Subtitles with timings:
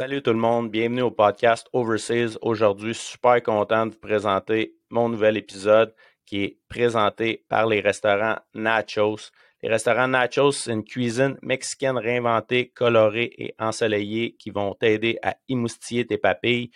[0.00, 2.38] Salut tout le monde, bienvenue au podcast Overseas.
[2.40, 8.38] Aujourd'hui, super content de vous présenter mon nouvel épisode qui est présenté par les restaurants
[8.54, 9.30] Nachos.
[9.62, 15.36] Les restaurants Nachos, c'est une cuisine mexicaine réinventée, colorée et ensoleillée qui vont t'aider à
[15.50, 16.70] émoustiller tes papilles.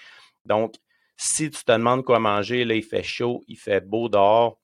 [0.44, 0.74] Donc,
[1.16, 4.60] si tu te demandes quoi manger, là, il fait chaud, il fait beau dehors,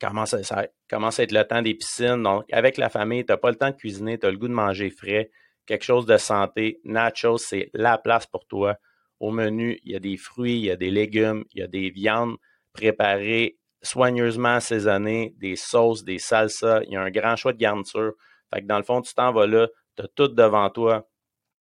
[0.00, 2.22] commence à, commence à être le temps des piscines.
[2.22, 4.46] Donc, avec la famille, tu n'as pas le temps de cuisiner, tu as le goût
[4.46, 5.32] de manger frais
[5.68, 6.80] quelque chose de santé.
[6.84, 8.76] Nachos, c'est la place pour toi.
[9.20, 11.66] Au menu, il y a des fruits, il y a des légumes, il y a
[11.66, 12.36] des viandes
[12.72, 16.82] préparées soigneusement assaisonnées, des sauces, des salsas.
[16.86, 18.14] Il y a un grand choix de garnitures.
[18.52, 21.06] Fait que dans le fond, tu t'en vas là, tu as tout devant toi.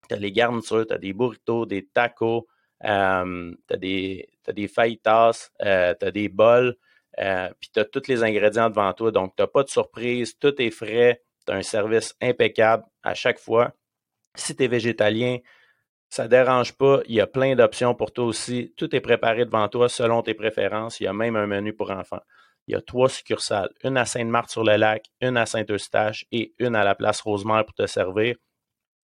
[0.07, 2.47] Tu as les garnitures, tu as des burritos, des tacos,
[2.85, 6.77] euh, tu as des, des fajitas, euh, tu as des bols,
[7.19, 9.11] euh, puis tu as tous les ingrédients devant toi.
[9.11, 13.13] Donc, tu n'as pas de surprise, tout est frais, tu as un service impeccable à
[13.13, 13.73] chaque fois.
[14.37, 15.39] Si tu es végétalien,
[16.09, 17.01] ça ne dérange pas.
[17.07, 18.73] Il y a plein d'options pour toi aussi.
[18.77, 20.99] Tout est préparé devant toi selon tes préférences.
[20.99, 22.21] Il y a même un menu pour enfants.
[22.67, 26.95] Il y a trois succursales, une à Sainte-Marthe-sur-le-Lac, une à Saint-Eustache et une à la
[26.95, 28.35] place Rosemère pour te servir.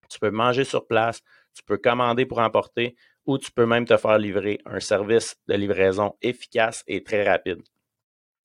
[0.09, 1.21] Tu peux manger sur place,
[1.53, 5.55] tu peux commander pour emporter ou tu peux même te faire livrer un service de
[5.55, 7.61] livraison efficace et très rapide.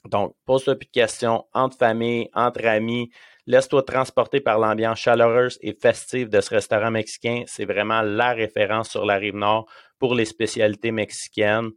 [0.04, 3.10] Donc, pose-toi plus de questions entre famille, entre amis.
[3.48, 7.44] Laisse-toi transporter par l'ambiance chaleureuse et festive de ce restaurant mexicain.
[7.46, 9.66] C'est vraiment la référence sur la rive nord
[9.98, 11.70] pour les spécialités mexicaines.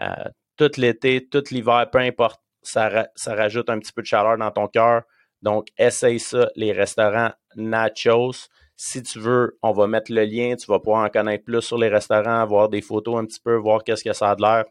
[0.00, 0.24] Euh,
[0.56, 4.50] tout l'été, tout l'hiver, peu importe, ça, ça, rajoute un petit peu de chaleur dans
[4.50, 5.02] ton cœur.
[5.42, 8.48] Donc, essaye ça, les restaurants Nachos.
[8.74, 10.56] Si tu veux, on va mettre le lien.
[10.56, 13.54] Tu vas pouvoir en connaître plus sur les restaurants, voir des photos un petit peu,
[13.54, 14.64] voir qu'est-ce que ça a de l'air.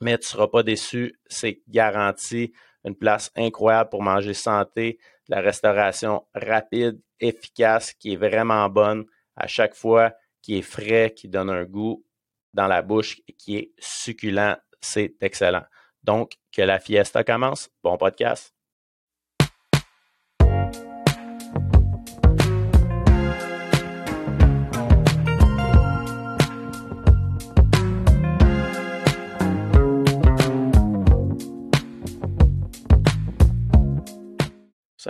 [0.00, 2.52] Mais tu ne seras pas déçu, c'est garanti.
[2.84, 4.98] Une place incroyable pour manger santé,
[5.30, 9.04] la restauration rapide, efficace, qui est vraiment bonne
[9.36, 12.04] à chaque fois, qui est frais, qui donne un goût
[12.52, 14.56] dans la bouche, qui est succulent.
[14.80, 15.64] C'est excellent.
[16.02, 17.70] Donc, que la fiesta commence.
[17.82, 18.52] Bon podcast.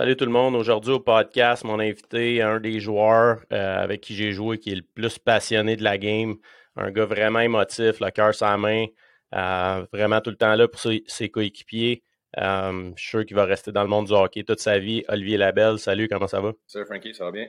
[0.01, 0.55] Salut tout le monde.
[0.55, 4.75] Aujourd'hui au podcast, mon invité, un des joueurs euh, avec qui j'ai joué, qui est
[4.77, 6.37] le plus passionné de la game,
[6.75, 8.87] un gars vraiment émotif, le cœur sa main,
[9.35, 12.01] euh, vraiment tout le temps là pour ses, coéquipiers.
[12.39, 15.03] Euh, je suis sûr qu'il va rester dans le monde du hockey toute sa vie.
[15.07, 16.53] Olivier Labelle, salut, comment ça va?
[16.65, 17.47] Salut Frankie, ça va bien?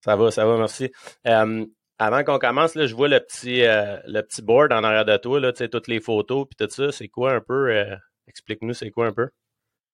[0.00, 0.90] Ça va, ça va, merci.
[1.22, 5.38] avant qu'on commence, là, je vois le petit, le petit board en arrière de toi,
[5.38, 6.90] là, toutes les photos puis tout ça.
[6.90, 7.72] C'est quoi un peu?
[8.26, 9.28] Explique-nous, c'est quoi un peu?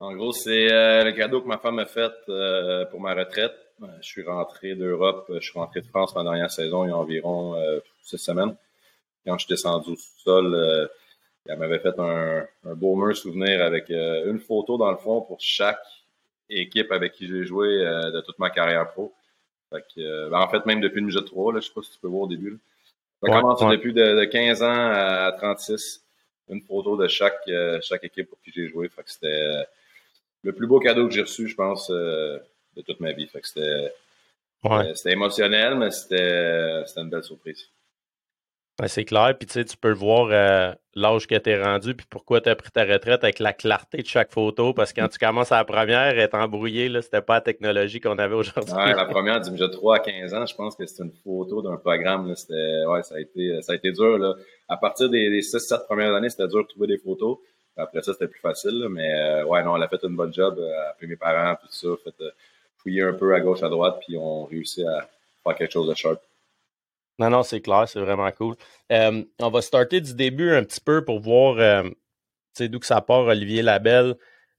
[0.01, 3.53] En gros, c'est euh, le cadeau que ma femme m'a fait euh, pour ma retraite.
[3.83, 6.91] Euh, je suis rentré d'Europe, je suis rentré de France ma dernière saison il y
[6.91, 7.55] a environ
[8.03, 8.57] six semaines.
[9.27, 10.89] Quand je suis descendu au sol,
[11.47, 15.37] elle m'avait fait un, un beau mur souvenir avec une photo dans le fond pour
[15.39, 15.85] chaque
[16.49, 19.13] équipe avec qui j'ai joué de toute ma carrière pro.
[19.71, 21.93] Fait que, ben, en fait, même depuis le midget 3, là, je sais pas si
[21.93, 22.59] tu peux voir au début.
[23.23, 26.03] Ça commence depuis de, 15 ans à 36.
[26.49, 27.49] Une photo de chaque,
[27.83, 28.89] chaque équipe pour qui j'ai joué.
[28.89, 29.67] Fait que c'était
[30.43, 32.39] le plus beau cadeau que j'ai reçu, je pense, euh,
[32.77, 33.27] de toute ma vie.
[33.27, 33.93] Fait que c'était,
[34.65, 37.69] euh, c'était émotionnel, mais c'était, c'était une belle surprise.
[38.87, 42.07] c'est clair, puis tu sais, tu peux voir euh, l'âge que tu es rendu, puis
[42.09, 45.09] pourquoi tu as pris ta retraite avec la clarté de chaque photo, parce que quand
[45.09, 48.75] tu commences à la première, être embrouillé, là, c'était pas la technologie qu'on avait aujourd'hui.
[48.75, 51.77] Ouais, la première, j'ai 3 à 15 ans, je pense que c'était une photo d'un
[51.77, 54.35] programme, là, c'était, ouais, ça a été, ça a été dur, là.
[54.69, 57.39] À partir des, des 6-7 premières années, c'était dur de trouver des photos.
[57.77, 58.89] Après ça, c'était plus facile.
[58.91, 60.57] mais euh, ouais, non, elle a fait une bonne job.
[60.59, 61.89] Elle a appelé mes parents, tout ça.
[62.05, 62.31] Fait euh,
[62.79, 65.09] fouiller un peu à gauche, à droite, puis on réussit à
[65.45, 66.21] faire quelque chose de sharp.
[67.19, 68.55] Non, non, c'est clair, c'est vraiment cool.
[68.91, 71.85] Euh, on va starter du début un petit peu pour voir
[72.59, 74.17] d'où que ça part, Olivier Labelle.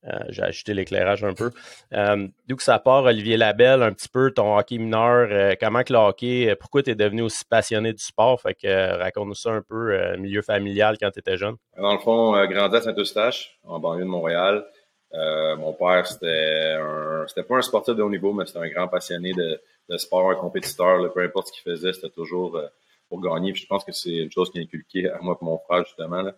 [0.08, 1.52] Euh, j'ai ajouté l'éclairage un peu.
[1.94, 5.84] Euh, D'où que ça part, Olivier Labelle, un petit peu ton hockey mineur, euh, comment
[5.84, 8.42] que le hockey, pourquoi tu es devenu aussi passionné du sport?
[8.42, 11.56] Fait que raconte-nous ça un peu, milieu familial quand tu étais jeune.
[11.78, 14.66] Dans le fond, grandi à Saint-Eustache, en banlieue de Montréal.
[15.14, 18.88] mon père, c'était un c'était pas un sportif de haut niveau, mais c'était un grand
[18.88, 21.14] passionné de, de sport, un compétiteur.
[21.14, 22.60] peu importe ce qu'il faisait, c'était toujours
[23.08, 23.52] pour gagner.
[23.54, 25.86] Puis je pense que c'est une chose qui est inculquée à moi et mon frère,
[25.86, 26.24] justement.
[26.24, 26.34] Là.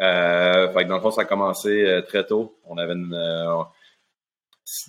[0.00, 2.58] Euh, fait que dans le fond, ça a commencé euh, très tôt.
[2.64, 3.14] On avait une.
[3.14, 3.62] Euh,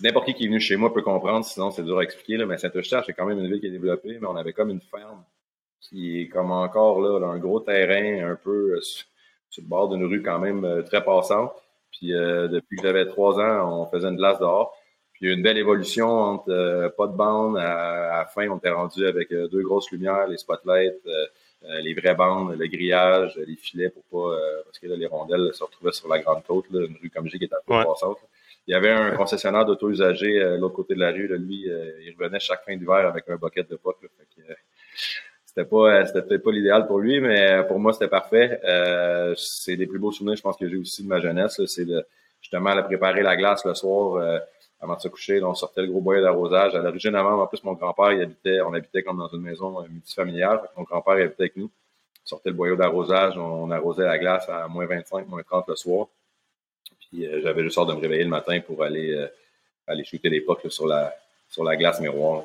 [0.02, 2.38] n'importe qui qui est venu chez moi peut comprendre, sinon c'est dur à expliquer.
[2.38, 4.70] Là, mais Saint-Eustache, c'est quand même une ville qui est développée, mais on avait comme
[4.70, 5.24] une ferme
[5.82, 9.06] qui est comme encore là, un gros terrain un peu sur,
[9.58, 11.54] le bord d'une rue quand même très passante.
[11.92, 14.76] Puis depuis que j'avais trois ans, on faisait une glace dehors.
[15.14, 17.58] Puis une belle évolution entre pas de bande.
[17.58, 21.02] À, la fin, on était rendu avec deux grosses lumières, les spotlights,
[21.62, 25.64] les vraies bandes, le grillage, les filets pour pas parce que là, les rondelles se
[25.64, 28.18] retrouvaient sur la grande côte, là, une rue comme j'ai qui était un peu passante.
[28.68, 31.28] Il y avait un concessionnaire d'auto usagé de l'autre côté de la rue.
[31.38, 33.98] lui, il revenait chaque fin d'hiver avec un bucket de potes.
[35.46, 38.60] c'était pas c'était peut-être pas l'idéal pour lui, mais pour moi, c'était parfait.
[39.36, 41.60] c'est des plus beaux souvenirs, je pense, que j'ai aussi de ma jeunesse.
[41.66, 41.88] C'est
[42.42, 44.42] justement de préparer la glace le soir
[44.82, 45.42] avant de se coucher.
[45.44, 46.76] on sortait le gros boyer d'arrosage.
[46.76, 49.88] À l'origine, avant, en plus, mon grand-père, habitait, on habitait comme dans une maison euh,
[49.90, 50.62] multifamiliale.
[50.78, 51.66] Mon grand-père habitait avec nous.
[51.66, 55.76] On sortait le boyau d'arrosage, on, arrosait la glace à moins 25, moins 30 le
[55.76, 56.08] soir.
[57.00, 59.28] Puis euh, j'avais juste hâte de me réveiller le matin pour aller, euh,
[59.88, 61.14] aller shooter des pocs sur, la,
[61.50, 62.44] sur la glace miroir.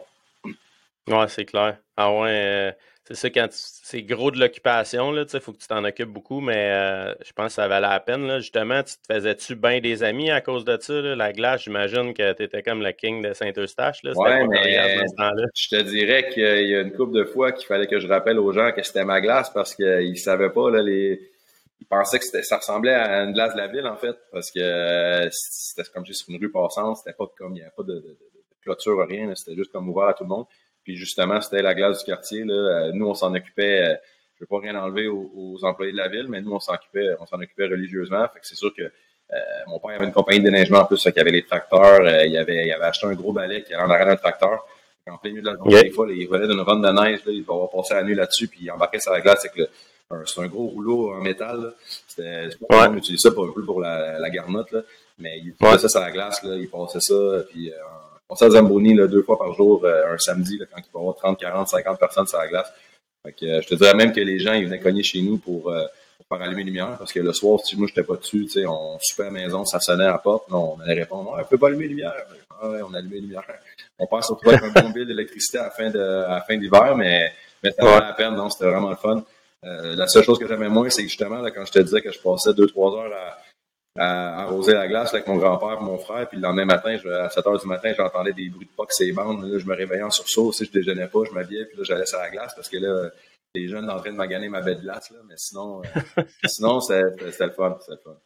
[1.08, 1.78] Ouais, c'est clair.
[1.96, 6.10] Ah ouais, c'est ça, quand c'est gros de l'occupation, il faut que tu t'en occupes
[6.10, 8.26] beaucoup, mais euh, je pense que ça valait la peine.
[8.26, 8.38] Là.
[8.38, 10.92] Justement, tu te faisais-tu bien des amis à cause de ça?
[10.92, 14.02] La glace, j'imagine que tu étais comme le king de Saint-Eustache.
[14.04, 14.78] Ouais, mais
[15.54, 18.38] je te dirais qu'il y a une couple de fois qu'il fallait que je rappelle
[18.38, 21.20] aux gens que c'était ma glace parce qu'ils ne savaient pas, là, les...
[21.80, 24.60] ils pensaient que ça ressemblait à une glace de la ville, en fait, parce que
[24.60, 27.94] euh, c'était comme juste une rue passante, c'était pas comme, il n'y avait pas de,
[27.94, 28.18] de,
[28.62, 30.44] clôture, rien, c'était juste comme ouvert à tout le monde.
[30.90, 32.42] Puis justement, c'était la glace du quartier.
[32.42, 32.54] Là.
[32.54, 33.80] Euh, nous, on s'en occupait.
[33.80, 33.94] Euh,
[34.34, 36.74] je ne veux pas rien enlever aux, employés de la ville, mais nous, on s'en
[36.74, 38.26] occupait, on s'en occupait religieusement.
[38.34, 39.36] Fait que c'est sûr que euh,
[39.68, 42.00] mon père avait une compagnie de déneigement en plus, qui avait les tracteurs.
[42.26, 44.66] il, avait, il avait acheté un gros balai qui allait en arrière d'un tracteur.
[45.08, 47.32] En plein milieu de la journée, des fois, il venait d'une ronde de neige, là,
[47.32, 49.68] il va avoir passé la nuit là-dessus, puis il embarquait sur la glace avec le,
[50.26, 51.72] c'est un gros rouleau en métal.
[52.08, 52.86] C'était, ouais.
[52.88, 54.80] on utilise ça pour, pour la, la garnotte, là.
[55.18, 57.72] mais il passait ça sur la glace, là, il passait ça, puis
[58.30, 60.98] on à Zamboni là, deux fois par jour, euh, un samedi, là, quand il peut
[60.98, 62.72] y avoir 30, 40, 50 personnes sur la glace.
[63.24, 65.36] Fait que, euh, je te dirais même que les gens, ils venaient cogner chez nous
[65.38, 65.84] pour, euh,
[66.16, 68.50] pour faire allumer les lumières, parce que le soir, si moi, j'étais pas dessus, tu
[68.50, 71.32] sais, on soupait à la maison, ça sonnait à la porte, non, on allait répondre,
[71.32, 72.14] ouais, on peut pas allumer les lumières.
[72.60, 73.44] Ah ouais, on allumait les lumières.
[73.98, 77.84] On passe surtout avec un bon bill d'électricité à la fin d'hiver, mais, mais ça
[77.84, 79.24] valait la peine, non, c'était vraiment le fun.
[79.62, 82.18] la seule chose que j'aimais moins, c'est justement, là, quand je te disais que je
[82.20, 83.38] passais deux, trois heures à,
[83.96, 86.28] à arroser la glace avec mon grand-père et mon frère.
[86.28, 89.12] Puis le lendemain matin, à 7 heures du matin, j'entendais des bruits de que c'est
[89.12, 89.44] bandes.
[89.44, 90.46] Là, je me réveillais en sursaut.
[90.46, 93.10] Aussi, je déjeunais pas, je m'habillais, puis là, j'allais sur la glace parce que là,
[93.54, 95.10] les jeunes en train de maganer ma belle glace.
[95.10, 97.76] Là, mais sinon, euh, sinon c'était le fun.
[97.80, 98.16] C'était le fun.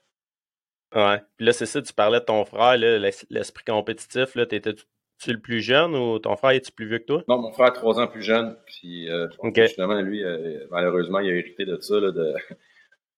[0.94, 1.20] Ouais.
[1.37, 4.34] Puis là, c'est ça, tu parlais de ton frère, l'esprit compétitif.
[4.34, 4.84] Là, t'étais-tu
[5.26, 7.25] le plus jeune ou ton frère est-tu plus vieux que toi?
[7.26, 8.56] Non, mon frère est trois ans plus jeune.
[8.67, 9.26] Puis euh,
[9.56, 12.34] justement, lui, euh, malheureusement, il a hérité de ça, là, de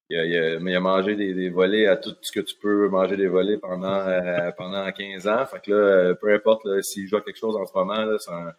[0.08, 2.54] il a, il, a, il a, mangé des, des, volets à tout ce que tu
[2.56, 5.44] peux manger des volets pendant euh, pendant 15 ans.
[5.46, 8.30] Fait que là, euh, peu importe s'il joue à quelque chose en ce moment, c'est
[8.30, 8.54] un,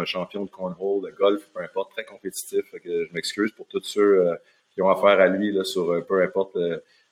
[0.00, 2.64] un, champion de cornhole, de golf, peu importe, très compétitif.
[2.70, 4.36] Fait que je m'excuse pour tous ceux euh,
[4.72, 6.56] qui ont affaire à lui là, sur peu importe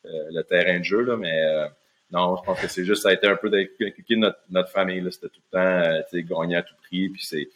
[0.04, 1.00] le terrain de jeu.
[1.00, 1.68] Là, mais
[2.12, 5.04] non, je pense que c'est juste ça a été un peu d'inculquer notre, notre famille.
[5.10, 5.58] C'était tout le
[6.22, 7.08] temps gagner à tout prix.
[7.08, 7.48] Puis c'est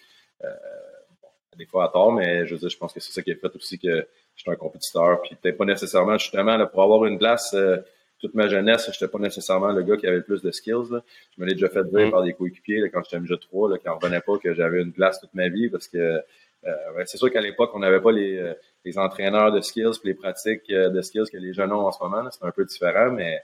[1.56, 3.36] des fois à tort, mais je veux dire, je pense que c'est ça qui a
[3.36, 4.06] fait aussi que
[4.40, 5.20] j'étais un compétiteur.
[5.22, 7.76] Puis peut-être pas nécessairement, justement, là, pour avoir une place euh,
[8.20, 10.90] toute ma jeunesse, j'étais pas nécessairement le gars qui avait le plus de skills.
[10.90, 11.02] Là.
[11.37, 12.10] Je me l'ai déjà fait dire mm.
[12.10, 15.20] par des coéquipiers quand j'étais MJ 3, là, quand revenait pas que j'avais une place
[15.20, 16.22] toute ma vie parce que
[16.66, 18.54] euh, c'est sûr qu'à l'époque, on n'avait pas les, euh,
[18.84, 22.02] les, entraîneurs de skills puis les pratiques de skills que les jeunes ont en ce
[22.02, 22.28] moment.
[22.31, 23.43] C'est un peu différent, mais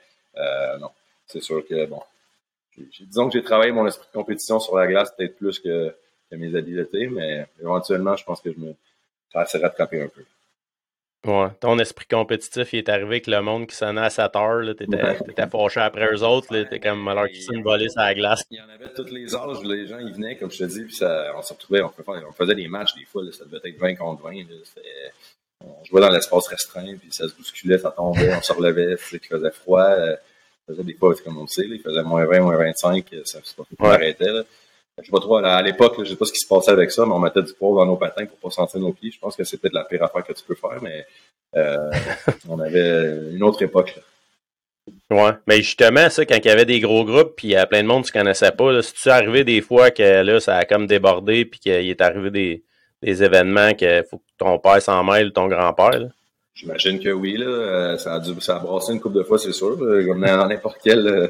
[0.80, 0.90] non.
[1.26, 2.00] C'est sûr que bon.
[3.00, 5.94] Disons que j'ai travaillé mon esprit de compétition sur la glace peut-être plus que,
[6.30, 8.74] que mes habiletés, mais éventuellement, je pense que je me
[9.32, 10.22] ça s'est rattrapé un peu.
[11.26, 11.48] Ouais.
[11.60, 14.76] Ton esprit compétitif, il est arrivé avec le monde qui sonnait à 7 heures.
[14.76, 16.48] T'étais étais fâché après eux autres.
[16.48, 18.42] T'étais comme alors qu'ils une volée sur la glace.
[18.50, 19.62] Il y en avait tous les âges.
[19.64, 22.32] Les gens, ils venaient, comme je te dis, puis ça, on se retrouvait, on, on,
[22.32, 23.24] faisait des matchs des fois.
[23.24, 24.34] Là, ça devait être 20 contre 20.
[24.34, 24.44] Là,
[25.62, 28.96] on jouait dans l'espace restreint, puis ça se bousculait, ça tombait, on se relevait.
[29.12, 29.82] Il faisait froid.
[29.82, 30.16] Euh,
[30.68, 33.04] faisait des fois, comme on le sait, là, il faisait moins 20, moins 25.
[33.24, 33.88] Ça, ça ouais.
[33.88, 34.32] arrêtait.
[34.32, 34.42] Là.
[34.98, 37.04] Je sais pas trop, à l'époque, je sais pas ce qui se passait avec ça,
[37.04, 39.10] mais on mettait du poids dans nos patins pour pas sentir nos pieds.
[39.10, 41.06] Je pense que c'est peut-être la pire affaire que tu peux faire, mais
[41.54, 41.90] euh,
[42.48, 43.94] on avait une autre époque.
[43.96, 44.02] Là.
[45.10, 47.66] Ouais, mais justement, ça, quand il y avait des gros groupes, puis il y a
[47.66, 50.40] plein de monde que tu connaissais pas, là, si tu arrivé des fois que là,
[50.40, 52.64] ça a comme débordé, puis qu'il est arrivé des,
[53.02, 56.08] des événements que faut que ton père s'en mêle, ton grand-père?
[56.54, 57.46] J'imagine que oui, là.
[57.46, 59.76] Euh, ça a dû ça a brassé une couple de fois, c'est sûr.
[59.78, 61.28] Comme dans n'importe quel euh,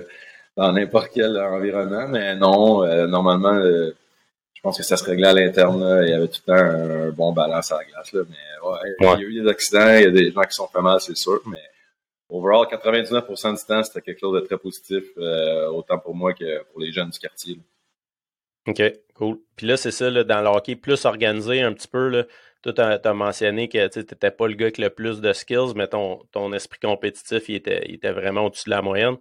[0.56, 3.94] dans n'importe quel environnement, mais non, euh, normalement, euh,
[4.54, 6.02] je pense que ça se réglait à l'interne.
[6.02, 8.12] Il y avait tout le temps un, bon balance à la glace.
[8.12, 10.54] Là, mais ouais, il y a eu des accidents, il y a des gens qui
[10.54, 11.62] sont fait mal, c'est sûr, mais
[12.28, 16.64] overall, 99% du temps, c'était quelque chose de très positif, euh, autant pour moi que
[16.64, 17.58] pour les jeunes du quartier.
[18.66, 18.82] OK,
[19.14, 19.38] cool.
[19.54, 22.26] Puis là, c'est ça, là, dans le hockey plus organisé un petit peu,
[22.70, 25.88] tu as, mentionné que tu n'étais pas le gars avec le plus de skills, mais
[25.88, 29.16] ton, esprit compétitif, était, vraiment au-dessus de la moyenne.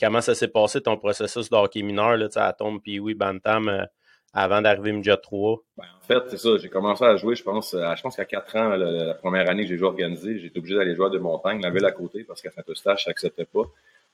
[0.00, 3.86] comment ça s'est passé ton processus de hockey mineur là, à Tombe puis oui, Bantam
[4.34, 5.58] avant d'arriver Midget 3?
[5.76, 6.56] Ben, en fait, c'est ça.
[6.58, 9.62] J'ai commencé à jouer, je pense, à, je pense qu'à 4 ans, la, première année
[9.62, 12.40] que j'ai joué organisé, j'étais obligé d'aller jouer de montagne, la ville à côté, parce
[12.40, 13.62] qu'à Saint-Eustache, je n'acceptais pas.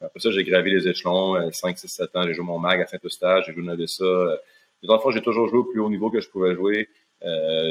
[0.00, 2.86] Après ça, j'ai gravi les échelons, 5, 6, 7 ans, j'ai joué mon mag à
[2.86, 4.04] Saint-Eustache, j'ai joué Novissa.
[4.82, 6.97] Les fois, j'ai toujours joué au plus haut niveau que je pouvais jouer euh,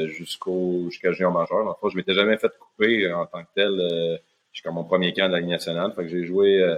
[0.08, 1.58] jusqu'au jusqu'à junior majeur.
[1.60, 4.16] Le fond, je m'étais jamais fait couper en tant que tel euh,
[4.52, 5.92] jusqu'à mon premier camp de la Ligue nationale.
[5.94, 6.76] Fait que j'ai joué, euh,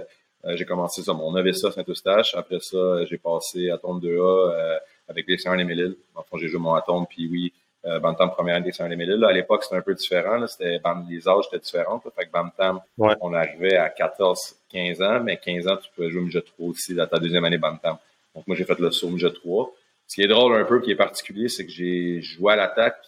[0.55, 2.35] j'ai commencé ça, mon Novissa Saint-Eustache.
[2.35, 5.95] Après ça, j'ai passé à Tombe 2A avec les Saint Mélile.
[6.15, 7.53] Dans le fond, j'ai joué mon Atom, puis oui,
[7.85, 9.23] euh, Bantam première année des Saint Mélile.
[9.23, 10.37] À l'époque, c'était un peu différent.
[10.37, 10.47] Là.
[10.47, 12.01] C'était, les âges étaient différents.
[12.15, 16.21] Fait que Bantam, on arrivait à 14, 15 ans, mais 15 ans, tu pouvais jouer
[16.21, 17.97] au midget 3 aussi dans ta deuxième année Bantam.
[18.35, 19.71] Donc moi, j'ai fait le saut au midget 3.
[20.11, 23.01] Ce qui est drôle un peu, qui est particulier, c'est que j'ai joué à l'attaque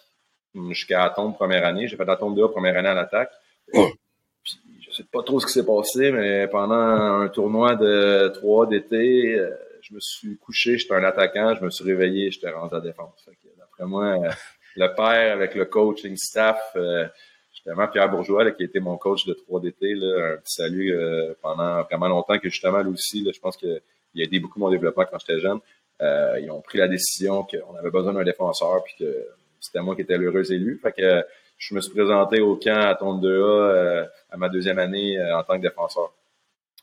[0.70, 1.86] jusqu'à Atom première année.
[1.86, 3.30] J'ai fait Atom 2 première année à l'attaque.
[3.74, 8.68] Puis, je sais pas trop ce qui s'est passé, mais pendant un tournoi de 3
[8.68, 9.50] d'été, euh,
[9.82, 13.28] je me suis couché, j'étais un attaquant, je me suis réveillé, j'étais rendu à défense.
[13.58, 14.30] D'après moi, euh,
[14.78, 17.06] le père avec le coaching staff, euh,
[17.52, 20.98] justement Pierre Bourgeois, qui était mon coach de 3 d'été, là, un petit salut
[21.42, 25.04] pendant vraiment longtemps, que justement lui aussi, je pense qu'il a aidé beaucoup mon développement
[25.04, 25.60] quand j'étais jeune.
[26.04, 29.28] Euh, ils ont pris la décision qu'on avait besoin d'un défenseur, puis que
[29.60, 30.80] c'était moi qui étais l'heureux élu.
[30.82, 31.24] Fait que
[31.58, 35.38] je me suis présenté au camp à Tombe 2A euh, à ma deuxième année euh,
[35.38, 36.12] en tant que défenseur.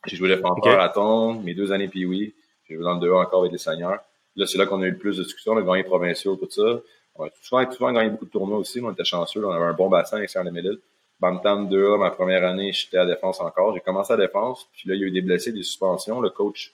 [0.06, 2.34] J'ai joué défenseur à Tombe, mes deux années puis oui.
[2.66, 4.00] J'ai joué dans le 2A encore avec les seigneurs.
[4.36, 6.48] Là, c'est là qu'on a eu le plus de discussions, on a gagné provinciaux, tout
[6.48, 6.80] ça.
[7.16, 8.80] On a souvent, souvent gagné beaucoup de tournois aussi.
[8.80, 9.44] On était chanceux.
[9.44, 10.78] On avait un bon bassin avec Saint Médil.
[11.18, 13.74] Bantam 2A, ma première année, j'étais à défense encore.
[13.74, 14.66] J'ai commencé à défense.
[14.72, 16.20] Puis là, il y a eu des blessés, des suspensions.
[16.20, 16.72] Le coach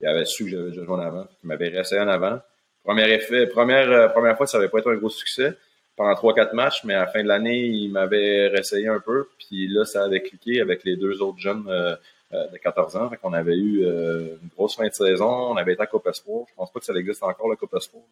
[0.00, 1.26] il avait su que j'avais déjà joué en avant.
[1.42, 2.40] Il m'avait resté en avant.
[2.84, 5.54] Premier effet, première, euh, première fois, ça n'avait pas été un gros succès
[5.96, 9.28] pendant 3-4 matchs, mais à la fin de l'année, il m'avait réessayé un peu.
[9.38, 11.96] Puis là, ça avait cliqué avec les deux autres jeunes euh,
[12.32, 13.10] euh, de 14 ans.
[13.10, 15.28] Fait qu'on avait eu une grosse fin de saison.
[15.28, 16.44] On avait été à Coupe Espoir.
[16.48, 18.04] Je pense pas que ça existe encore, la Coupe Espoir.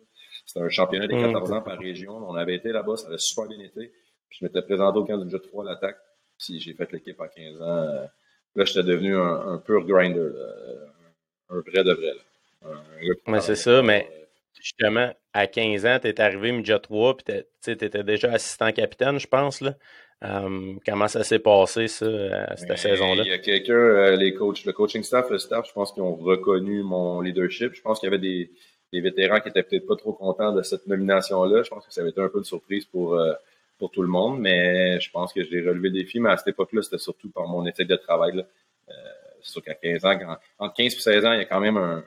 [0.45, 1.55] C'était un championnat des 14 mm.
[1.55, 2.17] ans par région.
[2.29, 3.93] On avait été là-bas, ça avait super bien été.
[4.29, 5.99] Puis je m'étais présenté au camp du jeu de 3 à l'attaque.
[6.39, 8.09] Puis j'ai fait l'équipe à 15 ans.
[8.57, 10.31] Là, j'étais devenu un, un pur grinder
[11.51, 12.13] un vrai de vrai.
[13.27, 14.09] Mais c'est ça, mais
[14.61, 19.19] justement, à 15 ans, tu es arrivé midget 3, puis tu étais déjà assistant capitaine,
[19.19, 19.61] je pense.
[19.61, 19.75] Là.
[20.23, 23.23] Comment ça s'est passé, ça, cette saison-là?
[23.25, 26.03] Il y a quelqu'un, euh, les coachs, le coaching staff, le staff, je pense qu'ils
[26.03, 27.75] ont reconnu mon leadership.
[27.75, 28.51] Je pense qu'il y avait des,
[28.93, 31.63] des vétérans qui étaient peut-être pas trop contents de cette nomination-là.
[31.63, 33.35] Je pense que ça avait été un peu de surprise pour, euh,
[33.79, 36.19] pour tout le monde, mais je pense que j'ai relevé des défi.
[36.19, 38.37] Mais à cette époque-là, c'était surtout par mon éthique de travail.
[38.37, 38.43] Là.
[38.89, 38.93] Euh,
[39.47, 41.77] c'est sûr qu'à 15 ans, entre 15 et 16 ans, il y a quand même
[41.77, 42.05] un,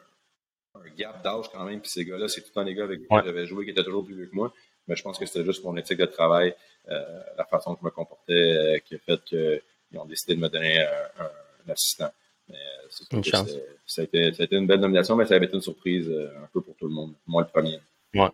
[0.98, 1.82] gap d'âge quand même.
[1.82, 4.06] Puis ces gars-là, c'est tout un des gars avec qui j'avais joué qui étaient toujours
[4.06, 4.54] plus vieux que moi.
[4.88, 6.54] Mais je pense que c'était juste mon éthique de travail,
[6.90, 10.40] euh, la façon que je me comportais, euh, qui a fait qu'ils ont décidé de
[10.40, 12.12] me donner un, assistant.
[12.48, 12.58] Mais
[13.12, 13.52] une chance.
[13.86, 16.10] Ça a, été, ça a, été, une belle nomination, mais ça avait été une surprise
[16.10, 17.14] un peu pour tout le monde.
[17.28, 17.80] Moi, le premier.
[18.16, 18.30] Ouais.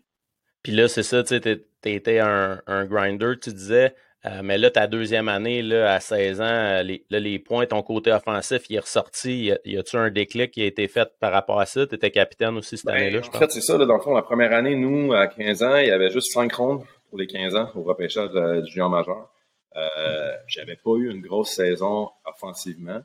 [0.63, 3.93] Puis là, c'est ça, tu sais, t'étais un, un grinder, tu disais.
[4.25, 7.65] Euh, mais là, ta deuxième année, là, à 16 ans, euh, les, là, les points,
[7.65, 9.51] ton côté offensif, il est ressorti.
[9.65, 11.85] Y a-tu un déclic qui a été fait par rapport à ça?
[11.85, 13.35] Tu étais capitaine aussi cette ben, année-là, je pense.
[13.35, 13.77] En fait, c'est ça.
[13.77, 16.31] Là, dans le fond, la première année, nous, à 15 ans, il y avait juste
[16.31, 19.29] 5 rondes pour les 15 ans au repêchage du junior majeur.
[19.75, 23.01] Euh, j'avais pas eu une grosse saison offensivement,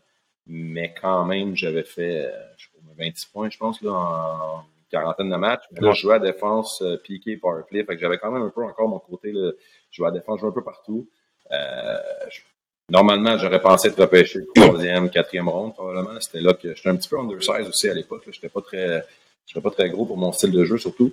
[0.47, 5.31] mais quand même, j'avais fait je sais pas, 26 points, je pense, là, en quarantaine
[5.31, 5.65] de matchs.
[5.73, 7.85] Mais là, je jouais à défense, euh, piqué, powerplay.
[7.85, 9.53] Fait que j'avais quand même un peu encore mon côté, là,
[9.91, 11.09] je jouais à défense, je jouais un peu partout.
[11.53, 11.99] Euh,
[12.89, 16.19] normalement, j'aurais pensé être repêché le troisième, quatrième ronde, probablement.
[16.21, 18.23] C'était là que j'étais un petit peu undersize aussi à l'époque.
[18.31, 19.05] J'étais pas très,
[19.47, 21.13] j'étais pas très gros pour mon style de jeu, surtout.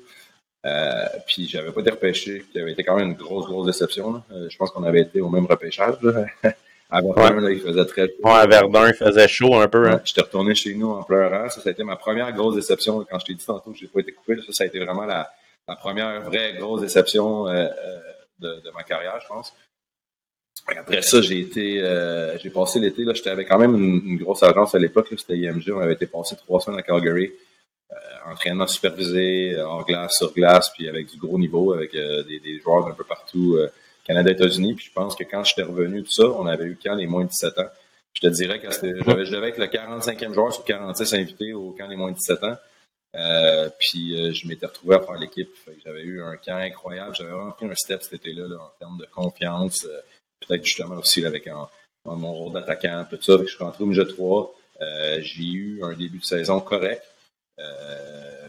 [0.66, 4.22] Euh, puis j'avais pas été repêché, qui avait été quand même une grosse, grosse déception.
[4.32, 5.96] Euh, je pense qu'on avait été au même repêchage.
[6.90, 8.14] À Verdun, là, il faisait très chaud.
[8.24, 9.90] Ouais, à Verdun, il faisait chaud un peu.
[9.90, 10.00] Hein.
[10.06, 11.50] J'étais retourné chez nous en pleurant.
[11.50, 13.06] Ça, ça a été ma première grosse déception.
[13.12, 15.04] Quand je t'ai dit tantôt que j'ai pas été coupé, ça, ça a été vraiment
[15.04, 15.30] la,
[15.68, 18.00] la première vraie grosse déception euh, euh
[18.40, 19.54] de, ma carrière, je pense.
[20.68, 23.04] Après ça, j'ai été, euh, j'ai passé l'été.
[23.04, 25.08] Là, j'étais avec quand même une, grosse agence à l'époque.
[25.16, 25.72] C'était IMG.
[25.72, 27.32] On avait été passé trois semaines à Calgary.
[27.92, 27.96] Euh,
[28.32, 32.60] entraînement supervisé, hors glace, sur glace, puis avec du gros niveau, avec euh, des, des,
[32.60, 33.58] joueurs d'un peu partout
[34.04, 34.74] Canada, États-Unis.
[34.76, 37.24] Puis je pense que quand j'étais revenu, tout ça, on avait eu quand les moins
[37.24, 37.70] de 17 ans.
[38.14, 41.88] Je te dirais que je devais être le 45e joueur sur 46 invités au camp
[41.88, 42.58] des moins de 17 ans.
[43.16, 45.50] Euh, puis euh, je m'étais retrouvé à faire l'équipe.
[45.84, 47.16] J'avais eu un camp incroyable.
[47.16, 49.86] J'avais vraiment pris un step cet été-là en termes de confiance.
[49.86, 50.00] Euh,
[50.46, 51.50] peut-être justement aussi avec
[52.06, 53.38] mon rôle d'attaquant, tout ça.
[53.42, 54.56] je suis rentré au milieu 3.
[55.20, 57.04] j'ai eu un début de saison correct.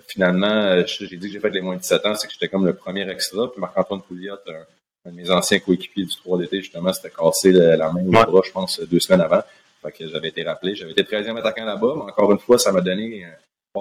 [0.06, 2.66] finalement, j'ai dit que j'ai fait les moins de 17 ans, c'est que j'étais comme
[2.66, 3.50] le premier extra.
[3.50, 4.66] Puis Marc-Antoine Pouliot, un,
[5.06, 8.42] un de mes anciens coéquipiers du 3 d'été, justement, s'était cassé la main au bras,
[8.44, 9.42] je pense, deux semaines avant.
[9.82, 10.74] Fait que j'avais été rappelé.
[10.74, 13.24] J'avais été 13e attaquant là-bas, mais encore une fois, ça m'a donné.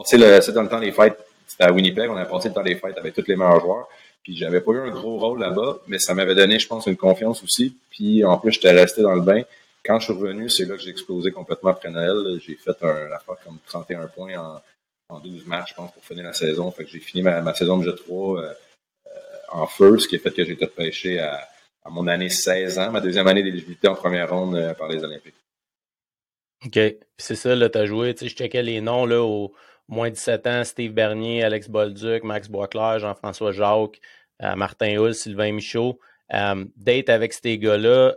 [0.04, 1.18] Passer le, dans le temps des fêtes.
[1.48, 3.88] C'était à Winnipeg, on a passé le temps des fêtes avec tous les meilleurs joueurs.
[4.24, 6.98] Puis j'avais pas eu un gros rôle là-bas, mais ça m'avait donné, je pense, une
[6.98, 7.78] confiance aussi.
[7.90, 9.42] Puis en plus, j'étais resté dans le bain.
[9.86, 12.40] Quand je suis revenu, c'est là que j'ai explosé complètement après Noël.
[12.46, 14.62] J'ai fait un affaire comme 31 points en,
[15.10, 16.70] en 12 matchs, je pense, pour finir la saison.
[16.72, 18.42] Fait que j'ai fini ma, saison de G3 euh,
[19.08, 19.12] euh,
[19.50, 21.48] en feu, ce qui a fait que j'ai été repêché à,
[21.86, 25.04] à, mon année 16 ans, ma deuxième année d'éligibilité en première ronde euh, par les
[25.04, 25.36] Olympiques.
[26.66, 26.80] OK.
[27.18, 28.14] C'est ça, là, tu as joué.
[28.14, 29.54] Tu sais, je checkais les noms, là, au
[29.88, 34.00] moins 17 ans, Steve Bernier, Alex Bolduc, Max Boisclair, Jean-François Jacques,
[34.40, 36.00] Martin Hull, Sylvain Michaud.
[36.30, 38.16] date avec ces gars-là,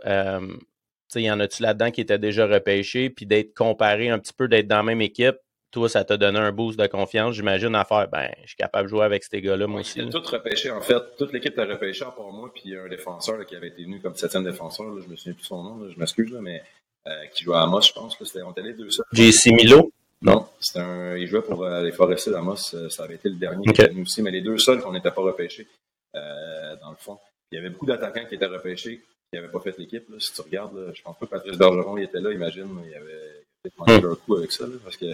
[1.15, 4.47] il y en a-tu là-dedans qui étaient déjà repêchés, puis d'être comparé un petit peu,
[4.47, 5.37] d'être dans la même équipe,
[5.71, 8.85] toi, ça t'a donné un boost de confiance, j'imagine, à faire, ben, je suis capable
[8.85, 10.05] de jouer avec ces gars-là, moi aussi.
[10.09, 11.01] Tout repêché, en fait.
[11.17, 14.15] Toute l'équipe t'a repêché, à part moi, puis un défenseur qui avait été venu comme
[14.15, 16.61] septième défenseur, je me souviens plus son nom, je m'excuse, mais
[17.07, 18.17] euh, qui jouait à Amos, je pense.
[18.21, 19.05] C'était, on était les deux seuls.
[19.13, 19.91] JC Milo?
[20.21, 22.75] Non, c'était un, il jouait pour euh, les Forestiers d'Amos.
[22.75, 25.21] Euh, ça avait été le dernier nous aussi, mais les deux seuls qu'on n'était pas
[25.21, 25.67] repêchés,
[26.13, 27.17] dans le fond.
[27.51, 30.05] Il y avait beaucoup d'attaquants qui étaient repêchés, qui n'avaient pas fait l'équipe.
[30.19, 33.43] Si tu regardes, je pense pas que Patrice Bergeron il était là, imagine, il avait
[33.61, 35.13] peut-être mangé un coup avec ça, parce que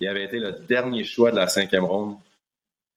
[0.00, 2.16] il avait été le dernier choix de la cinquième ronde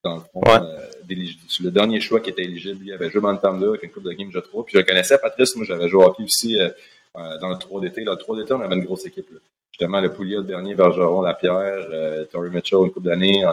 [0.04, 2.84] dans le fond, euh, le dernier choix qui était éligible.
[2.86, 4.66] Il avait joué 2 avec une coupe de game je 3.
[4.66, 6.70] Puis je le connaissais, Patrice, moi j'avais joué au hockey aussi euh,
[7.18, 8.04] euh, dans le 3 d'été.
[8.04, 9.30] Dans le 3 d'été, on avait une grosse équipe.
[9.72, 13.44] Justement, le Pouliot, le dernier, Bergeron, Lapierre, euh, Tory Mitchell, une coupe d'années.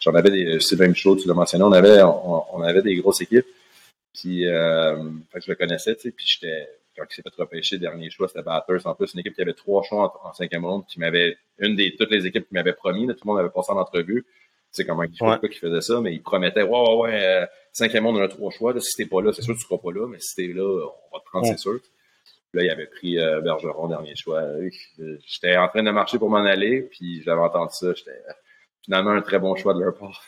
[0.00, 3.46] J'en avais des Sylvain Michaud, tu l'as mentionné, on avait, on, avait des grosses équipes.
[4.14, 4.96] Puis euh,
[5.30, 8.10] fait que je le connaissais, tu sais, puis j'étais quand il s'est fait repêcher, dernier
[8.10, 8.86] choix, c'était Batters.
[8.86, 11.94] En plus, une équipe qui avait trois choix en, cinquième ronde, qui m'avait, une des,
[11.94, 14.24] toutes les équipes qui m'avaient promis, tout le monde avait passé en entrevue.
[14.24, 15.38] Tu sais comment il ouais.
[15.52, 18.78] faisait ça, mais il promettait, ouais, ouais, ouais, euh, cinquième ronde, on a trois choix,
[18.80, 20.64] si t'es pas là, c'est sûr que tu seras pas là, mais si t'es là,
[20.64, 21.78] on va te prendre, c'est sûr.
[22.56, 24.42] Puis là, il avait pris euh, Bergeron, dernier choix.
[25.26, 28.18] J'étais en train de marcher pour m'en aller, puis j'avais entendu ça, j'étais
[28.82, 30.24] finalement un très bon choix de leur part.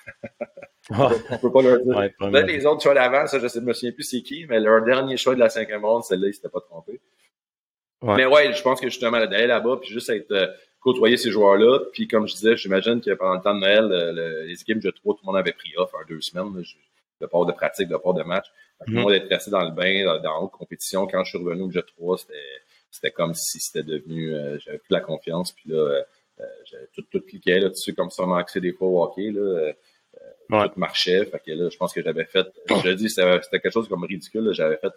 [0.90, 1.96] on peut pas leur dire.
[1.96, 4.84] Ouais, les autres choix d'avant, ça, je sais, me souviens plus c'est qui, mais leur
[4.84, 7.00] dernier choix de la cinquième ronde, celle-là, ils s'étaient pas trompés.
[8.02, 10.48] Mais ouais, je pense que justement, d'aller là-bas, puis juste être euh,
[10.80, 14.42] côtoyer ces joueurs-là, puis comme je disais, j'imagine que pendant le temps de Noël, le,
[14.42, 16.62] les équipes de trois, tout le monde avait pris off en deux semaines, là,
[17.20, 18.46] de part de pratique, de part de match.
[18.86, 21.06] Le monde était resté dans le bain, dans, dans haute compétition.
[21.06, 22.34] Quand je suis revenu au jeu 3, c'était
[22.90, 26.02] c'était comme si c'était devenu, euh, j'avais plus la confiance, puis là, euh,
[26.40, 29.02] euh j'avais tout, tout cliqué là, tu sais, comme ça m'a accès des fois au
[29.02, 29.40] hockey, là.
[29.40, 29.72] Euh,
[30.48, 31.24] tout marchait.
[31.26, 34.50] Fait que là, je pense que j'avais fait, je dis, c'était quelque chose comme ridicule.
[34.52, 34.92] J'avais fait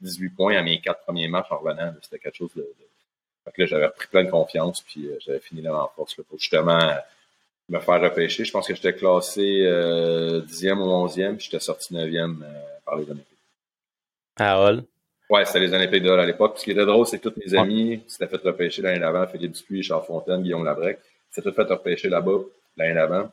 [0.00, 1.94] 18 euh, points à mes quatre premiers matchs en revenant.
[2.02, 2.66] C'était quelque chose de,
[3.44, 6.16] Fait que là, j'avais pris plein de confiance, puis euh, j'avais fini là en force
[6.18, 6.78] là, pour justement
[7.68, 8.44] me faire repêcher.
[8.44, 12.46] Je pense que j'étais classé euh, 10e ou 11e, puis j'étais sorti 9e euh,
[12.84, 13.38] par les Olympiques.
[14.36, 14.84] À Hall?
[15.28, 16.58] Ouais, c'était les Olympiques de Hall à l'époque.
[16.58, 19.52] Ce qui était drôle, c'est que tous mes amis s'étaient fait repêcher l'année d'avant, Philippe
[19.52, 20.98] Dupuis, Charles Fontaine, Guillaume Labrec,
[21.30, 22.38] s'étaient fait repêcher là-bas
[22.76, 23.30] l'année d'avant.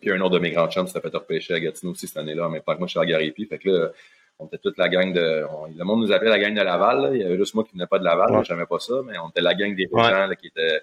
[0.00, 2.48] Puis un autre de mes grands chums s'était fait repêcher à Gatineau aussi cette année-là,
[2.48, 3.44] mais pas que moi, je suis à Garipi.
[3.44, 3.90] Fait que là,
[4.38, 5.46] on était toute la gang de.
[5.76, 7.10] le monde nous appelait la gang de Laval.
[7.14, 8.44] Il y avait juste moi qui venais pas de Laval, ouais.
[8.44, 10.80] j'aimais pas ça, mais on était la gang des gens là, qui étaient.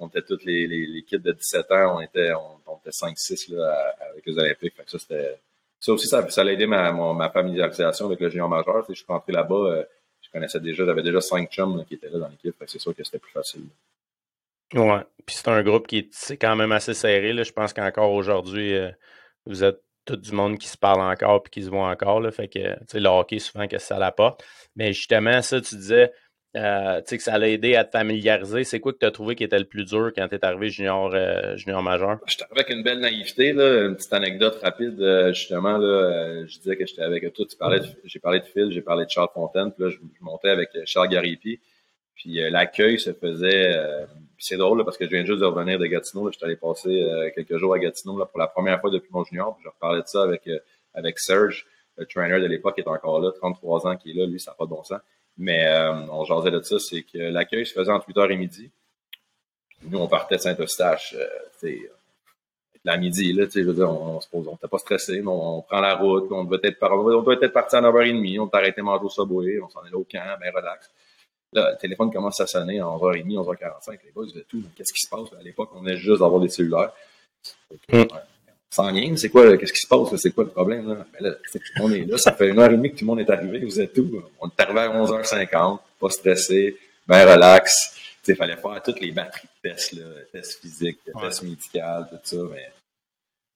[0.00, 2.32] On était tous les, les, kids de 17 ans, on était,
[2.66, 4.74] on, était 5-6 là, avec les Olympiques.
[4.86, 5.38] Ça, c'était.
[5.78, 8.84] Ça aussi, ça, a aidé ma, familiarisation avec le géant majeur.
[8.88, 9.84] je suis rentré là-bas, euh,
[10.20, 12.54] je connaissais déjà, j'avais déjà cinq chums qui étaient là dans l'équipe.
[12.66, 13.64] c'est sûr que c'était plus facile.
[14.74, 15.00] Ouais.
[15.26, 17.32] Puis c'est un groupe qui est, quand même assez serré.
[17.32, 17.42] Là.
[17.42, 18.90] Je pense qu'encore aujourd'hui, euh,
[19.46, 22.20] vous êtes tout du monde qui se parle encore et qui se voit encore.
[22.20, 22.30] Là.
[22.30, 24.44] Fait que le hockey, souvent, que ça l'apporte.
[24.76, 26.12] Mais justement, ça, tu disais
[26.56, 28.64] euh, que ça l'a aidé à te familiariser.
[28.64, 30.68] C'est quoi que tu as trouvé qui était le plus dur quand tu es arrivé
[30.68, 32.18] junior, euh, junior majeur?
[32.26, 33.52] J'étais avec une belle naïveté.
[33.52, 33.86] Là.
[33.86, 35.00] Une petite anecdote rapide.
[35.00, 37.46] Euh, justement, là, je disais que j'étais avec toi.
[38.04, 39.70] J'ai parlé de Phil, j'ai parlé de Charles Fontaine.
[39.70, 41.60] Puis là, je, je montais avec Charles Garipi.
[42.16, 43.72] Puis l'accueil se faisait.
[44.36, 46.30] C'est drôle parce que je viens juste de revenir de Gatineau.
[46.32, 49.54] J'étais allé passer quelques jours à Gatineau là, pour la première fois depuis mon junior.
[49.54, 50.46] Puis je reparlais de ça avec,
[50.92, 51.64] avec Serge,
[51.96, 54.50] le trainer de l'époque qui est encore là, 33 ans qui est là, lui, ça
[54.50, 55.00] n'a pas de bon sens.
[55.40, 55.66] Mais
[56.10, 58.70] on jasait de ça, c'est que l'accueil se faisait entre 8h et midi.
[59.82, 61.16] nous, on partait de Saint-Eustache,
[61.56, 61.90] sais
[62.84, 65.62] la midi, là, tu sais, on, on se pose, on n'était pas stressé, on, on,
[65.62, 68.80] prend la route, on devait être, on doit être parti à 9h30, on t'a arrêté
[68.80, 70.90] manger au Subway, on s'en est là au camp, ben relax.
[71.52, 73.90] Là, le téléphone commence à sonner à 11h30, 11h45.
[73.90, 74.62] Les gars, ils tout.
[74.76, 75.32] Qu'est-ce qui se passe?
[75.38, 76.92] À l'époque, on venait juste d'avoir des cellulaires.
[77.92, 78.04] Mm.
[78.72, 80.14] Sans rien, c'est quoi, qu'est-ce qui se passe?
[80.16, 80.88] C'est quoi le problème?
[80.88, 81.06] Là?
[81.12, 81.34] Ben là,
[81.80, 83.58] on est là, ça fait une heure et demie que tout le monde est arrivé,
[83.64, 84.22] vous êtes où?
[84.40, 87.96] On est arrivé à 11h50, pas stressé, ben relax.
[88.28, 92.36] Il fallait faire toutes les batteries de tests, là, tests physiques, tests médicaux, tout ça,
[92.52, 92.70] mais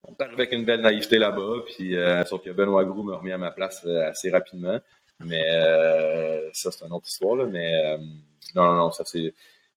[0.06, 3.16] on est arrivé avec une belle naïveté là-bas, puis euh, sauf que Benoît Grou m'a
[3.16, 4.78] remis à ma place euh, assez rapidement.
[5.20, 7.36] Mais euh, ça, c'est une autre histoire.
[7.36, 7.96] Là, mais
[8.54, 9.32] non, non, non, ça c'est.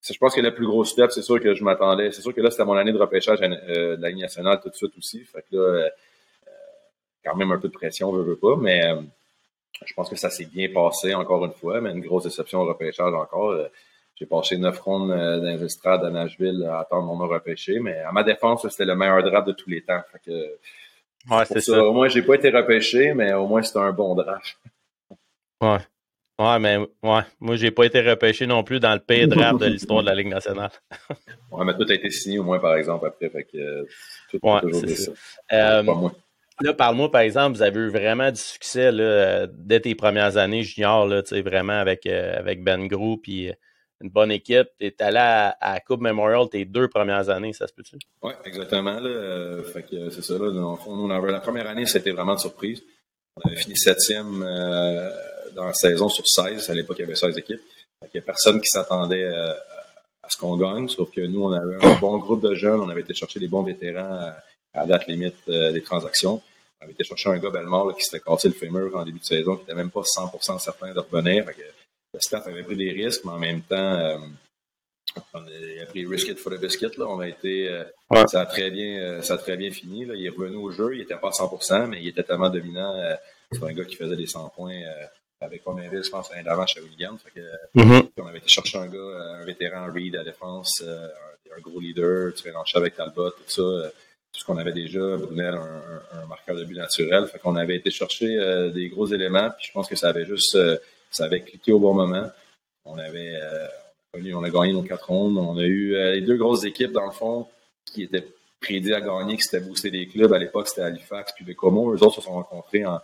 [0.10, 2.12] Je pense que le plus gros step, c'est sûr que je m'attendais.
[2.12, 4.76] C'est sûr que là, c'était mon année de repêchage de la Ligue nationale tout de
[4.76, 5.24] suite aussi.
[5.24, 5.90] Fait que là,
[7.24, 8.82] quand même un peu de pression, je veux pas, mais
[9.86, 12.66] je pense que ça s'est bien passé encore une fois, mais une grosse déception au
[12.66, 13.56] repêchage encore.
[14.20, 18.00] J'ai passé neuf rondes euh, dans les estrades à Nashville à attendre mon repêché, mais
[18.00, 20.02] à ma défense, c'était le meilleur draft de tous les temps.
[20.12, 21.84] Fait que, ouais, c'est ça.
[21.84, 24.58] Au moins, j'ai pas été repêché, mais au moins, c'était un bon draft.
[25.62, 25.78] Ouais.
[26.40, 29.66] Ouais, mais ouais, moi, j'ai pas été repêché non plus dans le pire draft de
[29.66, 30.70] l'histoire de la Ligue nationale.
[31.52, 33.30] ouais, mais tout a été signé au moins, par exemple, après.
[33.30, 33.88] Fait que,
[34.30, 35.12] tout, ouais, c'est ça.
[35.54, 36.10] Euh,
[36.62, 40.62] là, parle-moi, par exemple, vous avez eu vraiment du succès là, dès tes premières années
[40.62, 43.52] junior, là, vraiment avec, euh, avec Ben Grou, puis
[44.02, 44.68] une bonne équipe.
[44.80, 47.98] Tu es allé à, à, Coupe Memorial tes deux premières années, ça se peut-tu?
[48.22, 49.00] Oui, exactement.
[49.00, 49.10] Là.
[49.10, 50.38] Euh, fait que c'est ça.
[50.38, 50.52] Là,
[50.88, 52.84] on avait, la première année, c'était vraiment de surprise.
[53.36, 55.10] On avait fini septième euh,
[55.54, 56.70] dans la saison sur 16.
[56.70, 57.62] À l'époque, il y avait 16 équipes.
[58.04, 59.54] il n'y a personne qui s'attendait euh,
[60.24, 62.80] à ce qu'on gagne, sauf que nous, on avait un bon groupe de jeunes.
[62.80, 64.34] On avait été chercher des bons vétérans
[64.74, 66.42] à, date limite des transactions.
[66.80, 69.26] On avait été chercher un gars Belmore qui s'était cassé le fémur en début de
[69.26, 71.46] saison, qui n'était même pas 100% certain de revenir.
[71.46, 71.62] Fait que,
[72.14, 74.18] le staff avait pris des risques, mais en même temps, euh,
[75.34, 76.98] on a pris risk it for the biscuit.
[76.98, 77.06] Là.
[77.08, 77.84] On a été, euh,
[78.28, 80.06] ça a très bien, euh, ça a très bien fini.
[80.06, 80.14] Là.
[80.16, 80.96] Il est revenu au jeu.
[80.96, 82.94] Il était pas à 100%, mais il était tellement dominant.
[83.52, 84.82] c'est un gars qui faisait des 100 points
[85.40, 87.18] avec Romainville, je pense, l'année d'avant chez William.
[87.18, 88.10] Fait que, mm-hmm.
[88.18, 92.34] On avait été chercher un gars, un vétéran Reed à la défense, un, gros leader,
[92.34, 93.92] tu mélanges avec Talbot, tout ça.
[94.32, 97.26] tout ce qu'on avait déjà, Brunel, un, un, marqueur de but naturel.
[97.28, 100.58] Fait qu'on avait été chercher des gros éléments, puis je pense que ça avait juste
[101.12, 102.30] ça avait cliqué au bon moment.
[102.86, 103.68] On avait euh,
[104.34, 105.38] on a gagné nos quatre rondes.
[105.38, 107.48] On a eu euh, les deux grosses équipes, dans le fond,
[107.86, 108.28] qui étaient
[108.60, 110.32] prédits à gagner, qui s'étaient boosté des clubs.
[110.34, 111.94] À l'époque, c'était Halifax puis Bécomo.
[111.94, 113.00] Eux autres se sont rencontrés en,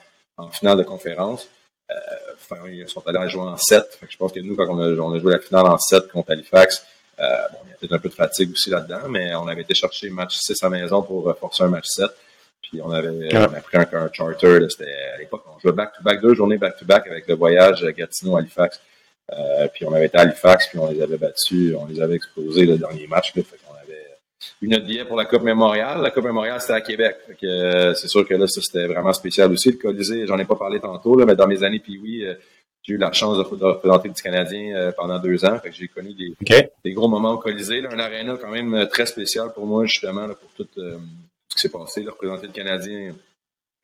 [0.52, 1.48] finale de conférence.
[1.91, 1.96] Euh,
[2.36, 4.00] enfin, ils sont allés jouer en 7.
[4.10, 6.86] je pense que nous, quand on a, joué la finale en 7 contre Halifax,
[7.17, 7.24] bon,
[7.65, 10.10] il y a peut-être un peu de fatigue aussi là-dedans, mais on avait été chercher
[10.10, 12.10] match 6 à maison pour forcer un match 7.
[12.62, 14.65] Puis on avait on a pris un, charter.
[14.69, 18.80] C'était à l'époque, on jouait back-to-back, deux journées back-to-back avec le voyage Gatineau-Halifax.
[19.32, 22.15] Euh, puis on avait été à Halifax, puis on les avait battus, on les avait
[22.15, 23.34] explosés le dernier match.
[23.36, 23.58] Là, fait
[24.62, 26.01] notre billet pour la Coupe Mémoriale.
[26.01, 27.17] La Coupe Mémoriale, c'était à Québec.
[27.43, 29.71] Euh, c'est sûr que là, ça, c'était vraiment spécial aussi.
[29.71, 32.36] Le Colisée, j'en ai pas parlé tantôt, là, mais dans mes années, puis oui, euh,
[32.82, 35.58] j'ai eu la chance de, représenter le Canadien pendant deux ans.
[35.60, 36.34] Fait que j'ai connu des,
[36.84, 37.79] des, gros moments au Colisée.
[37.79, 41.62] Là, un aréna quand même très spécial pour moi, justement, là, pour toute ce qui
[41.62, 43.13] s'est passé, de représenter le Canadien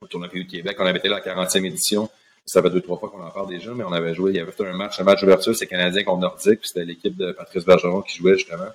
[0.01, 0.77] au tournoi du Québec.
[0.79, 2.09] On avait été là à la 40e édition.
[2.45, 4.39] Ça fait deux, trois fois qu'on en parle déjà, mais on avait joué, il y
[4.39, 7.31] avait fait un match, un match d'ouverture, c'est Canadien contre Nordique, puis c'était l'équipe de
[7.31, 8.69] Patrice Bergeron qui jouait justement.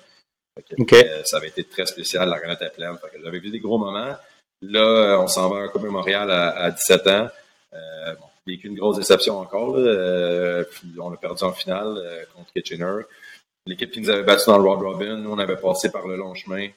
[0.57, 2.97] Euh, ça avait été très spécial, la grenade pleine.
[3.23, 4.15] J'avais vu des gros moments.
[4.61, 7.27] Là, euh, on s'en va à un Coupe Mémorial à, 17 ans.
[7.73, 9.75] Euh, bon, vécu une grosse déception encore.
[9.77, 10.63] Euh,
[10.97, 13.03] on a perdu en finale contre Kitchener.
[13.67, 16.15] L'équipe qui nous avait battu dans le Road Robin, nous, on avait passé par le
[16.15, 16.69] long chemin.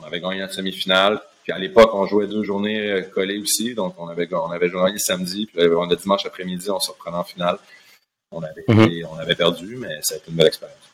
[0.00, 1.20] on avait gagné la semi-finale.
[1.42, 3.74] Puis à l'époque, on jouait deux journées euh, collées aussi.
[3.74, 7.16] Donc, on avait, on avait joué samedi, puis on a dimanche après-midi, on se reprenait
[7.16, 7.58] en finale.
[8.30, 9.06] On avait, mhm.
[9.10, 10.91] on avait perdu, mais ça a été une belle expérience.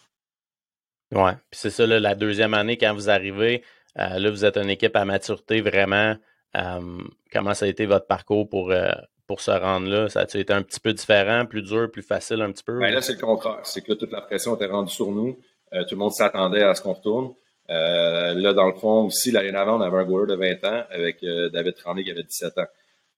[1.12, 3.62] Ouais, puis c'est ça, la deuxième année, quand vous arrivez,
[3.99, 6.16] euh, là, vous êtes une équipe à maturité vraiment.
[6.57, 6.81] Euh,
[7.33, 8.73] comment ça a été votre parcours pour,
[9.27, 10.09] pour se rendre là?
[10.09, 12.79] Ça a été un petit peu différent, plus dur, plus facile un petit peu?
[12.79, 13.61] Ben là, c'est le contraire.
[13.64, 15.38] C'est que toute la pression était rendue sur nous.
[15.73, 17.33] tout le monde s'attendait à ce qu'on retourne.
[17.71, 20.85] Euh, là, dans le fond, aussi, l'année avant, on avait un goaler de 20 ans
[20.90, 22.66] avec euh, David Tremblay qui avait 17 ans.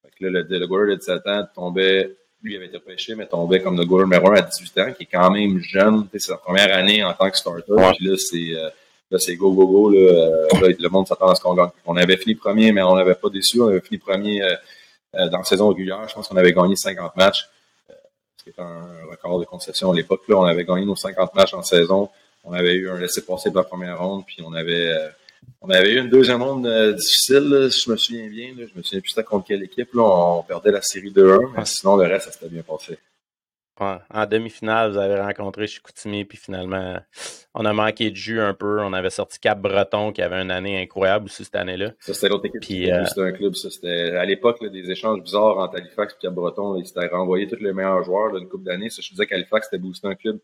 [0.03, 3.61] Fait que là, le, le de 17 ans tombait, lui avait été pêché, mais tombait
[3.61, 6.07] comme le goaler numéro 1 à 18 ans, qui est quand même jeune.
[6.13, 7.73] C'est sa première année en tant que starter.
[7.97, 8.71] Puis là, c'est euh,
[9.11, 9.91] là, c'est go, go, go.
[9.91, 11.71] Là, le monde s'attend à ce qu'on gagne.
[11.87, 13.61] On avait fini premier, mais on n'avait pas déçu.
[13.61, 14.41] On avait fini premier
[15.13, 16.09] dans la saison régulière.
[16.09, 17.49] Je pense qu'on avait gagné 50 matchs,
[18.37, 20.23] ce qui est un record de concession à l'époque.
[20.29, 22.09] Là, on avait gagné nos 50 matchs en saison
[22.45, 25.09] on avait eu un laissé-passer pour la première ronde, puis on avait euh,
[25.63, 28.55] on avait eu une deuxième ronde euh, difficile, si je me souviens bien.
[28.57, 29.93] Là, je me souviens plus contre quelle équipe.
[29.93, 32.99] Là, on perdait la série 2-1, mais sinon le reste, ça s'était bien passé.
[33.79, 36.99] en demi-finale, vous avez rencontré Chicoutimi, puis finalement,
[37.55, 38.81] on a manqué de jus un peu.
[38.81, 41.93] On avait sorti Cap-Breton, qui avait une année incroyable aussi cette année-là.
[42.01, 42.63] Ça, c'était l'autre équipe.
[42.63, 43.55] Puis, euh, C'était un club.
[43.55, 46.77] Ça, c'était à l'époque des échanges bizarres entre Halifax et Cap-Breton.
[46.77, 48.89] Ils s'étaient renvoyé tous les meilleurs joueurs d'une coupe d'années.
[48.89, 50.39] Je disais qu'Halifax, c'était boosté un club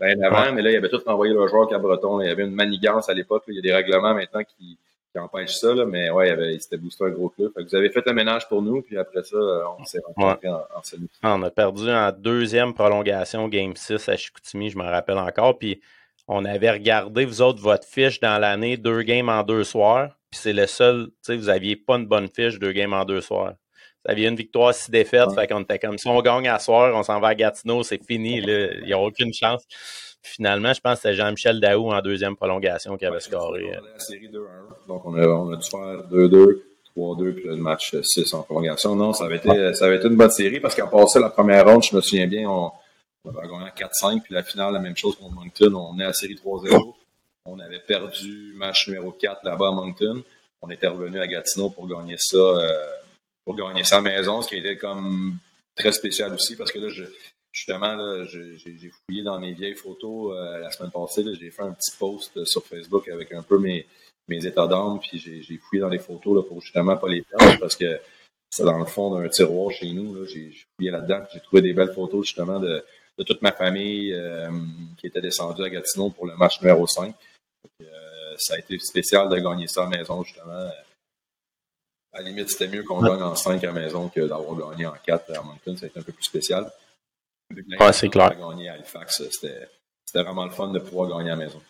[0.00, 2.20] ben avant, mais là, il y avait tout envoyé le joueur Cabreton.
[2.20, 3.44] Il y avait une manigance à l'époque.
[3.48, 4.78] Il y a des règlements maintenant qui,
[5.12, 7.52] qui empêchent ça, là, mais ouais, il, y avait, il s'était boosté un gros club.
[7.54, 9.36] Fait que vous avez fait un ménage pour nous, puis après ça,
[9.78, 10.82] on s'est rencontrés en, en
[11.22, 15.58] ah, On a perdu en deuxième prolongation, Game 6 à Chicoutimi, je m'en rappelle encore.
[15.58, 15.80] Puis
[16.28, 20.16] on avait regardé, vous autres, votre fiche dans l'année, deux games en deux soirs.
[20.30, 23.04] puis c'est le seul, tu sais, vous aviez pas une bonne fiche, deux games en
[23.04, 23.54] deux soirs.
[24.04, 26.94] Vous aviez une victoire, six défaites, fait qu'on était comme, si on gagne à soir,
[26.94, 29.62] on s'en va à Gatineau, c'est fini, il n'y a aucune chance.
[30.22, 33.64] finalement, je pense que c'était Jean-Michel Daou en deuxième prolongation qui avait scoré.
[33.78, 34.38] On la série 2-1,
[34.88, 36.62] donc on a, on a dû faire 2-2.
[36.96, 38.96] 3-2 puis le match 6 en prolongation.
[38.96, 41.64] Non, ça avait été, ça avait été une bonne série parce qu'en passé la première
[41.64, 42.72] ronde, je me souviens bien, on,
[43.24, 45.74] on avait gagné 4-5, puis la finale, la même chose contre Moncton.
[45.74, 46.94] On est à la série 3-0.
[47.46, 50.22] On avait perdu match numéro 4 là-bas à Moncton.
[50.62, 52.86] On était revenu à Gatineau pour gagner ça, euh,
[53.50, 55.36] pour gagner à maison, ce qui était comme
[55.74, 56.88] très spécial aussi parce que là,
[57.50, 61.24] justement, là, j'ai fouillé dans mes vieilles photos euh, la semaine passée.
[61.40, 63.86] J'ai fait un petit post sur Facebook avec un peu mes,
[64.28, 67.74] états d'âme, puis j'ai fouillé dans les photos là, pour justement pas les perdre parce
[67.74, 67.98] que
[68.48, 70.24] c'est dans le fond d'un tiroir chez nous.
[70.26, 72.84] J'ai fouillé là-dedans, j'ai trouvé des belles photos justement de,
[73.26, 74.48] toute ma famille euh,
[74.96, 77.12] qui était descendue à Gatineau pour le match numéro 5.
[77.82, 77.86] Euh,
[78.38, 80.70] ça a été spécial de gagner ça à la maison, justement.
[82.12, 84.86] À la limite, c'était mieux qu'on gagne en 5 à la maison que d'avoir gagné
[84.86, 85.76] en 4 à Moncton.
[85.76, 86.70] Ça a été un peu plus spécial.
[87.78, 88.36] Ouais, c'est clair.
[88.36, 89.68] Gagner à Halifax, c'était
[90.14, 91.60] vraiment le fun de pouvoir gagner à la maison.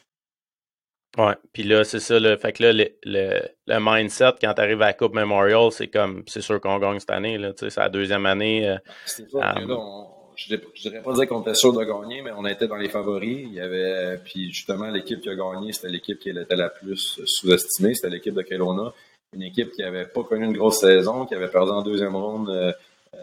[1.18, 4.80] Ouais, puis là, c'est ça, le, fait que là, le, le, mindset, quand tu arrives
[4.80, 7.70] à la Coupe Memorial, c'est comme, c'est sûr qu'on gagne cette année, là, tu sais,
[7.70, 8.68] c'est la deuxième année.
[8.68, 8.76] Euh,
[9.06, 12.22] c'est sûr que là, on, je ne dirais pas dire qu'on était sûr de gagner,
[12.22, 13.40] mais on était dans les favoris.
[13.42, 17.20] Il y avait, puis justement, l'équipe qui a gagné, c'était l'équipe qui était la plus
[17.26, 18.92] sous-estimée, c'était l'équipe de Kelowna.
[19.34, 22.50] Une équipe qui avait pas connu une grosse saison, qui avait perdu en deuxième ronde
[22.50, 22.72] euh,
[23.14, 23.18] euh,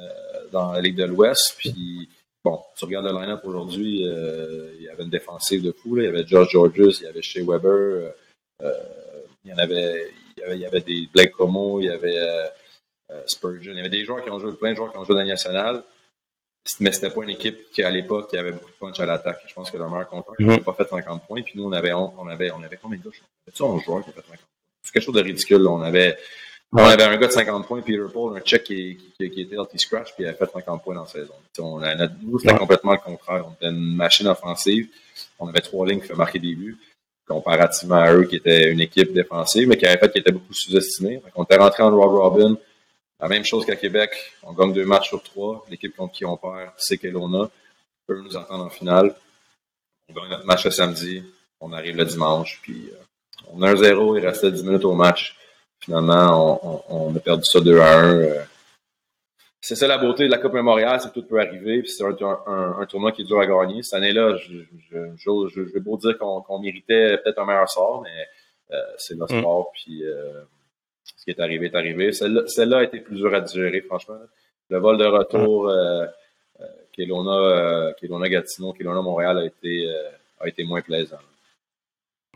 [0.52, 1.56] dans la Ligue de l'Ouest.
[1.58, 2.10] Puis,
[2.43, 5.96] bon, tu regardes le line-up aujourd'hui, euh, il y avait une défensive de fou.
[5.96, 6.04] Là.
[6.04, 8.13] Il y avait Josh Georges, il y avait Shea Weber,
[8.63, 12.20] il y en avait, il y avait, des Blake Como, il y avait
[13.26, 13.72] Spurgeon.
[13.72, 15.22] Il y avait des joueurs qui ont joué, plein de joueurs qui ont joué dans
[15.22, 15.84] la nationale
[16.80, 19.41] mais c'était pas une équipe qui, à l'époque, qui avait beaucoup de punch à l'attaque.
[19.48, 21.41] Je pense que le meilleur compteur n'avait pas fait 50 points.
[21.41, 23.12] Puis nous, on avait, on avait, on avait combien de gars?
[23.46, 24.38] C'était 11 joueurs qui ont fait 50 points?
[24.38, 24.57] C'est
[24.91, 25.65] quelque chose de ridicule.
[25.67, 26.17] On avait,
[26.71, 29.56] on avait un gars de 50 points, Peter Paul, un check qui, qui, qui était
[29.56, 31.34] healthy scratch, puis il avait fait 50 points dans la saison.
[31.60, 33.45] On a, nous, c'était complètement le contraire.
[33.47, 34.88] On était une machine offensive.
[35.39, 36.78] On avait trois lignes qui faisaient marquer des buts,
[37.28, 40.54] comparativement à eux, qui étaient une équipe défensive, mais qui avait fait qui était beaucoup
[40.54, 41.21] sous-estimée.
[41.36, 42.58] On était rentré en Rob Robin.
[43.19, 44.12] La même chose qu'à Québec,
[44.43, 45.65] on gagne deux matchs sur trois.
[45.69, 47.50] L'équipe contre qui on perd, c'est Kelowna.
[48.10, 49.15] Eux nous attendent en finale.
[50.10, 51.23] On gagne notre match le samedi.
[51.60, 52.60] On arrive le dimanche.
[52.62, 53.04] Puis euh,
[53.54, 54.16] on a un zéro.
[54.18, 55.36] Il restait 10 minutes au match.
[55.80, 58.16] Finalement, on, on, a perdu ça 2 à 1.
[58.16, 58.44] Euh.
[59.62, 61.82] C'est ça la beauté de la Coupe Mémoriale, c'est que tout peut arriver.
[61.82, 62.16] Puis c'est un,
[62.48, 63.84] un, un, tournoi qui est dur à gagner.
[63.84, 68.02] Cette année-là, je, je, je, je vais beau dire qu'on méritait peut-être un meilleur sort,
[68.02, 68.28] mais
[68.76, 69.40] euh, c'est le mm.
[69.40, 69.72] sport.
[69.74, 70.42] Puis euh,
[71.18, 72.12] ce qui est arrivé est arrivé.
[72.12, 74.20] Celle-là a été plus dur à digérer, franchement.
[74.70, 76.06] Le vol de retour euh,
[76.60, 79.90] euh, Kelowna, Kelowna Gatineau, Kelowna Montréal a été,
[80.40, 81.18] a été moins plaisant.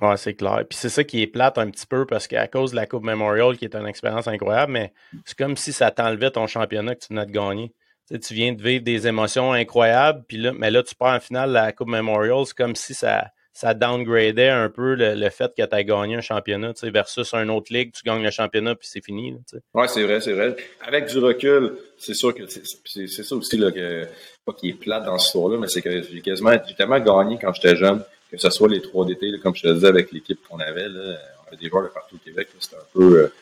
[0.01, 0.63] Ouais, c'est clair.
[0.67, 3.03] Puis c'est ça qui est plate un petit peu parce qu'à cause de la Coupe
[3.03, 4.93] Memorial, qui est une expérience incroyable, mais
[5.25, 7.71] c'est comme si ça t'enlevait ton championnat que tu venais de gagner.
[8.09, 11.19] Tu, tu viens de vivre des émotions incroyables, puis là, mais là, tu pars en
[11.19, 15.63] finale la Coupe Memorial, c'est comme si ça, ça downgradait un peu le, fait que
[15.63, 19.03] tu as gagné un championnat versus un autre ligue, tu gagnes le championnat puis c'est
[19.03, 19.35] fini.
[19.73, 20.55] Oui, c'est vrai, c'est vrai.
[20.81, 24.07] Avec du recul, c'est sûr que c'est ça aussi là, que
[24.45, 27.37] pas qu'il est plate dans ce histoire-là, mais c'est que j'ai quasiment j'ai tellement gagné
[27.39, 30.39] quand j'étais jeune, que ce soit les trois d'été, comme je te disais avec l'équipe
[30.47, 33.33] qu'on avait, là, on avait des joueurs de partout au Québec, c'était un peu euh,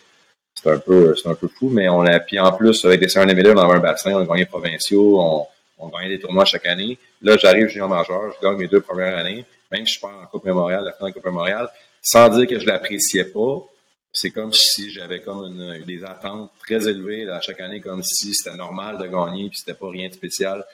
[0.56, 3.26] c'était un peu un peu fou, mais on a puis en plus avec des Saint
[3.26, 5.48] Miller dans un bassin, on a gagné provinciaux, on,
[5.78, 6.98] on gagnait des tournois chaque année.
[7.22, 10.26] Là, j'arrive junior majeur, je gagne mes deux premières années même si je pars en
[10.26, 11.70] Coupe Mémorial, la finale de Coupe Mémorial,
[12.02, 13.64] sans dire que je l'appréciais pas.
[14.12, 18.34] C'est comme si j'avais comme une, des attentes très élevées à chaque année, comme si
[18.34, 20.66] c'était normal de gagner, puis c'était pas rien de spécial.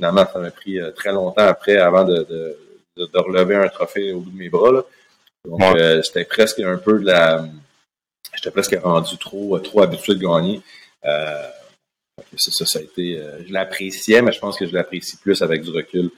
[0.00, 2.58] Finalement, ça m'a pris euh, très longtemps après avant de, de,
[3.06, 4.72] de, relever un trophée au bout de mes bras.
[4.72, 4.82] Là.
[5.44, 7.44] Donc, euh, c'était presque un peu de la.
[8.34, 10.60] J'étais presque rendu trop, trop habitué de gagner.
[11.04, 11.48] Euh,
[12.36, 13.18] ça, ça a été.
[13.18, 16.10] Euh, je l'appréciais, mais je pense que je l'apprécie plus avec du recul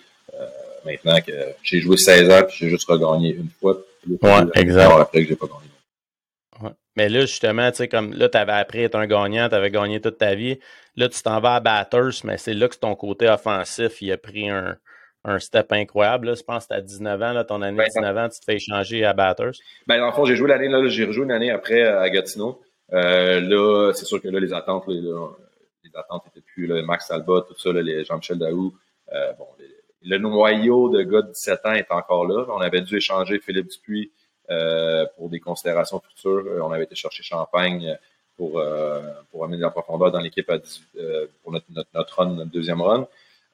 [0.82, 3.82] maintenant que j'ai joué 16 heures puis j'ai juste regagné une fois.
[4.08, 4.90] ouais, exact.
[4.98, 6.74] après que j'ai pas gagné.
[6.96, 9.54] Mais là, justement, tu sais, comme là, tu avais appris à être un gagnant, tu
[9.54, 10.58] avais gagné toute ta vie.
[10.96, 14.18] Là, tu t'en vas à Batters, mais c'est là que ton côté offensif, il a
[14.18, 14.76] pris un,
[15.24, 16.28] un step incroyable.
[16.28, 16.34] Là.
[16.34, 18.44] Je pense que tu as 19 ans, là, ton année de 19 ans, tu te
[18.44, 19.52] fais échanger à Batters.
[19.86, 22.60] Ben, dans le fond, j'ai joué l'année, là, j'ai rejoué une année après à Gatineau.
[22.92, 27.42] Euh, là, c'est sûr que là, les attentes, les attentes étaient plus là, Max Talbot,
[27.42, 28.74] tout ça, là, les Jean-Michel Daou,
[29.12, 29.66] euh, bon, les,
[30.02, 32.46] le noyau de gars de 17 ans est encore là.
[32.48, 34.10] On avait dû échanger Philippe Dupuis
[34.50, 36.44] euh, pour des considérations futures.
[36.46, 37.96] Euh, on avait été chercher Champagne
[38.36, 42.34] pour, euh, pour amener de la profondeur dans l'équipe euh, pour notre, notre, notre run,
[42.34, 43.06] notre deuxième run.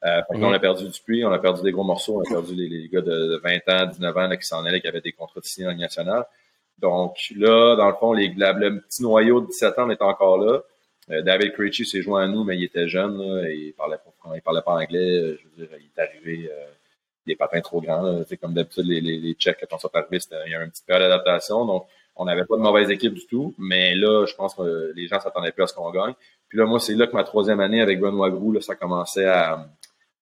[0.05, 2.67] Euh, On a perdu Dupuis, on a perdu des gros morceaux, on a perdu les,
[2.67, 5.39] les gars de 20 ans, 19 ans là, qui s'en allaient, qui avaient des contrats
[5.39, 6.25] de signes national.
[6.77, 10.61] Donc là, dans le fond, les, le petit noyau de 17 ans est encore là.
[11.09, 13.97] Euh, David Krejci s'est joint à nous, mais il était jeune, là, et il parlait
[13.97, 15.37] pas, il parlait pas anglais.
[15.41, 16.65] Je veux dire, il est arrivé euh,
[17.25, 18.23] des patins trop grands.
[18.25, 20.69] sais comme d'habitude, les, les, les Tchèques, quand ils sont arrivés, il y a un
[20.69, 21.65] petit peu d'adaptation.
[21.65, 23.55] Donc, on n'avait pas de mauvaise équipe du tout.
[23.57, 26.13] Mais là, je pense que les gens s'attendaient plus à ce qu'on gagne.
[26.49, 29.25] Puis là, moi, c'est là que ma troisième année avec Benoît Groux, là, ça commençait
[29.25, 29.67] à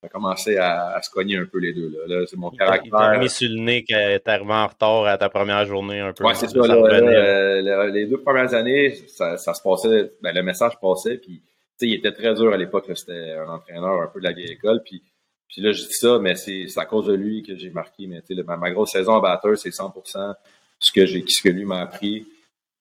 [0.06, 1.89] ça commençait à, à, se cogner un peu les deux.
[1.89, 2.86] Là, là c'est mon caractère.
[2.86, 6.00] Il t'a mis sur le nez que t'es arrivé en retard à ta première journée
[6.00, 6.24] un peu.
[6.24, 6.62] Ouais, c'est ça.
[6.62, 11.41] ça là, les deux premières années, ça, ça se passait, ben, le message passait, puis
[11.82, 12.86] il était très dur à l'époque.
[12.94, 14.82] C'était un entraîneur un peu de la vieille école.
[14.84, 15.02] Puis,
[15.48, 18.08] puis là, je dis ça, mais c'est à cause de lui que j'ai marqué.
[18.08, 19.94] Mais ma, ma grosse saison en batteur, c'est 100
[20.80, 22.28] ce que, ce que lui m'a appris,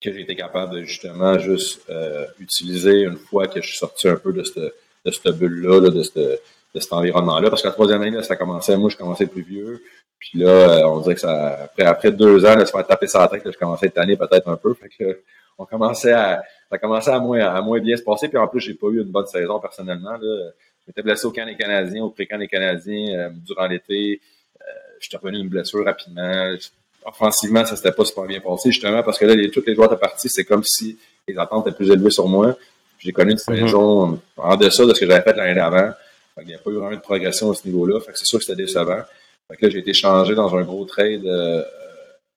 [0.02, 4.08] que j'ai été capable de justement juste euh, utiliser une fois que je suis sorti
[4.08, 6.42] un peu de cette, de cette bulle-là, là, de cette
[6.74, 7.50] de cet environnement-là.
[7.50, 9.82] Parce que la troisième année, là, ça commençait, moi, je commençais plus vieux.
[10.18, 13.06] Puis là, euh, on dirait que ça, après, après deux ans, de se faire taper
[13.12, 14.74] la tête, là, je commençais à être tanné peut-être un peu.
[14.74, 15.20] Fait que,
[15.58, 18.28] on commençait à, ça commençait à moins, à moins bien se passer.
[18.28, 20.16] Puis en plus, j'ai pas eu une bonne saison personnellement.
[20.20, 20.50] Là.
[20.86, 24.20] J'étais blessé au camp des Canadiens, au pré-camp des Canadiens euh, durant l'été.
[24.60, 24.64] Euh,
[25.00, 26.56] j'étais revenu d'une blessure rapidement.
[27.04, 29.92] Offensivement, ça s'était pas super bien passé, justement, parce que là, les, tous les joueurs
[29.92, 30.28] étaient partis.
[30.28, 32.56] C'est comme si les attentes étaient plus élevées sur moi.
[32.98, 33.66] J'ai connu une mm-hmm.
[33.66, 35.92] saison en deçà de ce que j'avais fait l'année d'avant.
[36.40, 38.00] Il n'y a pas eu vraiment de progression à ce niveau-là.
[38.00, 39.02] Fait que c'est sûr que c'était décevant.
[39.48, 41.62] Fait que là, j'ai été changé dans un gros trade euh,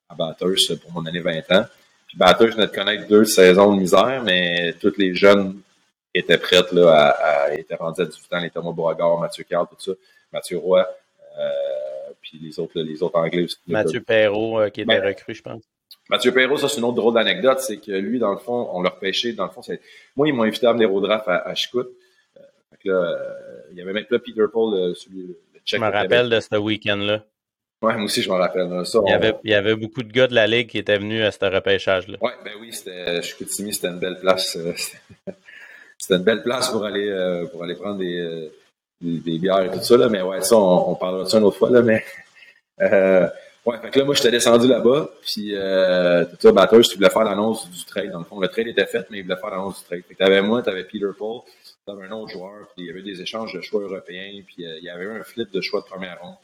[0.10, 1.66] à Bathurst pour mon année 20 ans.
[2.08, 5.60] Puis Bathurst venait de connaître deux saisons de misère, mais tous les jeunes
[6.14, 9.68] étaient prêts là, à, à étaient rendus à 18 ans, les Thomas Beauregard, Mathieu Carl,
[9.68, 9.92] tout ça,
[10.32, 10.88] Mathieu Roy,
[11.38, 11.52] euh,
[12.22, 13.58] puis les autres, les autres Anglais aussi.
[13.68, 15.64] Mathieu Perrault, euh, qui était ben, recru, je pense.
[16.10, 18.82] Mathieu Perrault, ça c'est une autre drôle d'anecdote, c'est que lui, dans le fond, on
[18.82, 19.82] l'a repêché, dans le fond, c'est.
[20.16, 21.88] Moi, ils m'ont invité à venir au draft à, à Chicout.
[22.86, 23.16] Euh,
[23.72, 26.56] il y avait même là Peter Paul, euh, celui, le Je me rappelle de ce
[26.56, 27.24] week-end-là.
[27.82, 28.86] Ouais, moi aussi, je m'en rappelle.
[28.86, 30.98] Ça, il, y avait, il y avait beaucoup de gars de la Ligue qui étaient
[30.98, 32.18] venus à ce repêchage-là.
[32.22, 34.56] Ouais, ben oui, c'était Chicoutimi, c'était une belle place.
[34.56, 34.74] Euh,
[35.98, 38.50] c'était une belle place pour aller, pour aller prendre des,
[39.02, 39.98] des, bières et tout ça.
[39.98, 40.10] Là.
[40.10, 41.70] Mais ouais, ça, on, parlera de ça une autre fois.
[41.70, 42.04] Là, mais,
[42.82, 43.28] euh,
[43.66, 45.10] ouais, fait que là, moi, j'étais descendu là-bas.
[45.22, 48.12] Puis, euh, tout ça, batteur, tu voulais faire l'annonce du trade.
[48.12, 50.04] Dans le fond, le trade était fait, mais il voulait faire l'annonce du trade.
[50.08, 51.42] Fait que t'avais moi, t'avais Peter Paul,
[51.90, 54.84] un autre joueur, puis il y avait des échanges de choix européens, puis euh, il
[54.84, 56.36] y avait eu un flip de choix de première ronde.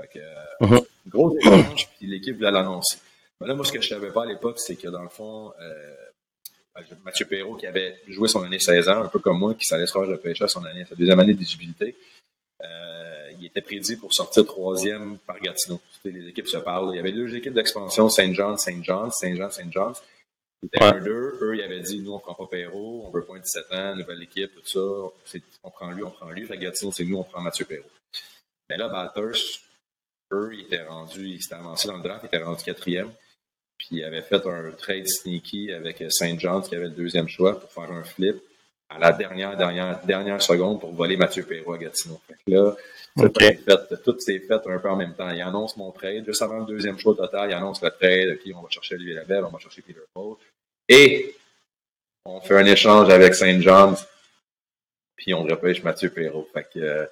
[0.00, 0.86] Fait que, euh, uh-huh.
[1.08, 2.98] gros échange, puis l'équipe voulait l'annoncer.
[3.40, 5.52] Mais là, moi, ce que je savais pas à l'époque, c'est que dans le fond,
[5.60, 5.94] euh,
[6.74, 9.64] ben, Mathieu Perrault, qui avait joué son année 16 ans, un peu comme moi, qui
[9.64, 11.96] s'allait se faire son année, sa deuxième année d'éligibilité,
[13.38, 15.80] il était prédit pour sortir troisième par Gatineau.
[16.04, 16.90] Les équipes se parlent.
[16.92, 20.02] Il y avait deux équipes d'expansion, Saint John, Saint John, Saint Jean, Saint John's.
[20.62, 21.38] C'était un deux.
[21.40, 24.22] Eux, ils avaient dit, nous, on prend pas Perrault, on veut pas 17 ans, nouvelle
[24.22, 25.40] équipe, tout ça.
[25.62, 26.44] On prend lui, on prend lui.
[26.46, 27.88] Fait Gatineau, c'est nous, on prend Mathieu Perrault.
[28.68, 29.62] Mais là, Bathurst,
[30.32, 33.10] eux, ils étaient rendus, ils s'étaient avancés dans le draft, ils étaient rendus quatrième.
[33.78, 37.58] Puis ils avaient fait un trade sneaky avec Saint John's qui avait le deuxième choix
[37.58, 38.36] pour faire un flip
[38.90, 42.20] à la dernière, dernière, dernière seconde pour voler Mathieu Perrault à Gatineau.
[42.26, 42.76] Fait que là,
[44.04, 45.30] tout s'est fait un peu en même temps.
[45.30, 46.26] Il annonce mon trade.
[46.26, 48.28] Juste avant le deuxième choix total, il annonce le trade.
[48.34, 50.36] OK, on va chercher Olivier Labelle, on va chercher Peter Paul.
[50.92, 51.36] Et
[52.24, 54.04] on fait un échange avec Saint John's,
[55.14, 56.48] puis on repêche Mathieu Perrault.
[56.52, 57.06] Fait que, euh,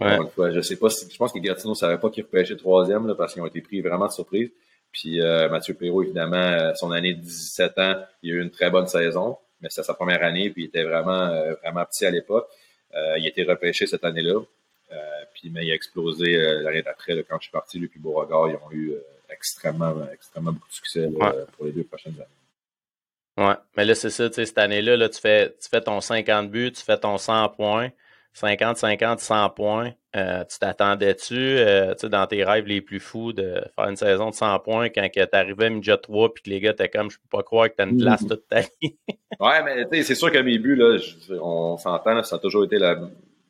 [0.00, 2.56] une fois, je sais pas si, je pense que Gatineau ne savait pas qu'il repêchait
[2.56, 4.50] troisième, là, parce qu'ils ont été pris vraiment de surprise.
[4.90, 8.50] Puis euh, Mathieu Perrault, évidemment, euh, son année de 17 ans, il a eu une
[8.50, 11.28] très bonne saison, mais c'était sa première année, puis il était vraiment,
[11.62, 12.48] vraiment petit à l'époque.
[12.92, 14.40] il a été repêché cette année-là.
[15.34, 18.56] puis, mais il a explosé l'année d'après, quand je suis parti, lui puis Beauregard, ils
[18.56, 18.94] ont eu
[19.30, 21.08] extrêmement, extrêmement beaucoup de succès
[21.56, 22.43] pour les deux prochaines années.
[23.36, 26.00] Ouais, mais là, c'est ça, tu sais, cette année-là, là, tu, fais, tu fais ton
[26.00, 27.90] 50 buts, tu fais ton 100 points,
[28.32, 29.92] 50, 50, 100 points.
[30.14, 33.96] Euh, tu t'attendais-tu, euh, tu sais, dans tes rêves les plus fous, de faire une
[33.96, 36.88] saison de 100 points quand tu arrivais à Midget 3 puis que les gars étaient
[36.88, 38.68] comme, je peux pas croire que tu as une place toute ta vie?
[39.40, 40.96] ouais, mais tu sais, c'est sûr qu'à mes buts, là,
[41.42, 43.08] on s'entend, ça a toujours été le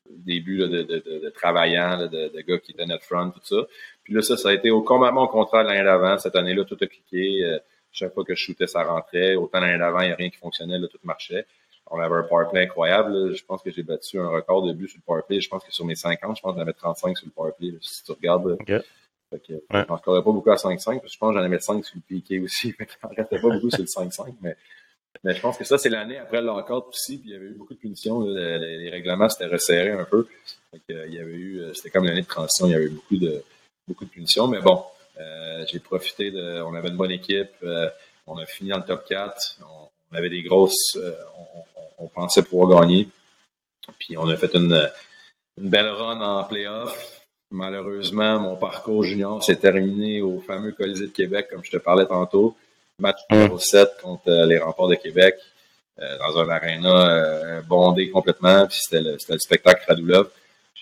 [0.08, 3.66] début de, de, de, de, travaillant, de, gars qui étaient net front, tout ça.
[4.02, 6.16] Puis là, ça, ça a été au, complètement au contraire de l'année d'avant.
[6.16, 7.44] Cette année-là, tout a cliqué.
[7.44, 7.58] Euh,
[7.94, 9.36] chaque fois que je shootais, ça rentrait.
[9.36, 11.46] Autant l'année d'avant, il n'y a rien qui fonctionnait, là, tout marchait.
[11.90, 13.34] On avait un powerplay incroyable.
[13.34, 15.40] Je pense que j'ai battu un record de buts sur le powerplay.
[15.40, 17.74] Je pense que sur mes 50, je pense que j'en avais 35 sur le powerplay,
[17.80, 18.56] si tu regardes.
[18.60, 18.80] Okay.
[19.30, 19.62] Fait que, ouais.
[19.70, 22.72] Je pas beaucoup à 5-5, je pense que j'en avais 5 sur le piqué aussi.
[22.72, 24.56] Fait qu'il restait pas beaucoup sur le 5-5, mais,
[25.22, 27.46] mais je pense que ça, c'est l'année après le lockout aussi, puis il y avait
[27.46, 28.20] eu beaucoup de punitions.
[28.20, 30.26] Les, règlements s'étaient resserrés un peu.
[30.70, 32.90] Fait que, il y avait eu, c'était comme l'année de transition, il y avait eu
[32.90, 33.42] beaucoup de,
[33.86, 34.93] beaucoup de punitions, mais bon, euh,
[35.70, 36.62] j'ai profité de.
[36.62, 37.52] On avait une bonne équipe.
[37.62, 37.88] Euh,
[38.26, 39.58] on a fini dans le top 4.
[39.62, 40.96] On, avait des grosses.
[40.96, 41.12] Euh,
[41.98, 43.08] on, pensait pouvoir gagner.
[43.98, 44.88] Puis on a fait une,
[45.60, 47.22] une belle run en playoff.
[47.50, 52.06] Malheureusement, mon parcours junior s'est terminé au fameux Colisée de Québec, comme je te parlais
[52.06, 52.56] tantôt.
[52.98, 55.36] match numéro 7 contre les remports de Québec
[55.98, 58.66] dans un aréna bondé complètement.
[58.66, 60.30] Puis c'était le, le, spectacle Radulov.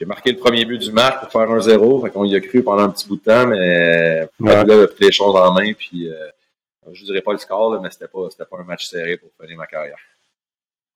[0.03, 2.41] J'ai marqué le premier but du match pour faire un 0 Fait qu'on y a
[2.41, 5.73] cru pendant un petit bout de temps, mais Radulov a pris les choses en main.
[5.75, 6.09] Puis
[6.91, 9.57] je dirais pas le score, mais c'était pas, c'était pas un match serré pour finir
[9.57, 9.99] ma carrière.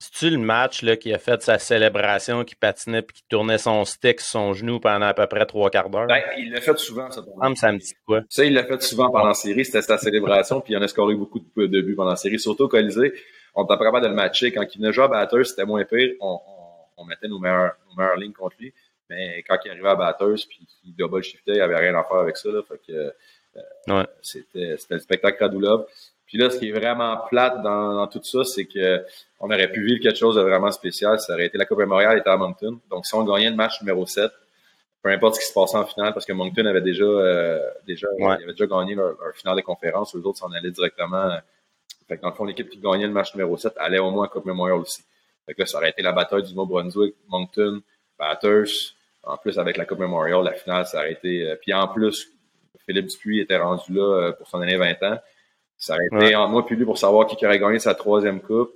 [0.00, 3.84] C'est-tu le match là, qui a fait sa célébration, qui patinait puis qui tournait son
[3.84, 6.08] stick sur son genou pendant à peu près trois quarts d'heure?
[6.08, 7.22] Ben, il l'a fait souvent, ça.
[7.40, 8.22] Ah, ça me dit quoi?
[8.28, 9.64] Ça, il l'a fait souvent pendant la série.
[9.64, 12.40] C'était sa célébration, puis il en a scoré beaucoup de, buts pendant la série.
[12.40, 13.14] Surtout au Colisée,
[13.54, 14.50] on était pas capable de le matcher.
[14.52, 16.14] Quand il venait jouer à Batters, c'était moins pire.
[16.20, 16.40] On,
[16.98, 18.74] on, mettait nos meilleures, nos meilleures lignes contre lui.
[19.10, 22.18] Mais quand il arrivait à Batters, puis qu'il double shiftait, il avait rien à faire
[22.18, 22.50] avec ça.
[22.50, 24.06] Là, fait que, euh, ouais.
[24.20, 25.86] c'était, c'était le spectacle Radulov.
[26.26, 29.04] Puis là, ce qui est vraiment plate dans, tout ça, c'est que
[29.38, 31.20] on aurait pu vivre quelque chose de vraiment spécial.
[31.20, 32.80] Ça aurait été la Coupe Memorial était à Moncton.
[32.90, 34.30] Donc, si on gagnait le match numéro 7,
[35.02, 38.08] peu importe ce qui se passait en finale, parce que Moncton avait déjà, euh, déjà,
[38.20, 41.38] avait déjà gagné leur, finale de conférence, les autres s'en allaient directement.
[42.08, 44.24] Fait que dans le fond, l'équipe qui gagnait le match numéro 7 allait au moins
[44.24, 45.04] à Coupe Memorial aussi.
[45.46, 47.82] Fait que là, ça aurait été la bataille du Nouveau-Brunswick, Moncton,
[48.18, 48.95] Batters.
[49.26, 51.54] En plus, avec la Coupe Memorial, la finale, ça aurait été.
[51.60, 52.32] Puis en plus,
[52.86, 55.18] Philippe Dupuis était rendu là euh, pour son année 20 ans.
[55.76, 58.72] Ça aurait été entre moi et lui pour savoir qui aurait gagné sa troisième coupe.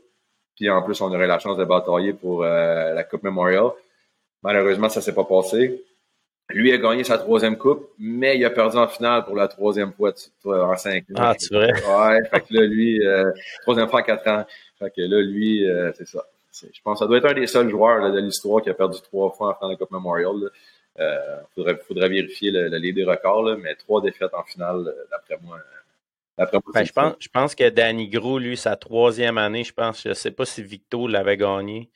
[0.56, 3.70] Puis en plus, on aurait la chance de batailler pour euh, la Coupe Memorial.
[4.42, 5.82] Malheureusement, ça s'est pas passé.
[6.50, 9.92] Lui a gagné sa troisième coupe, mais il a perdu en finale pour la troisième
[9.92, 10.12] fois
[10.44, 11.14] en cinq ans.
[11.16, 11.72] Ah, tu vrai?
[11.72, 13.30] Ouais, fait que là, lui, euh,
[13.62, 14.44] troisième fois en quatre ans.
[14.78, 16.26] Fait que là, lui, euh, c'est ça.
[16.52, 19.00] Je pense que ça doit être un des seuls joueurs de l'histoire qui a perdu
[19.02, 20.50] trois fois en finale de la Coupe Memorial.
[20.98, 25.58] Il faudrait, faudrait, vérifier le, livre des records, mais trois défaites en finale, d'après moi,
[26.74, 30.08] ben, je, pense, je pense que Danny Gros, lui, sa troisième année, je pense, je
[30.08, 31.90] ne sais pas si Victo l'avait gagné,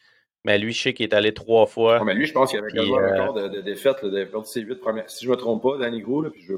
[0.44, 2.04] mais lui, je sais qu'il est allé trois fois.
[2.04, 4.26] mais lui, je pense qu'il avait perdu un euh, record de, de défaites, il avait
[4.26, 5.08] perdu ses huit premières.
[5.08, 6.54] Si je ne me trompe pas, Danny Gros, puis je,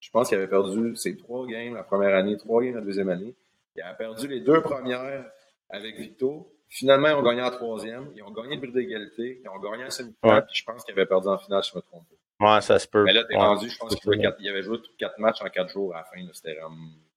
[0.00, 3.08] je pense qu'il avait perdu ses trois games la première année, trois games la deuxième
[3.08, 3.36] année.
[3.76, 5.24] Il a perdu les deux premières
[5.70, 6.52] avec Victo.
[6.68, 8.10] Finalement, ils ont gagné en troisième.
[8.14, 9.40] Ils ont gagné le prix d'égalité.
[9.42, 10.46] Ils ont gagné en semi-finale.
[10.52, 12.14] je pense qu'il avait perdu en finale, si je me trompe pas.
[12.54, 13.04] Ouais, ça se peut.
[13.04, 15.98] Mais là, t'es rendu, je pense qu'il avait joué quatre matchs en quatre jours à
[15.98, 16.32] la fin.
[16.32, 16.56] C'était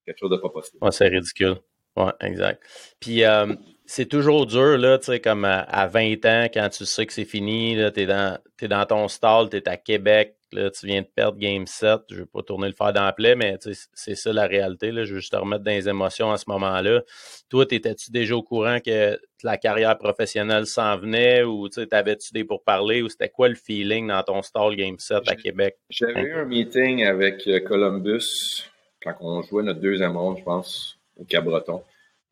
[0.06, 0.84] quelque chose de pas possible.
[0.84, 1.58] Ouais, c'est ridicule.
[1.95, 2.64] Ouais, exact.
[2.99, 3.54] Puis euh,
[3.92, 7.26] c'est toujours dur, là, tu sais, comme à, 20 ans, quand tu sais que c'est
[7.26, 11.02] fini, tu es dans, es dans ton stall, tu es à Québec, là, tu viens
[11.02, 12.00] de perdre Game 7.
[12.10, 13.58] Je vais pas tourner le fer dans la plaie, mais
[13.94, 14.94] c'est ça la réalité.
[14.94, 15.04] Là.
[15.04, 17.02] Je veux juste te remettre dans les émotions à ce moment-là.
[17.50, 23.02] Toi, étais-tu déjà au courant que la carrière professionnelle s'en venait ou t'avais-tu des pourparlers
[23.02, 25.78] ou c'était quoi le feeling dans ton stall Game 7 à Québec?
[25.89, 28.70] J'avais eu un meeting avec euh, Columbus
[29.04, 31.84] quand on jouait notre deuxième ronde, je pense, au Cabreton,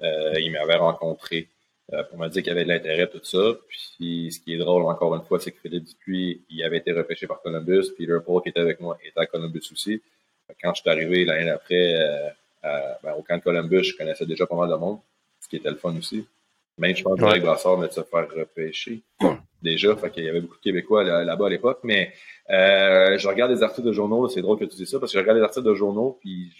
[0.04, 1.48] euh, il m'avait rencontré
[1.94, 3.56] euh, pour me dire qu'il y avait de l'intérêt, tout ça.
[3.68, 6.92] Puis ce qui est drôle, encore une fois, c'est que Philippe Dupuis, il avait été
[6.92, 7.86] repêché par Columbus.
[7.98, 10.02] Peter Paul, qui était avec moi, était à Columbus aussi.
[10.62, 11.96] Quand je suis arrivé l'année d'après
[12.66, 15.00] euh, ben, au camp de Columbus, je connaissais déjà pas mal de monde,
[15.40, 16.28] ce qui était le fun aussi.
[16.78, 19.02] Même, je pense que Greg Brassard venait de se faire repêcher
[19.62, 19.96] déjà.
[19.98, 21.80] Fait qu'il y avait beaucoup de Québécois là-bas à l'époque.
[21.84, 22.14] Mais
[22.50, 24.30] euh, je regarde des articles de journaux.
[24.30, 26.18] C'est drôle que tu dis ça parce que je regarde des articles de journaux.
[26.22, 26.54] Puis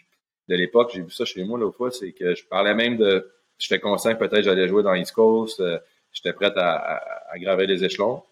[0.50, 1.92] de l'époque, j'ai vu ça chez moi l'autre fois.
[1.92, 3.32] C'est que je parlais même de.
[3.58, 5.60] J'étais conscient que peut-être j'allais jouer dans East Coast.
[5.60, 5.80] Euh,
[6.12, 8.24] j'étais prêt à, à, graver les échelons.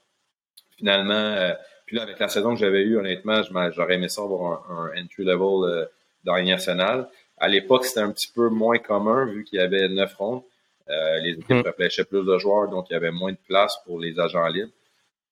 [0.77, 1.53] Finalement, euh,
[1.85, 3.41] puis là, avec la saison que j'avais eue, honnêtement,
[3.71, 5.87] j'aurais aimé ça avoir un, entry level
[6.23, 7.07] dans les nationale.
[7.37, 10.41] À l'époque, c'était un petit peu moins commun vu qu'il y avait neuf rondes.
[10.89, 12.05] Euh, les équipes mmh.
[12.05, 14.71] plus de joueurs, donc il y avait moins de place pour les agents libres.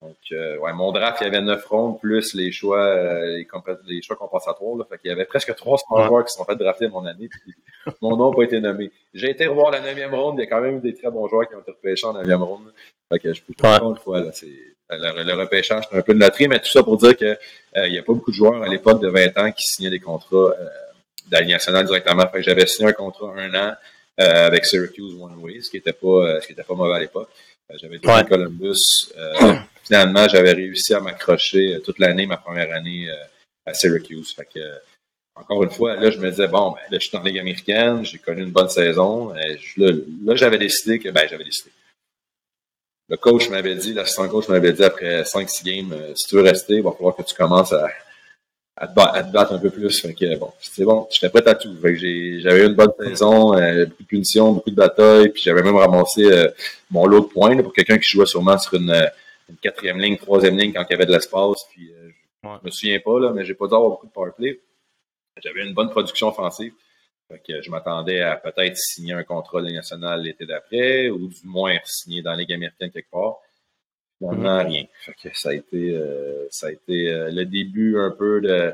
[0.01, 3.47] Donc, euh, ouais, mon draft, il y avait neuf rondes, plus les choix, euh, les,
[3.87, 4.75] les, choix compensatoires.
[4.77, 7.53] Là, fait qu'il y avait presque 300 joueurs qui sont fait drafter mon année, puis
[8.01, 8.91] mon nom n'a pas été nommé.
[9.13, 11.27] J'ai été revoir la neuvième ronde, il y a quand même eu des très bons
[11.27, 12.73] joueurs qui ont été repêchés en neuvième ronde.
[13.11, 14.47] Fait que je peux pas une fois, là, c'est,
[14.89, 17.93] le, repêchage, c'est un peu de loterie, mais tout ça pour dire que euh, il
[17.93, 20.35] n'y a pas beaucoup de joueurs à l'époque de 20 ans qui signaient des contrats
[20.35, 20.69] euh,
[21.29, 22.27] d'Alliance nationale directement.
[22.27, 23.73] Fait que j'avais signé un contrat un an
[24.19, 26.95] euh, avec Syracuse One Way, ce qui était pas, euh, ce qui était pas mauvais
[26.95, 27.29] à l'époque.
[27.69, 28.23] Euh, j'avais été ouais.
[28.23, 29.11] Columbus.
[29.85, 33.09] Finalement, j'avais réussi à m'accrocher toute l'année, ma première année
[33.65, 34.33] à Syracuse.
[34.33, 34.59] Fait que,
[35.35, 38.05] encore une fois, là, je me disais, bon, ben, là, je suis la Ligue américaine,
[38.05, 39.33] j'ai connu une bonne saison.
[39.33, 39.91] là,
[40.23, 41.71] là j'avais décidé que, ben, j'avais décidé.
[43.07, 46.75] Le coach m'avait dit, l'assistant coach m'avait dit après 5-6 games, si tu veux rester,
[46.75, 47.87] il va falloir que tu commences à,
[48.77, 50.01] à te, battre, un peu plus.
[50.01, 51.75] Fait que bon, c'est bon, j'étais prêt à tout.
[51.81, 55.75] J'avais eu une bonne saison, euh, beaucoup de punitions, beaucoup de batailles, puis j'avais même
[55.75, 56.49] ramassé euh,
[56.91, 59.07] mon lot de points pour quelqu'un qui jouait sûrement sur une, euh,
[59.49, 61.65] une, quatrième ligne, troisième ligne quand il y avait de l'espace.
[61.71, 61.91] Puis
[62.43, 64.59] je me souviens pas, là, mais j'ai pas dû avoir beaucoup de power play.
[65.43, 66.73] J'avais une bonne production offensive.
[67.27, 71.41] Fait que je m'attendais à peut-être signer un contrat de nationale l'été d'après, ou du
[71.43, 73.37] moins signer dans la Ligue américaine quelque part.
[74.19, 74.67] Finalement, mm-hmm.
[74.67, 74.85] rien.
[75.01, 78.73] Fait que ça a été, euh, ça a été euh, le début un peu de,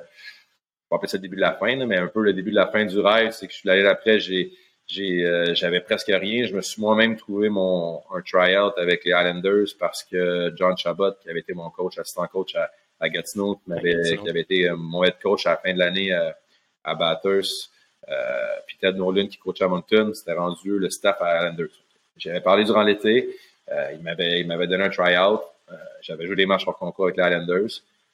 [0.90, 2.68] pas appeler ça le début de la fin, mais un peu le début de la
[2.68, 3.32] fin du rêve.
[3.32, 4.52] C'est que je suis allé après, j'ai,
[4.92, 6.46] j'ai, j'avais presque rien.
[6.46, 11.14] Je me suis moi-même trouvé mon un tryout avec les Islanders parce que John Chabot,
[11.22, 12.70] qui avait été mon coach, assistant coach à,
[13.00, 16.38] à Gatineau, qui, qui avait été mon head coach à la fin de l'année à,
[16.84, 17.72] à Bathurst,
[18.10, 21.76] euh, puis Ted Nolan qui coach à Moncton, c'était rendu le staff à Islanders.
[22.18, 23.36] J'avais parlé durant l'été.
[23.72, 25.42] Euh, il m'avait il m'avait donné un tryout.
[25.72, 27.70] Euh, j'avais joué des matchs hors concours avec les Islanders.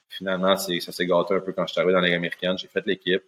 [0.10, 2.58] Finalement, c'est, ça s'est gâté un peu quand je suis arrivé dans les américaine.
[2.58, 3.24] J'ai fait l'équipe.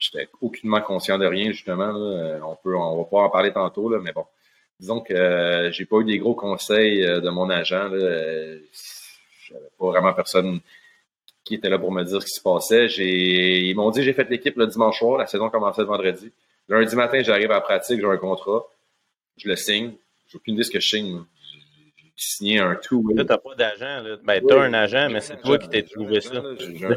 [0.00, 1.92] J'étais aucunement conscient de rien, justement.
[2.42, 4.24] On peut, on va pas en parler tantôt, là, mais bon.
[4.80, 7.88] Disons que euh, j'ai pas eu des gros conseils de mon agent.
[7.90, 8.56] Là.
[9.50, 10.60] J'avais pas vraiment personne
[11.44, 12.86] qui était là pour me dire ce qui se passait.
[12.86, 16.32] Ils m'ont dit j'ai fait l'équipe le dimanche soir, la saison commençait le vendredi.
[16.68, 18.64] Lundi matin, j'arrive à la pratique, j'ai un contrat,
[19.36, 19.92] je le signe.
[20.28, 21.24] J'ai aucune idée ce que je signe.
[22.22, 23.02] Signé un tout.
[23.14, 24.02] Là, t'as pas d'agent.
[24.02, 24.16] Là.
[24.22, 26.42] Ben, t'as un agent, mais c'est toi qui t'es trouvé ça.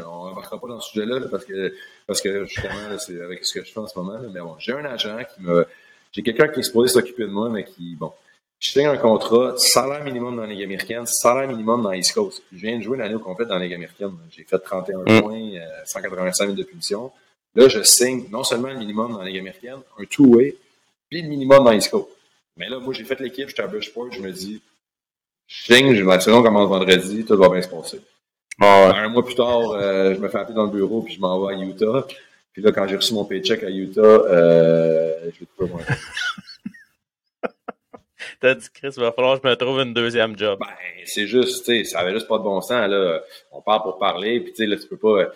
[0.06, 1.74] on n'embarquera pas dans ce sujet-là parce que,
[2.06, 4.18] parce que justement, c'est avec ce que je fais en ce moment.
[4.32, 5.66] mais bon, j'ai un agent qui me.
[6.12, 8.12] J'ai quelqu'un qui est supposé s'occuper de moi, mais qui, bon,
[8.58, 12.42] je signe un contrat, salaire minimum dans la Ligue américaine, salaire minimum dans l'East Coast.
[12.52, 14.12] Je viens de jouer l'année au complet dans la Ligue américaine.
[14.30, 15.20] J'ai fait 31 mm.
[15.22, 15.50] points,
[15.86, 17.10] 185 000 de punition.
[17.54, 20.54] Là, je signe non seulement le minimum dans la Ligue américaine, un two-way,
[21.08, 22.08] puis le minimum dans l'East Coast.
[22.58, 24.60] Mais là, moi, j'ai fait l'équipe, j'étais à Bushport, je me dis,
[25.46, 28.00] je signe, la saison commence vendredi, tout va bien se passer.
[28.60, 31.20] Ah un mois plus tard, euh, je me fais appeler dans le bureau, puis je
[31.20, 32.06] m'en vais à Utah.
[32.52, 35.82] Puis là, quand j'ai reçu mon paycheck à Utah, euh, je l'ai trouvé moins.
[38.40, 40.58] T'as dit, Chris, il va falloir que je me trouve une deuxième job.
[40.60, 40.66] Ben,
[41.04, 43.20] c'est juste, tu sais, ça avait juste pas de bon sens, là.
[43.50, 45.32] On parle pour parler, puis tu sais, là, tu peux pas,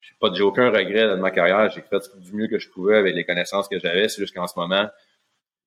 [0.00, 1.70] j'ai pas, j'ai aucun regret de ma carrière.
[1.70, 4.08] J'ai fait du mieux que je pouvais avec les connaissances que j'avais.
[4.08, 4.88] C'est juste qu'en ce moment,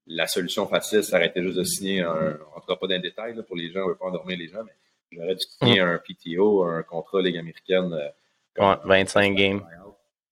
[0.09, 2.99] la solution facile, ça aurait été juste de signer un, on rentrera pas dans les
[2.99, 4.71] détails, là, pour les gens, on veut pas endormir les gens, mais
[5.11, 5.87] j'aurais dû signer mm.
[5.87, 7.93] un PTO, un contrat Ligue américaine.
[7.93, 9.61] Euh, ouais, 25 games.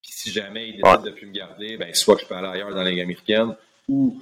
[0.02, 2.48] Puis si jamais il décide de plus me garder, ben, soit que je peux aller
[2.48, 3.56] ailleurs dans la Ligue américaine,
[3.88, 4.20] ou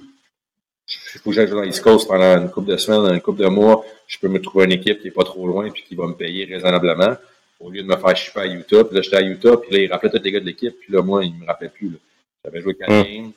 [1.14, 3.48] il faut que j'aille dans l'East Coast pendant une couple de semaines, une couple de
[3.48, 6.06] mois, je peux me trouver une équipe qui est pas trop loin puis qui va
[6.06, 7.16] me payer raisonnablement
[7.58, 8.84] au lieu de me faire chipper à Utah.
[8.84, 10.92] Puis là, j'étais à Utah, puis là, il rappelait tous les gars de l'équipe, puis
[10.92, 11.98] là, moi, il me rappelait plus.
[12.44, 13.02] J'avais joué quatre mm.
[13.02, 13.32] games,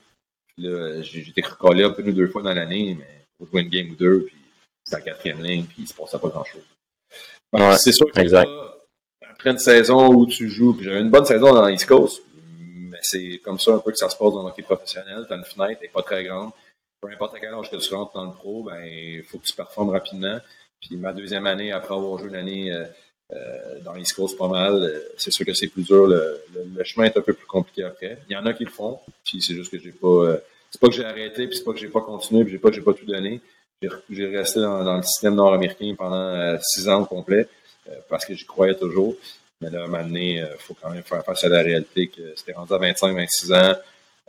[0.60, 3.70] là, j'étais recollé un peu une ou deux fois dans l'année, mais pour jouer une
[3.70, 4.36] game ou deux, puis
[4.84, 6.64] c'était la quatrième ligne, puis il se passait pas grand-chose.
[7.80, 8.50] c'est sûr que exact.
[9.30, 12.22] après une saison où tu joues, puis j'avais une bonne saison dans l'East Coast,
[12.76, 15.26] mais c'est comme ça un peu que ça se passe dans le hockey professionnel.
[15.28, 16.52] T'as une fenêtre, elle est pas très grande
[17.02, 19.46] peu importe à quel âge que tu rentres dans le pro, ben il faut que
[19.46, 20.40] tu performes rapidement.
[20.82, 22.86] Puis ma deuxième année, après avoir joué une année euh,
[23.32, 26.08] euh dans l'East Coast pas mal, euh, c'est sûr que c'est plus dur.
[26.08, 26.42] Le,
[26.76, 28.20] le, chemin est un peu plus compliqué après.
[28.30, 30.38] Il y en a qui le font, puis c'est juste que j'ai pas.
[30.70, 32.60] Euh, c'est pas que j'ai arrêté, puis c'est pas que j'ai pas continué, puis j'ai
[32.60, 33.42] pas que j'ai pas tout donné.
[34.10, 37.48] J'ai resté dans, dans, le système nord-américain pendant six ans au complet,
[38.10, 39.16] parce que j'y croyais toujours.
[39.62, 42.08] Mais là, à un moment donné, il faut quand même faire face à la réalité
[42.08, 43.76] que c'était rendu à 25, 26 ans.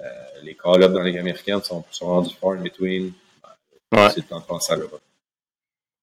[0.02, 0.08] Euh,
[0.42, 3.12] les call-ups dans les Ligue américaine sont, sont rendus far in between.
[3.92, 5.02] C'est le temps de penser à l'Europe.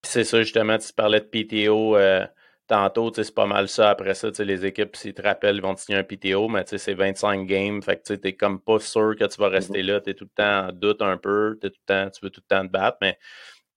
[0.03, 2.25] C'est ça, justement, tu parlais de PTO euh,
[2.67, 3.89] tantôt, c'est pas mal ça.
[3.89, 6.93] Après ça, les équipes, s'ils te rappellent, ils vont te signer un PTO, mais c'est
[6.93, 7.81] 25 games.
[7.81, 9.87] Fait que tu n'es comme pas sûr que tu vas rester mm-hmm.
[9.87, 10.01] là.
[10.01, 11.57] Tu es tout le temps en doute un peu.
[11.63, 12.97] Es tout le temps, tu veux tout le temps te battre.
[13.01, 13.17] Mais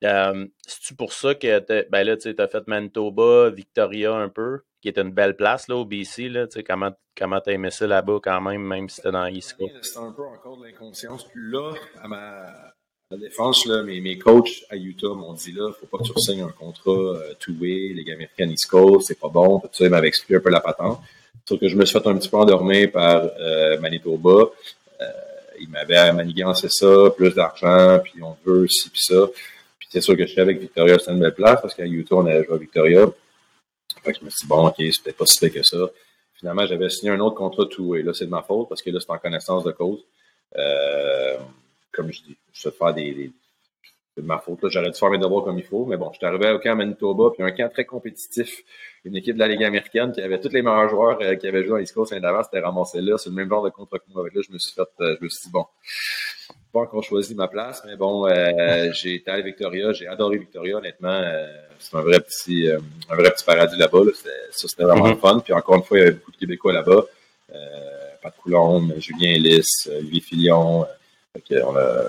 [0.04, 4.60] euh, c'est-tu pour ça que ben là, tu as fait Manitoba, Victoria un peu?
[4.80, 6.28] qui est une belle place là, au BC.
[6.28, 9.56] Là, comment comment tu as aimé ça là-bas quand même, même si c'était dans l'East
[9.56, 9.74] Coast?
[9.82, 11.24] C'était un peu encore de l'inconscience.
[11.24, 11.72] Puis là,
[12.02, 12.72] à ma,
[13.16, 16.42] défense, là, mes, mes coachs à Utah m'ont dit là, faut pas que tu signes
[16.42, 19.60] un contrat euh, two-way, Ligue américaine East Coast, c'est pas bon.
[19.60, 21.00] Tu sais, ils m'avaient expliqué un peu la patente.
[21.48, 24.50] Sauf que je me suis fait un petit peu endormir par euh, Manitoba.
[25.00, 25.04] Euh,
[25.60, 29.26] ils m'avaient manigancé ça, plus d'argent, puis on veut ci, puis ça.
[29.78, 32.16] Puis c'est sûr que je suis avec Victoria, c'était une belle place, parce qu'à Utah,
[32.16, 33.06] on avait joué à Victoria.
[34.04, 35.90] Fait que je me suis dit, bon, OK, c'est peut-être pas si fait que ça.
[36.34, 38.90] Finalement, j'avais signé un autre contrat tout et là, c'est de ma faute parce que
[38.90, 40.00] là, c'est en connaissance de cause.
[40.56, 41.36] Euh,
[41.92, 43.32] comme je dis, je vais faire des,
[44.14, 44.58] c'est de ma faute.
[44.64, 45.86] J'aurais dû faire mes devoirs comme il faut.
[45.86, 48.62] Mais bon, j'étais arrivé au camp Manitoba, puis un camp très compétitif.
[49.04, 51.62] Une équipe de la Ligue américaine qui avait tous les meilleurs joueurs euh, qui avaient
[51.62, 53.16] joué dans l'East Coast l'année d'avant, c'était ramassé là.
[53.18, 54.22] C'est le même genre de que moi.
[54.22, 55.64] Avec là, je me suis fait, euh, je me suis dit, bon,
[56.72, 60.78] pas encore choisi ma place, mais bon, euh, j'ai été à Victoria, j'ai adoré Victoria,
[60.78, 61.08] honnêtement.
[61.08, 61.46] Euh,
[61.78, 62.68] c'est un vrai petit
[63.08, 64.04] un vrai petit paradis là-bas.
[64.04, 64.12] Là.
[64.50, 65.38] Ça, c'était vraiment mm fun.
[65.38, 67.04] Puis encore une fois, il y avait beaucoup de Québécois là-bas.
[68.22, 70.84] Pat Coulombe, Julien Ellis, Louis Filion.
[71.34, 72.04] On, a,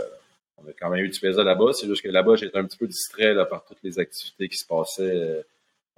[0.58, 1.74] on a quand même eu du plaisir là-bas.
[1.74, 4.58] C'est juste que là-bas, j'étais un petit peu distrait là, par toutes les activités qui
[4.58, 5.44] se passaient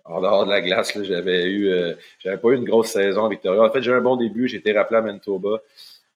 [0.05, 0.97] en dehors de la glace.
[1.01, 1.71] J'avais eu
[2.19, 3.61] j'avais pas eu une grosse saison à Victoria.
[3.61, 4.47] En fait, j'ai eu un bon début.
[4.47, 5.61] J'ai été rappelé à Manitoba.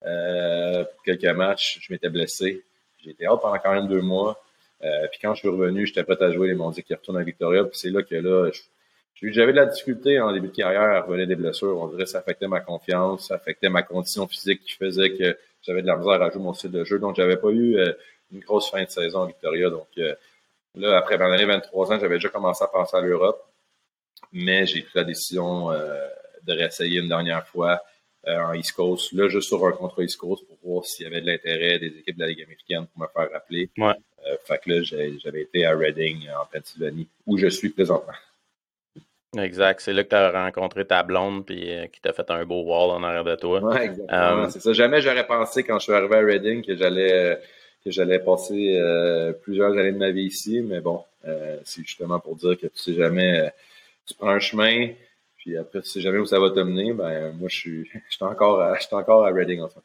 [0.05, 2.63] Euh, pour quelques matchs, je m'étais blessé.
[3.03, 4.41] J'ai été out pendant quand même deux mois.
[4.83, 6.53] Euh, puis quand je suis revenu, j'étais prêt à jouer.
[6.53, 7.63] M'ont dit qu'ils retournent à Victoria.
[7.63, 8.51] Puis c'est là que là,
[9.21, 11.77] j'avais de la difficulté en début de carrière à revenir des blessures.
[11.77, 15.37] On dirait que ça affectait ma confiance, ça affectait ma condition physique qui faisait que
[15.61, 16.99] j'avais de la misère à jouer mon style de jeu.
[16.99, 17.77] Donc, j'avais pas eu
[18.31, 19.69] une grosse fin de saison à Victoria.
[19.69, 19.87] Donc,
[20.75, 23.43] là, après ma année 23 ans, j'avais déjà commencé à penser à l'Europe.
[24.31, 27.81] Mais j'ai pris la décision de réessayer une dernière fois
[28.25, 29.13] en East Coast.
[29.13, 31.87] Là, juste sur un contre East Coast pour voir s'il y avait de l'intérêt des
[31.87, 33.69] équipes de la Ligue américaine pour me faire rappeler.
[33.77, 33.93] Ouais.
[34.45, 38.13] fait que là, j'avais été à Reading, en Pennsylvanie, où je suis présentement.
[39.39, 39.81] Exact.
[39.81, 42.63] C'est là que tu as rencontré ta blonde puis euh, qui t'a fait un beau
[42.63, 43.59] wall en arrière de toi.
[43.63, 44.43] Oui, exactement.
[44.43, 44.73] Euh, c'est ça.
[44.73, 47.35] Jamais j'aurais pensé quand je suis arrivé à Reading que j'allais euh,
[47.83, 48.81] que j'allais passer
[49.43, 51.03] plusieurs années de ma vie ici, mais bon,
[51.63, 53.49] c'est justement pour dire que tu sais jamais,
[54.05, 54.89] tu prends un chemin,
[55.37, 56.91] puis après tu sais jamais où ça va te mener.
[56.91, 59.79] Ben moi je suis, encore, à, je suis encore à Reading en fait.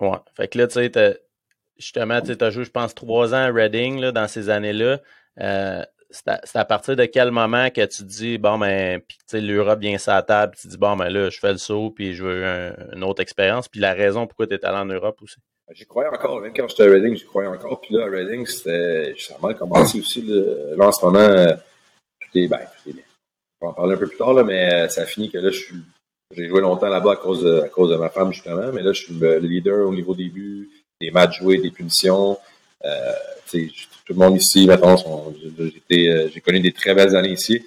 [0.00, 0.18] Ouais.
[0.34, 1.20] Fait que là tu sais,
[1.76, 4.98] justement, tu as joué, je pense, trois ans à Reading là, dans ces années-là
[6.12, 10.12] c'est à, partir de quel moment que tu dis, bon, ben, puis l'Europe vient sur
[10.12, 12.44] la table, tu dis, bon, ben là, je fais le saut, puis je veux
[12.92, 15.36] une autre expérience, puis la raison pourquoi tu es allé en Europe aussi?
[15.74, 18.46] J'y croyais encore, même quand j'étais à Reading, j'y croyais encore, puis là, à Reading,
[18.46, 21.54] c'était, mal commencé aussi, là, en ce moment, euh,
[22.20, 23.02] j'étais, ben, bien.
[23.60, 25.38] On va en parler un peu plus tard, là, mais euh, ça a fini que
[25.38, 25.74] là, je
[26.34, 28.92] j'ai joué longtemps là-bas à cause, de, à cause de ma femme, justement, mais là,
[28.92, 30.68] je suis le leader au niveau des buts,
[31.00, 32.36] des matchs joués, des punitions, euh,
[32.82, 37.62] tout le monde ici, maintenant, euh, j'ai connu des très belles années ici.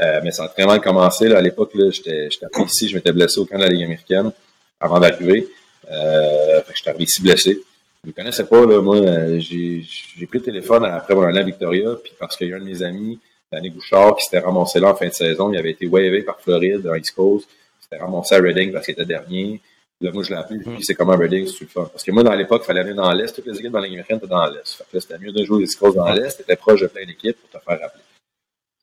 [0.00, 1.28] Euh, mais ça a très mal commencé.
[1.28, 4.32] Là, à l'époque, j'étais appris ici, je m'étais blessé au camp de la Ligue américaine
[4.80, 5.48] avant d'arriver.
[5.90, 7.60] Euh, j'étais arrivé ici blessé.
[8.02, 9.84] Je ne connaissais pas, là, moi, euh, j'ai
[10.26, 12.64] pris le téléphone après mon année à Victoria, puis parce qu'il y a un de
[12.64, 13.18] mes amis,
[13.52, 16.40] Danny Bouchard, qui s'était ramassé là en fin de saison, il avait été wavé par
[16.40, 19.60] Floride, dans East Coast, il s'était ramassé à Reading parce qu'il était dernier.
[20.02, 21.84] Là, moi, je l'ai appelé, puis c'est comme un Reading, c'est le fun.
[21.84, 23.34] Parce que moi, dans l'époque, il fallait aller dans l'Est.
[23.34, 24.76] Toutes les équipes dans la américaine étaient dans l'Est.
[24.76, 26.38] Fait que là, c'était mieux de jouer des scores dans l'Est.
[26.38, 28.02] T'étais proche de plein d'équipes pour te faire rappeler.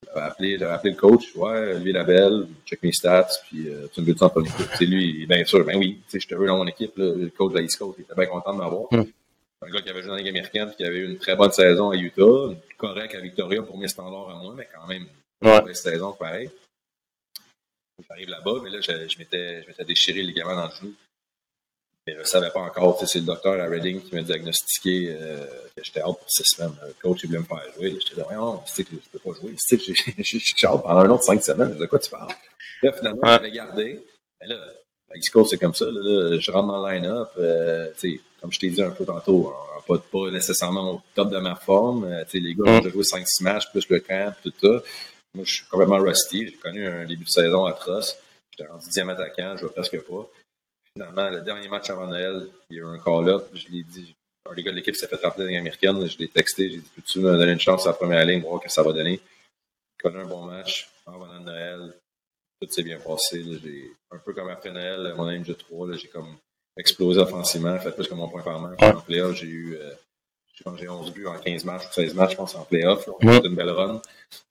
[0.06, 1.36] J'avais appelé, j'avais appelé le coach.
[1.36, 4.68] Ouais, lui, la belle, check mes stats, puis euh, tu me veux dans ton équipe?
[4.78, 7.14] C'est lui, bien sûr, ben oui, tu sais, je te veux dans mon équipe, là,
[7.16, 8.88] le coach de la East Coast, il était bien content de m'avoir.
[8.92, 9.06] Mm.
[9.66, 11.52] Un gars qui avait joué dans la Ligue américaine, qui avait eu une très bonne
[11.52, 15.08] saison à Utah, correct à Victoria pour mes standards à moi, mais quand même,
[15.42, 16.52] une saison pareil.
[18.08, 20.94] J'arrive là-bas, mais là, je, je m'étais déchiré le ligament dans le genou.
[22.08, 23.04] Mais je ne savais pas encore.
[23.06, 25.46] C'est le docteur à Reading qui m'a diagnostiqué euh,
[25.76, 26.74] que j'étais out pour six semaines.
[26.82, 28.00] Le coach, il voulait me faire jouer.
[28.00, 29.54] J'étais là, non, tu sais que je peux pas jouer.
[29.68, 31.76] Tu sais j'ai out pendant un autre cinq semaines.
[31.78, 32.32] De quoi tu parles?
[32.82, 34.00] Là, finalement, je l'avais gardé.
[34.40, 34.56] Mais là,
[35.16, 35.86] East Coast, c'est comme ça.
[35.86, 37.30] Là, je rentre dans le line-up.
[37.40, 37.92] Euh,
[38.40, 39.54] comme je t'ai dit un peu tantôt,
[39.86, 42.06] pas, pas nécessairement au top de ma forme.
[42.06, 44.82] Euh, les gars, j'ai joué 5-6 matchs, plus le camp, tout ça.
[45.34, 46.48] Moi, je suis complètement rusty.
[46.48, 48.18] J'ai connu un début de saison atroce.
[48.52, 50.30] J'étais rendu dixième attaquant, je vois presque pas.
[50.98, 53.50] Finalement, le dernier match avant Noël, il y a eu un call-up.
[53.54, 54.16] Je l'ai dit,
[54.50, 56.04] un des gars de l'équipe s'est fait rappeler la américaine.
[56.08, 56.72] Je l'ai texté.
[56.72, 58.82] J'ai dit, peux-tu me donner une chance à la première ligne, voir ce que ça
[58.82, 59.20] va donner?
[59.22, 61.94] J'ai connu un bon match avant Noël.
[62.60, 63.46] Tout s'est bien passé.
[64.10, 66.36] Un peu comme après Noël, mon année 3 j'ai comme
[66.76, 68.82] explosé offensivement, fait plus que mon point par match.
[68.82, 69.92] En playoff, j'ai eu, euh,
[70.78, 73.08] j'ai 11 buts en 15 matchs ou 16 matchs, je pense, en playoff.
[73.22, 74.02] C'était une belle run.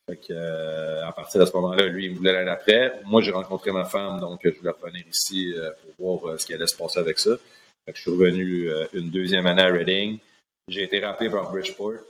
[0.08, 3.00] Fait que, euh, à partir de ce moment-là, lui, il me voulait l'année après.
[3.04, 6.46] Moi, j'ai rencontré ma femme, donc je voulais revenir ici euh, pour voir euh, ce
[6.46, 7.36] qui allait se passer avec ça.
[7.84, 10.18] Fait que je suis revenu une deuxième année à Reading.
[10.66, 12.00] J'ai été rappelé par Bridgeport.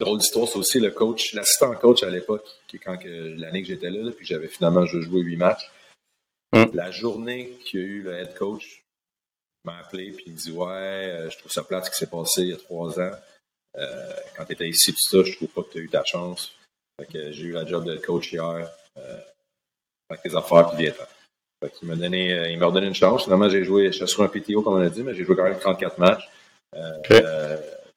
[0.00, 3.90] Drôle d'histoire, c'est aussi le coach, l'assistant coach à l'époque, qui quand l'année que j'étais
[3.90, 5.70] là, puis j'avais finalement joué huit matchs.
[6.72, 8.83] La journée qu'il y a eu le head coach
[9.64, 12.42] m'a appelé puis il me dit ouais, je trouve ça plate ce qui s'est passé
[12.42, 13.12] il y a trois ans.
[14.36, 16.52] quand tu étais ici, tout ça, je trouve pas que tu as eu ta chance.
[17.00, 18.70] Fait que j'ai eu la job de coach hier.
[18.96, 19.18] Euh,
[20.10, 23.24] avec les affaires puis viens Fait qu'il m'a donné, euh, il m'a redonné une chance.
[23.24, 25.44] Finalement, j'ai joué, j'étais sur un PTO, comme on a dit, mais j'ai joué quand
[25.44, 26.28] même 34 matchs.
[26.74, 27.56] Euh, euh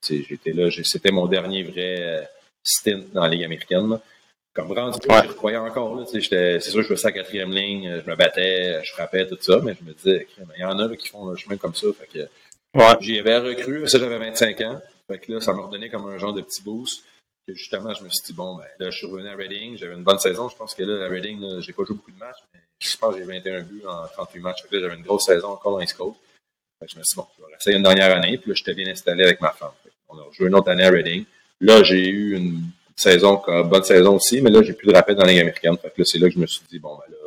[0.10, 2.22] j'étais là, c'était mon dernier vrai euh,
[2.64, 4.00] stint dans la Ligue américaine.
[4.58, 5.22] Comme rendu, ouais.
[5.28, 5.96] je croyais encore.
[5.96, 6.20] Là, c'est
[6.60, 9.88] sûr, je faisais sa quatrième ligne, je me battais, je frappais, tout ça, mais je
[9.88, 10.28] me disais,
[10.58, 11.86] il y en a là, qui font le chemin comme ça.
[11.94, 12.20] Fait que,
[12.74, 12.98] ouais.
[13.00, 14.82] J'y avais recru, ça j'avais 25 ans.
[15.08, 17.04] Fait que là, ça m'a redonné comme un genre de petit boost
[17.54, 20.04] justement, je me suis dit, bon, ben, là, je suis revenu à Reading, j'avais une
[20.04, 20.50] bonne saison.
[20.50, 23.14] Je pense que là, à Reading, j'ai pas joué beaucoup de matchs, mais je pense
[23.14, 24.64] que j'ai 21 buts en 38 matchs.
[24.64, 26.16] Fait j'avais une grosse saison encore dans les scores.
[26.82, 28.88] je me suis dit, bon, je vais rester une dernière année, puis là, j'étais bien
[28.88, 29.72] installé avec ma femme.
[30.10, 31.26] on a joué une autre année à Reading.
[31.62, 32.62] Là, j'ai eu une
[32.98, 35.78] saison, bonne saison aussi, mais là, j'ai plus de rappel dans la Ligue américaine.
[35.78, 37.18] Fait que là, c'est là que je me suis dit, bon, ben là,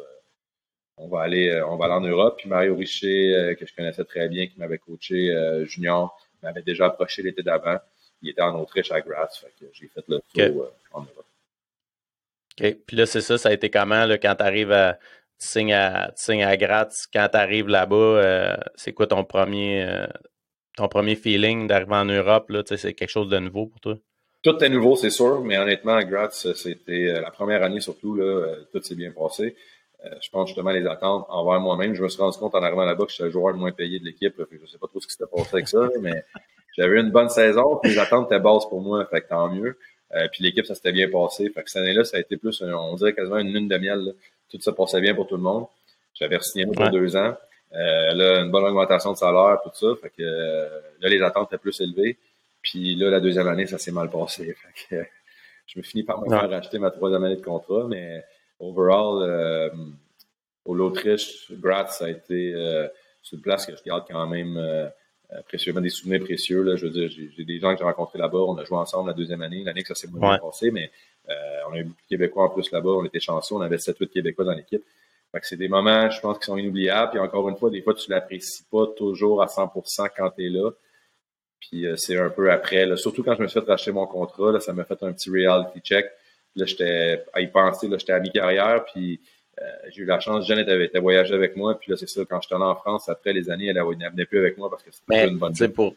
[0.98, 2.36] on va aller, euh, on va aller en Europe.
[2.38, 6.62] Puis Mario Richer, euh, que je connaissais très bien, qui m'avait coaché euh, junior, m'avait
[6.62, 7.78] déjà approché l'été d'avant
[8.22, 9.40] il était en Autriche à Graz.
[9.40, 11.26] Fait que j'ai fait le tour euh, en Europe.
[12.60, 12.76] OK.
[12.86, 14.98] Puis là, c'est ça, ça a été comment là, quand tu arrives à.
[15.40, 19.82] Tu signes à, tu à Graz, quand tu arrives là-bas, euh, c'est quoi ton premier,
[19.84, 20.06] euh,
[20.76, 22.50] ton premier feeling d'arriver en Europe?
[22.50, 23.96] Là, c'est quelque chose de nouveau pour toi?
[24.42, 28.54] Tout est nouveau, c'est sûr, mais honnêtement, à Graz, c'était la première année surtout, là,
[28.72, 29.54] tout s'est bien passé.
[30.02, 31.94] je pense justement les attentes envers moi-même.
[31.94, 33.98] Je me suis rendu compte en arrivant là-bas que j'étais le joueur le moins payé
[33.98, 34.34] de l'équipe.
[34.38, 36.24] Je sais pas trop ce qui s'était passé avec ça, mais
[36.76, 37.78] j'avais une bonne saison.
[37.82, 39.76] Puis les attentes étaient basses pour moi, fait que tant mieux.
[40.32, 41.50] puis l'équipe, ça s'était bien passé.
[41.50, 44.14] Fait que cette année-là, ça a été plus, on dirait quasiment une lune de miel.
[44.50, 45.66] Tout ça passait bien pour tout le monde.
[46.14, 47.34] J'avais signé pour deux ans.
[47.72, 49.94] Euh, là, une bonne augmentation de salaire, tout ça.
[50.02, 52.18] Fait que là, les attentes étaient plus élevées.
[52.62, 54.54] Puis là, la deuxième année, ça s'est mal passé.
[54.88, 55.04] Fait que,
[55.66, 58.24] je me finis par me faire racheter ma troisième année de contrat, mais
[58.58, 59.70] overall, euh,
[60.64, 62.88] au l'Autriche, Graz, ça a été euh,
[63.32, 66.62] une place que je garde quand même euh, précieusement des souvenirs précieux.
[66.62, 66.76] Là.
[66.76, 68.38] Je veux dire, j'ai des gens que j'ai rencontrés là-bas.
[68.38, 69.62] On a joué ensemble la deuxième année.
[69.62, 70.90] L'année que ça s'est moins bien passé, mais
[71.28, 71.32] euh,
[71.68, 72.90] on a eu beaucoup de Québécois en plus là-bas.
[72.90, 73.54] On était chanceux.
[73.54, 74.82] On avait 7-8 Québécois dans l'équipe.
[75.32, 77.10] Fait que c'est des moments, je pense, qui sont inoubliables.
[77.12, 80.48] Puis encore une fois, des fois, tu l'apprécies pas toujours à 100% quand tu es
[80.48, 80.70] là.
[81.60, 84.06] Puis euh, c'est un peu après, là, surtout quand je me suis fait racheter mon
[84.06, 86.06] contrat, là, ça m'a fait un petit reality check.
[86.56, 89.20] Là, j'étais à y penser, là, j'étais à mi-carrière, puis
[89.60, 92.22] euh, j'ai eu la chance, Jeannette avait été voyager avec moi, puis là, c'est ça,
[92.28, 94.90] quand j'étais allé en France, après les années, elle, venait plus avec moi parce que
[94.90, 95.94] c'était une bonne pour,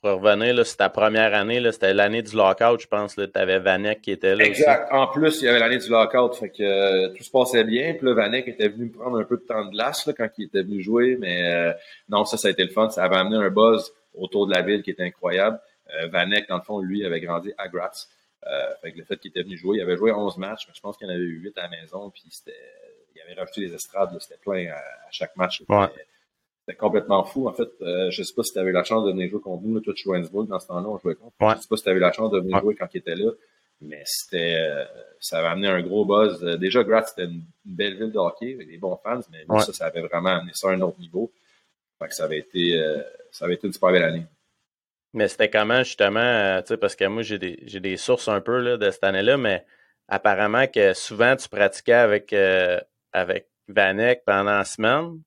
[0.00, 3.28] pour revenir, là, c'est ta première année, là, c'était l'année du lockout, je pense, là,
[3.28, 4.88] t'avais Vanek qui était là Exact.
[4.90, 7.94] En plus, il y avait l'année du lockout, fait que euh, tout se passait bien,
[7.94, 10.28] puis là, Vanek était venu me prendre un peu de temps de glace, là, quand
[10.38, 11.74] il était venu jouer, mais
[12.08, 14.62] non, ça, ça a été le fun, ça avait amené un buzz autour de la
[14.62, 15.60] ville qui était incroyable.
[15.92, 18.08] Euh, Vanek, dans le fond, lui, avait grandi à Graz.
[18.46, 20.74] Euh, fait que le fait qu'il était venu jouer, il avait joué 11 matchs, mais
[20.74, 22.52] je pense qu'il y en avait eu 8 à la maison, puis c'était,
[23.14, 25.62] il avait rajouté des estrades, c'était plein à, chaque match.
[26.66, 27.46] C'était complètement fou.
[27.46, 29.62] En fait, euh, je sais pas si tu avais la chance de venir jouer contre
[29.64, 31.34] nous, là, toi, tu jouais dans ce temps-là, on jouait contre.
[31.40, 31.54] Ouais.
[31.56, 33.30] Je sais pas si tu avais la chance de venir jouer quand il était là,
[33.80, 34.84] mais c'était, euh,
[35.20, 36.40] ça avait amené un gros buzz.
[36.58, 39.86] Déjà, Graz, c'était une belle ville de hockey, avec des bons fans, mais ça, ça
[39.86, 41.30] avait vraiment amené ça à un autre niveau.
[41.98, 42.80] Fait que ça avait été,
[43.30, 44.26] ça avait été une super belle année.
[45.14, 48.26] Mais c'était comment justement, euh, tu sais, parce que moi j'ai des, j'ai des sources
[48.26, 49.64] un peu là, de cette année-là, mais
[50.08, 52.80] apparemment que souvent tu pratiquais avec, euh,
[53.12, 55.20] avec Vanek pendant la semaine,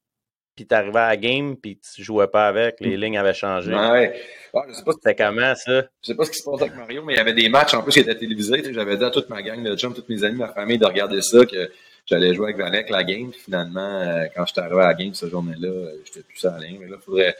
[0.57, 2.99] puis tu arrivais à la game, puis tu jouais pas avec, les mm.
[2.99, 3.73] lignes avaient changé.
[3.73, 4.21] Ouais.
[4.67, 5.83] je sais pas C'était comment ça?
[6.01, 7.73] Je sais pas ce qui se passe avec Mario, mais il y avait des matchs
[7.73, 8.73] en plus qui étaient télévisés.
[8.73, 11.21] J'avais dit à toute ma gang de chums, tous mes amis, ma famille de regarder
[11.21, 11.71] ça, que
[12.07, 13.31] j'allais jouer avec Vanek la game.
[13.31, 16.65] Finalement, euh, quand je suis arrivé à la game cette journée-là, j'étais plus à la
[16.65, 16.79] ligne.
[16.81, 17.35] Mais là, faudrait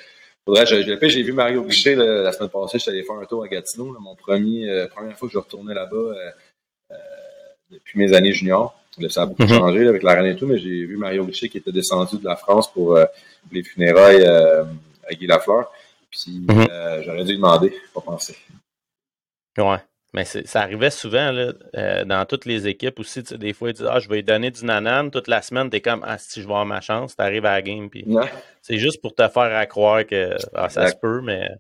[0.47, 3.93] Faudrait, j'ai vu Mario Boucher la semaine passée, j'étais allé faire un tour à Gatineau,
[3.99, 6.32] mon premier, euh, première fois que je retournais là-bas euh,
[6.91, 6.95] euh,
[7.70, 8.74] depuis mes années juniors.
[9.09, 9.49] ça a beaucoup mhm.
[9.49, 12.24] changé avec la reine et tout, mais j'ai vu Mario Boucher qui était descendu de
[12.24, 12.97] la France pour
[13.51, 15.70] les funérailles à Guy Lafleur.
[16.09, 16.65] Puis mhm.
[17.03, 18.38] j'aurais dû lui demander, pas penser.
[19.57, 19.80] Ouais.
[20.18, 23.22] Mais ça arrivait souvent là, euh, dans toutes les équipes aussi.
[23.22, 25.11] Des fois, ils disent Ah, je vais lui donner du nanan.
[25.11, 27.61] Toute la semaine, t'es comme Ah, si je vais avoir ma chance, t'arrives à la
[27.61, 27.88] game.
[27.88, 28.03] Puis
[28.63, 31.51] C'est juste pour te faire croire que ah, ça se peut, mais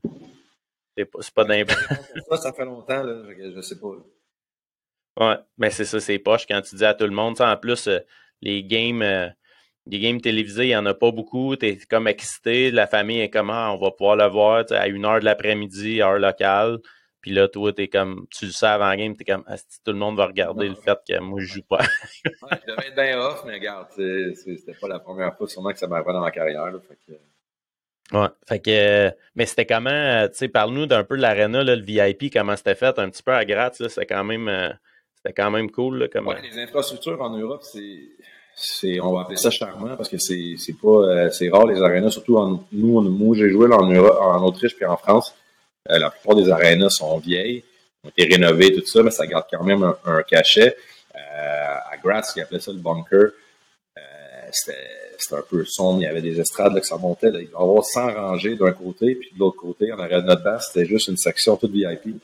[0.97, 1.45] c'est pas, pas
[2.31, 3.21] Ça, ça fait longtemps, là,
[3.55, 3.89] je sais pas.
[5.19, 7.39] Ouais, mais c'est ça, c'est poche quand tu dis à tout le monde.
[7.39, 7.99] En plus, euh,
[8.41, 9.03] les games.
[9.03, 9.29] Euh,
[9.89, 11.55] les games télévisés, il n'y en a pas beaucoup.
[11.55, 12.71] Tu es comme excité.
[12.71, 16.01] La famille est comment ah, on va pouvoir le voir à une heure de l'après-midi,
[16.01, 16.79] heure locale.
[17.27, 19.97] Puis là, toi, t'es comme, tu le sais avant la game, t'es comme, tout le
[19.97, 21.79] monde va regarder le fait que moi, je joue pas.
[22.25, 25.77] ouais, je devais être bien off, mais regarde, c'était pas la première fois sûrement que
[25.77, 26.67] ça m'arrivait dans ma carrière.
[26.67, 28.17] Là, fait que...
[28.17, 32.31] Ouais, fait que, mais c'était comment, tu sais, parle-nous d'un peu de l'aréna, le VIP,
[32.31, 34.69] comment c'était fait, un petit peu à gratte, c'était quand même, euh,
[35.15, 36.29] c'était quand même cool, là, comment...
[36.29, 37.63] Ouais, les infrastructures en Europe,
[38.55, 41.81] c'est, on va appeler ça charmant parce que c'est, c'est pas, euh, c'est rare les
[41.81, 45.35] arénas, surtout en, nous, moi, j'ai joué en Europe, en Autriche puis en France.
[45.89, 47.63] Euh, la plupart des arénas sont vieilles,
[48.03, 50.75] ont été rénovées, tout ça, mais ça garde quand même un, cachet.
[51.15, 53.31] Euh, à Graz, qui appelait ça le bunker,
[53.97, 54.01] euh,
[54.51, 54.77] c'était
[55.31, 56.01] un peu sombre.
[56.01, 57.29] Il y avait des estrades là, que ça montait.
[57.33, 60.43] Il y avoir 100 rangées d'un côté, puis de l'autre côté, en arrière de notre
[60.43, 62.15] base, c'était juste une section toute VIP.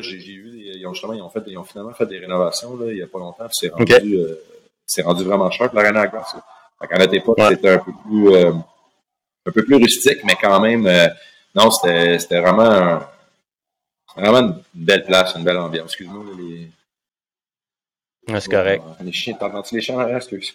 [0.00, 2.90] j'ai vu, ils ont, justement, ils ont, fait, ils ont finalement fait des rénovations là,
[2.90, 3.46] il n'y a pas longtemps.
[3.52, 4.18] C'est rendu,
[4.86, 6.36] c'est rendu vraiment cher pour l'arène à Graz.
[6.80, 8.36] À notre époque, c'était un peu plus
[9.46, 10.86] un peu plus rustique, mais quand même
[11.54, 13.00] non, c'était vraiment,
[14.16, 15.86] vraiment une belle place, une belle ambiance.
[15.86, 16.70] Excuse-moi, les.
[18.40, 18.82] c'est correct.
[19.00, 20.54] Les chiens, t'entends-tu les chiens en arrière, excuse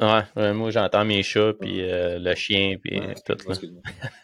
[0.00, 3.36] Ouais, moi j'entends mes chats, puis euh, le chien, puis tout.
[3.48, 3.54] Là.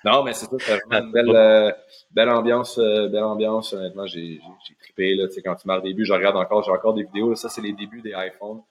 [0.05, 1.72] non, mais c'est ça, c'était vraiment une belle, euh,
[2.11, 3.72] belle ambiance, euh, belle ambiance.
[3.72, 4.41] Honnêtement, j'ai
[4.80, 5.14] trippé.
[5.14, 7.30] Là, quand tu marques des buts, je regarde encore, j'ai encore des vidéos.
[7.30, 8.62] Là, ça, c'est les débuts des iPhones.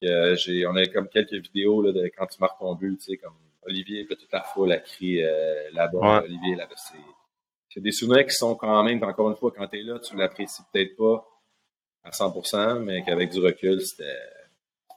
[0.00, 3.16] j'ai, on a comme quelques vidéos là, de quand tu marques ton but, tu sais,
[3.16, 3.34] comme
[3.66, 6.74] Olivier, puis toute la foule a crié euh, là-bas, Olivier, là-bas.
[7.68, 10.16] C'est des souvenirs qui sont quand même, encore une fois, quand tu es là, tu
[10.16, 11.26] l'apprécies peut-être pas
[12.04, 14.04] à 100%, mais qu'avec du recul, c'était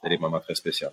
[0.08, 0.88] des moments très spéciaux.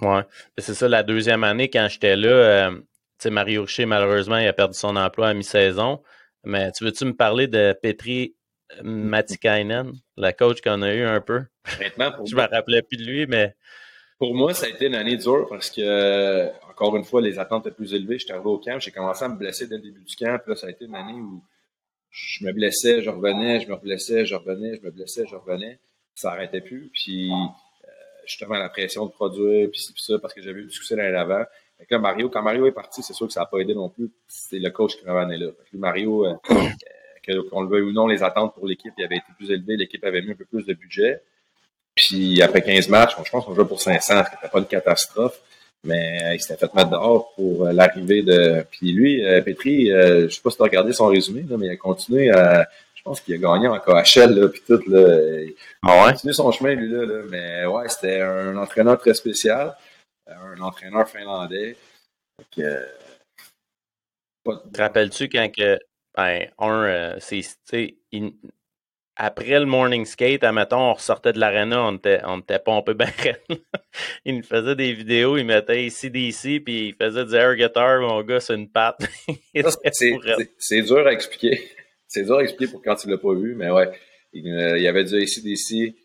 [0.00, 0.22] Ouais.
[0.58, 2.84] C'est ça, la deuxième année, quand j'étais là, euh, tu
[3.18, 6.02] sais, Mario Richer, malheureusement, il a perdu son emploi à mi-saison.
[6.44, 8.36] Mais tu veux-tu me parler de Petri
[8.82, 11.44] Matikainen, la coach qu'on a eu un peu?
[11.64, 13.54] je me rappelais plus de lui, mais.
[14.18, 17.66] Pour moi, ça a été une année dure parce que, encore une fois, les attentes
[17.66, 18.18] étaient plus élevées.
[18.18, 20.38] J'étais arrivé au camp, j'ai commencé à me blesser dès le début du camp.
[20.42, 21.42] Puis là, ça a été une année où
[22.10, 25.78] je me blessais, je revenais, je me blessais, je revenais, je me blessais, je revenais.
[26.14, 26.90] Ça n'arrêtait plus.
[26.94, 27.90] Puis, euh,
[28.24, 31.44] justement, la pression de produire, puis, ça, parce que j'avais eu du succès l'année d'avant.
[31.78, 33.90] Fait là, Mario, quand Mario est parti, c'est sûr que ça n'a pas aidé non
[33.90, 34.10] plus.
[34.28, 35.50] C'est le coach qui m'a amené là.
[35.74, 36.34] Mario, euh,
[37.50, 39.76] qu'on le veuille ou non, les attentes pour l'équipe avaient été plus élevées.
[39.76, 41.20] L'équipe avait mis un peu plus de budget.
[41.96, 44.66] Puis après 15 matchs, je pense qu'on jouait pour 500, ce qui n'était pas une
[44.66, 45.40] catastrophe.
[45.84, 48.64] Mais euh, il s'était fait mettre dehors pour euh, l'arrivée de.
[48.70, 51.70] Puis lui, euh, Petri, je sais pas si tu as regardé son résumé, mais il
[51.70, 52.68] a continué à.
[52.94, 54.82] Je pense qu'il a gagné en KHL, là, puis tout.
[54.88, 57.22] Là, il a continué son chemin, lui, là.
[57.30, 59.76] Mais ouais, c'était un entraîneur très spécial.
[60.26, 61.76] Un entraîneur finlandais.
[62.38, 62.66] Donc,
[64.72, 65.78] Te rappelles-tu quand que
[66.16, 67.42] ben, un, euh, c'est,
[69.16, 73.08] après le morning skate, admettons, on ressortait de l'aréna, on était, on était pompé ben
[74.24, 78.00] Il nous faisait des vidéos, il mettait ici, d'ici, puis il faisait du air guitar,
[78.00, 79.00] mon gars, c'est une patte.
[80.58, 81.66] c'est dur à expliquer.
[82.08, 83.90] C'est dur à expliquer pour quand tu l'as pas vu, mais ouais.
[84.32, 85.96] Il, euh, y avait du ici, d'ici.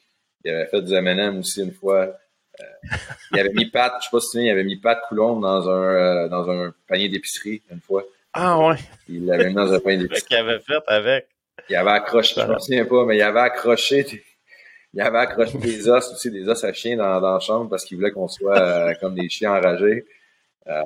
[0.43, 2.18] Il avait fait du M&M aussi une fois.
[2.59, 2.64] Euh,
[3.32, 5.39] il avait mis Pat, je sais pas si tu sais, il avait mis Pat Coulomb
[5.39, 8.03] dans un, dans un panier d'épicerie une fois.
[8.34, 8.78] Ah ouais.
[9.07, 10.28] Il l'avait mis dans un pain d'épicerie.
[10.28, 11.28] qu'il avait fait avec.
[11.70, 14.05] Il avait accroché, je me souviens pas, mais il avait accroché,
[14.93, 17.86] il avait accroché des os aussi, des os à chien dans, dans la chambre parce
[17.86, 20.05] qu'il voulait qu'on soit euh, comme des chiens enragés.
[20.68, 20.84] Euh,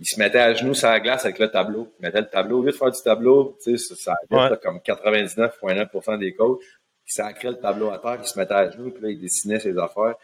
[0.00, 1.92] il se mettait à genoux sur la glace avec le tableau.
[1.98, 2.60] Il mettait le tableau.
[2.60, 6.60] Au lieu de faire du tableau, tu sais, ça avait comme 99,9% des coachs.
[7.06, 9.58] Il sacrait le tableau à terre, il se mettait à genoux, puis là, il dessinait
[9.60, 10.14] ses affaires.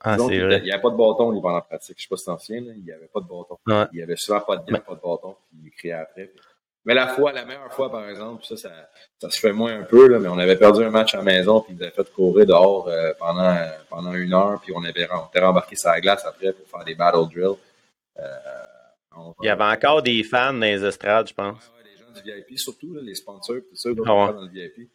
[0.00, 1.96] Ah, Donc, il n'y avait pas de bâton, lui, pendant la pratique.
[1.98, 3.58] Je sais pas si c'est ancien, il n'y avait pas de bâton.
[3.92, 6.30] Il n'y avait souvent pas de gants, pas de bâton, puis il criait après.
[6.86, 8.70] Mais la fois, la meilleure fois, par exemple, ça, ça,
[9.18, 11.24] ça se fait moins un peu, là, mais on avait perdu un match à la
[11.24, 13.56] maison, puis ils nous avaient fait courir dehors euh, pendant,
[13.90, 16.84] pendant une heure, puis on avait on était rembarqué sur la glace après pour faire
[16.84, 17.58] des battle drills.
[18.18, 18.22] Euh,
[19.42, 21.56] il y avait encore des fans dans les estrades, je pense.
[21.56, 24.48] Ouais, ouais, les gens du VIP, surtout, là, les sponsors, tout ça, ah dans le
[24.48, 24.88] VIP.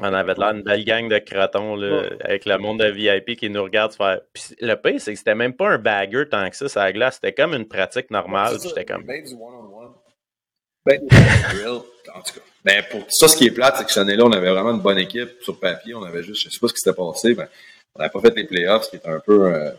[0.00, 3.50] On avait là une belle gang de cratons là, avec le monde de VIP qui
[3.50, 4.20] nous regarde faire.
[4.32, 7.16] Puis le pire, c'est que c'était même pas un bagger tant que ça, ça glace.
[7.16, 8.60] C'était comme une pratique normale.
[8.60, 9.02] C'était comme.
[9.02, 9.24] Du one-on-one.
[9.24, 10.05] Ben du
[10.86, 11.80] drill.
[12.14, 12.40] En tout cas.
[12.64, 14.80] Ben pour ça, ce qui est plate, c'est que cette année-là, on avait vraiment une
[14.80, 15.94] bonne équipe sur papier.
[15.94, 17.48] On avait juste, je sais pas ce qui s'était passé, ben,
[17.94, 19.70] on n'avait pas fait les playoffs, ce qui était un peu, euh,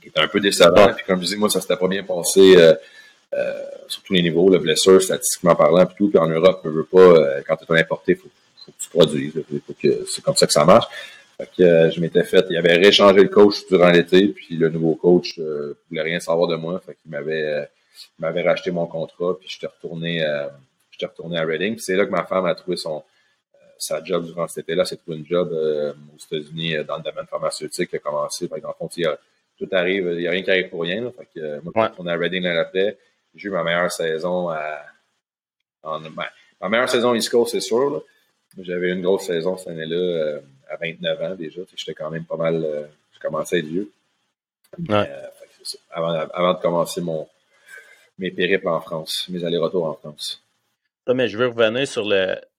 [0.00, 0.92] qui était un peu décevant.
[0.94, 2.56] Puis comme je disais, moi, ça s'était pas bien passé.
[2.56, 2.74] Euh,
[3.34, 6.08] euh, sur tous les niveaux, le blessure, statistiquement parlant, puis tout.
[6.10, 8.28] Puis en Europe, ne veut pas, quand tu es importé, il faut
[8.64, 9.32] faut que tu produises.
[9.80, 10.86] que c'est comme ça que ça marche.
[11.36, 14.68] Fait que euh, je m'étais fait, il avait réchangé le coach durant l'été, puis le
[14.68, 16.80] nouveau coach euh, voulait rien savoir de moi.
[16.84, 17.68] Fait qu'il m'avait
[18.18, 20.48] m'avait racheté mon contrat, puis j'étais retourné euh,
[20.90, 21.78] j'étais retourné à Reading.
[21.78, 23.02] c'est là que ma femme a trouvé son
[23.78, 27.90] sa job durant cet été-là, c'est trouvé une job aux États-Unis dans le domaine pharmaceutique
[27.90, 28.46] qui a commencé.
[28.46, 28.88] Fait dans le fond,
[29.58, 31.10] tout arrive, il n'y a rien qui arrive pour rien.
[31.18, 32.96] Fait que moi, je suis retourné à Reading l'année après.
[33.34, 34.82] J'ai eu ma meilleure saison à
[35.82, 36.24] en, ben,
[36.60, 37.90] ma meilleure saison East Coast, c'est sûr.
[37.90, 37.98] Là.
[38.58, 41.62] J'avais une grosse saison cette année-là, euh, à 29 ans déjà.
[41.74, 42.62] J'étais quand même pas mal.
[42.64, 43.90] Euh, je commençais à être vieux.
[44.90, 45.04] Euh,
[45.90, 47.28] avant, de commencer mon,
[48.18, 50.44] mes périples en France, mes allers-retours en France.
[51.08, 52.08] mais je veux revenir sur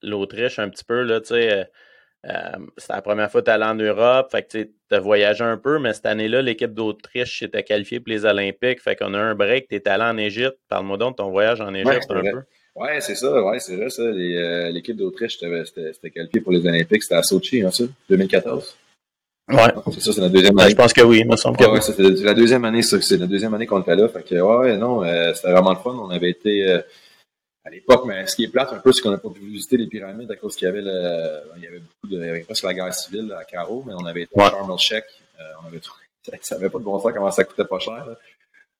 [0.02, 1.02] l'Autriche un petit peu.
[1.02, 1.68] Là, c'est
[2.88, 4.30] la première fois que tu allé en Europe.
[4.30, 8.12] Fait que tu as voyagé un peu, mais cette année-là, l'équipe d'Autriche était qualifiée pour
[8.12, 8.80] les Olympiques.
[8.80, 9.68] Fait qu'on a un break.
[9.68, 10.58] Tu es allé en Égypte.
[10.68, 12.42] Parle-moi donc de ton voyage en Égypte un peu.
[12.76, 14.02] Ouais, c'est ça, ouais, c'est vrai, ça.
[14.02, 18.76] Euh, l'équipe d'Autriche c'était qualifiée pour les Olympiques, c'était à Sochi, hein, ça, 2014.
[19.48, 19.72] Ouais.
[19.92, 20.70] C'est ça, c'est la deuxième année.
[20.70, 23.26] je pense que oui, il me semble que ouais, c'était la deuxième année, c'est la
[23.26, 24.08] deuxième année qu'on était là.
[24.08, 25.90] Fait que, ouais, non, euh, c'était vraiment le fun.
[25.90, 26.80] On avait été, euh,
[27.64, 29.76] à l'époque, mais ce qui est plate un peu, c'est qu'on n'a pas pu visiter
[29.76, 32.30] les pyramides à cause qu'il y avait le, il y avait beaucoup de, il y
[32.30, 35.04] avait presque la guerre civile à Caro, mais on avait été à Sharm el-Sheikh.
[35.62, 36.02] on avait trouvé,
[36.42, 38.16] ça avait pas de bon sens comment ça coûtait pas cher, là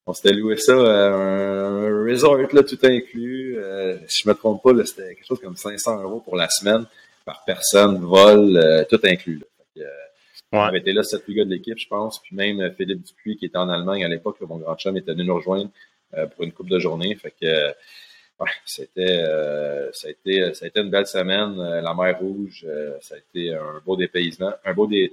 [0.06, 3.56] on s'était loué ça, euh, un resort là, tout inclus.
[3.58, 6.84] Euh, si je me trompe pas, c'était quelque chose comme 500 euros pour la semaine
[7.24, 9.40] par personne, vol, euh, tout inclus.
[9.76, 9.86] Là.
[10.58, 12.20] On avait été là, sept plus gars de l'équipe, je pense.
[12.20, 15.24] Puis même Philippe Dupuis, qui était en Allemagne à l'époque, mon grand chum, était venu
[15.24, 15.70] nous rejoindre
[16.34, 17.14] pour une coupe de journée.
[17.16, 17.68] Fait que
[18.40, 19.24] ouais, c'était
[19.92, 21.56] ça a été ça a été une belle semaine.
[21.56, 22.66] la mer Rouge,
[23.00, 24.52] ça a été un beau dépaysement.
[24.64, 25.12] Un beau dé,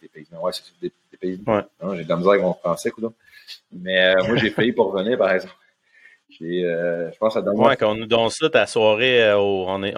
[0.00, 1.62] dépaysement, ouais, c'est des dépaysement.
[1.80, 1.96] Ouais.
[1.96, 3.14] J'ai de la misère avec mon français, coudonc.
[3.72, 5.54] Mais euh, moi, j'ai failli pour revenir, par exemple.
[6.40, 9.94] Euh, je pense à Ouais, quand on nous donne ça, ta soirée, euh, on est,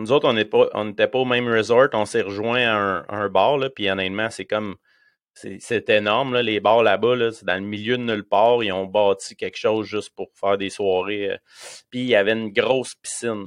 [0.00, 1.88] nous autres, on n'était pas, pas au même resort.
[1.92, 4.76] On s'est rejoint à un, un bar, là, puis honnêtement, c'est comme.
[5.32, 7.16] C'est énorme, là, les bars là-bas.
[7.16, 8.62] Là, c'est dans le milieu de nulle part.
[8.62, 11.38] Ils ont bâti quelque chose juste pour faire des soirées.
[11.88, 13.46] puis il y avait une grosse piscine.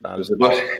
[0.00, 0.24] dans le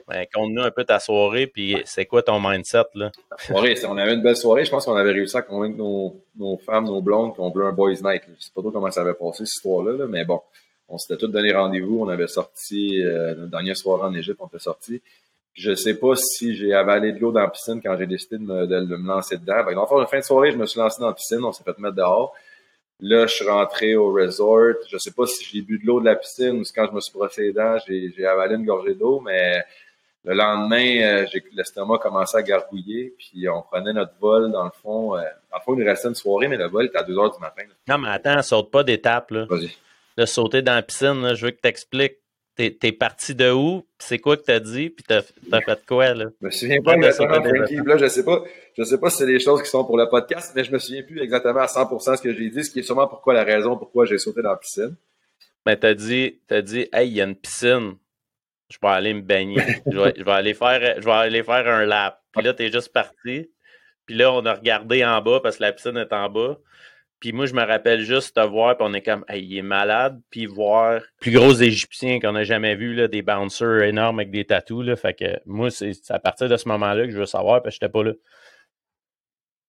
[0.09, 3.11] ben, Conte-nous un peu ta soirée, puis c'est quoi ton mindset, là?
[3.39, 4.64] soirée, on avait une belle soirée.
[4.64, 7.72] Je pense qu'on avait réussi à convaincre nos, nos femmes, nos blondes qu'on voulait un
[7.72, 8.22] boys night.
[8.39, 10.41] Je sais pas trop comment ça avait passé, cette histoire-là, mais bon.
[10.89, 12.01] On s'était tous donné rendez-vous.
[12.01, 15.01] On avait sorti, euh, notre dernière soirée en Égypte, on était sorti.
[15.55, 18.43] Je sais pas si j'ai avalé de l'eau dans la piscine quand j'ai décidé de
[18.43, 19.64] me, de, me lancer dedans.
[19.64, 21.45] Ben, enfin, la fin de soirée, je me suis lancé dans la piscine.
[21.45, 22.35] On s'est fait mettre dehors.
[23.01, 24.74] Là, je suis rentré au resort.
[24.89, 26.93] Je sais pas si j'ai bu de l'eau de la piscine ou si quand je
[26.93, 29.62] me suis brossé les dents, j'ai avalé une gorgée d'eau, mais
[30.24, 35.16] le lendemain, euh, l'estomac commencé à gargouiller, puis on prenait notre vol, dans le fond.
[35.16, 35.20] Euh,
[35.51, 37.41] dans le fond, il restait une soirée, mais le vol était à 2 heures du
[37.41, 37.64] matin.
[37.87, 39.47] Non, mais attends, saute pas d'étape, là.
[39.51, 39.70] Vas-y.
[40.17, 42.19] De sauter dans la piscine, je veux que tu expliques.
[42.57, 43.85] T'es es parti de où?
[43.99, 44.89] C'est quoi que t'as dit?
[44.89, 46.27] Puis t'as as fait quoi, là?
[46.41, 47.77] Je me souviens pas exactement, Frankie.
[47.85, 48.45] Là, je sais pas.
[48.79, 50.79] Je sais pas si c'est des choses qui sont pour le podcast, mais je me
[50.79, 53.43] souviens plus exactement à 100% ce que j'ai dit, ce qui est sûrement pourquoi la
[53.43, 54.95] raison pourquoi j'ai sauté dans la piscine.
[55.67, 57.97] Ben, t'as dit, t'as dit, hey, il y a une piscine.
[58.69, 59.57] Je vais aller me baigner.
[59.91, 62.23] je, vais, je, vais, aller faire, je vais aller faire un lap.
[62.33, 63.51] Puis là, t'es juste parti.
[64.07, 66.59] Puis là, on a regardé en bas parce que la piscine est en bas.
[67.25, 69.62] Puis moi, je me rappelle juste te voir, puis on est comme, hey, il est
[69.62, 74.31] malade, puis voir plus gros Égyptiens qu'on n'a jamais vu, là, des bouncers énormes avec
[74.31, 74.85] des tatous.
[74.85, 77.79] Là, fait que moi, c'est à partir de ce moment-là que je veux savoir, parce
[77.79, 78.12] que j'étais pas là.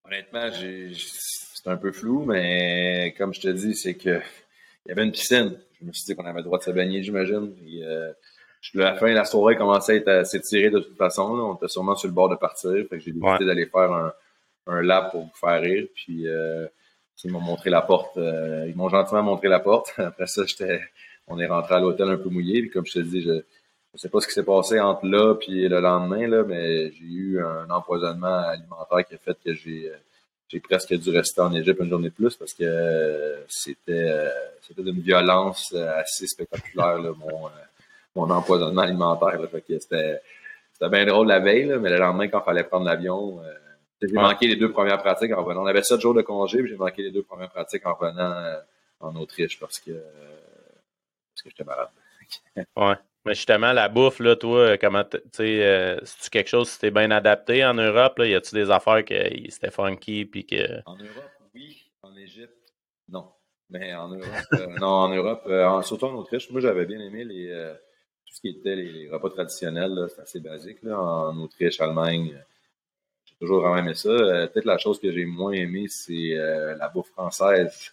[0.03, 4.19] Honnêtement, c'est un peu flou, mais comme je te dis, c'est que
[4.85, 5.57] il y avait une piscine.
[5.79, 7.55] Je me suis dit qu'on avait le droit de se baigner, j'imagine.
[7.85, 8.11] Euh,
[8.73, 11.23] la fin de la soirée commençait à s'étirer de toute façon.
[11.23, 12.71] On était sûrement sur le bord de partir.
[12.89, 14.11] Fait que j'ai décidé d'aller faire un,
[14.67, 15.87] un lap pour vous faire rire.
[15.95, 16.67] Puis euh,
[17.23, 18.17] ils m'ont montré la porte.
[18.17, 19.93] Euh, ils m'ont gentiment montré la porte.
[19.97, 20.81] Après ça, j'étais,
[21.27, 22.61] on est rentré à l'hôtel un peu mouillé.
[22.61, 25.35] Puis comme je te dis, je ne sais pas ce qui s'est passé entre là
[25.35, 29.91] puis le lendemain, là, mais j'ai eu un empoisonnement alimentaire qui a fait que j'ai
[30.47, 34.29] j'ai presque dû rester en Égypte une journée de plus parce que c'était
[34.61, 37.49] c'était d'une violence assez spectaculaire là, mon
[38.15, 39.39] mon empoisonnement alimentaire.
[39.39, 40.21] Là, fait que c'était
[40.73, 43.53] c'était bien drôle la veille, là, mais le lendemain quand il fallait prendre l'avion, euh,
[44.01, 45.63] j'ai manqué les deux premières pratiques en revenant.
[45.63, 48.31] On avait sept jours de congé, puis j'ai manqué les deux premières pratiques en revenant
[48.31, 48.59] euh,
[48.99, 51.89] en Autriche parce que, parce que j'étais malade.
[52.75, 52.95] ouais.
[53.25, 56.91] Mais justement, la bouffe, là, toi, comment tu sais, euh, c'est-tu quelque chose qui t'es
[56.91, 58.19] bien adapté en Europe?
[58.19, 58.27] Là?
[58.27, 59.15] Y a-tu des affaires que
[59.49, 60.81] c'était funky puis que.
[60.85, 61.91] En Europe, oui.
[62.03, 62.73] En Égypte,
[63.09, 63.31] non.
[63.71, 67.23] Mais en Europe, euh, non, en Europe, euh, surtout en Autriche, moi j'avais bien aimé
[67.23, 67.73] les
[68.27, 70.83] tout ce qui était les, repas traditionnels, c'est assez basique.
[70.83, 72.39] Là, en Autriche, Allemagne,
[73.39, 74.09] toujours vraiment aimé ça.
[74.09, 77.91] Euh, peut-être la chose que j'ai moins aimé, c'est euh, la bouffe française.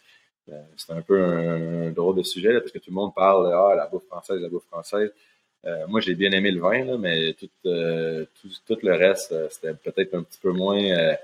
[0.49, 3.75] Euh, c'est un peu un, drôle de sujet, parce que tout le monde parle ah,
[3.77, 5.13] la bouffe française, la bouffe française.
[5.89, 10.23] moi, j'ai bien aimé le vin, mais tout, tout, tout, le reste, c'était peut-être un
[10.25, 11.15] petit peu moins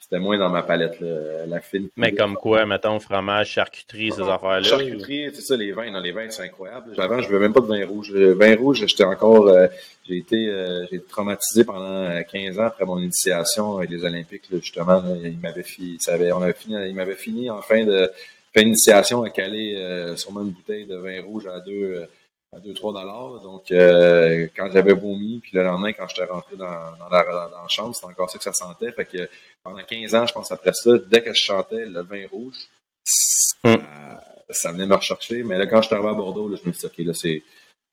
[0.00, 1.88] c'était moins dans ma palette, la fine.
[1.96, 4.62] Mais comme quoi, mettons, fromage, charcuterie, ces affaires-là?
[4.62, 5.90] Charcuterie, c'est ça, les vins.
[5.90, 6.94] Non, les vins, c'est incroyable.
[6.98, 8.10] Avant, je ne veux même pas de vin rouge.
[8.12, 9.66] Le vin rouge, j'étais encore, euh,
[10.08, 14.44] j'ai été, euh, j'ai été traumatisé pendant 15 ans après mon initiation avec les Olympiques,
[14.50, 15.02] justement.
[15.22, 18.10] il m'avait fini, ça avait, on avait fini, il m'avait fini en fin de,
[18.54, 22.06] fin d'initiation à caler euh, sûrement une bouteille de vin rouge à deux,
[22.54, 23.40] à 2-3 dollars.
[23.40, 27.62] Donc, euh, quand j'avais vomi, puis le lendemain, quand j'étais rentré dans, dans, la, dans
[27.62, 28.92] la chambre, c'était encore ça que ça sentait.
[28.92, 29.28] Fait que
[29.62, 32.56] pendant 15 ans, je pense après ça, dès que je chantais le vin rouge,
[33.04, 34.72] ça, hmm.
[34.72, 35.42] venait me rechercher.
[35.42, 37.14] Mais là, quand je suis arrivé à Bordeaux, là, je me suis dit, OK, là,
[37.14, 37.42] c'est.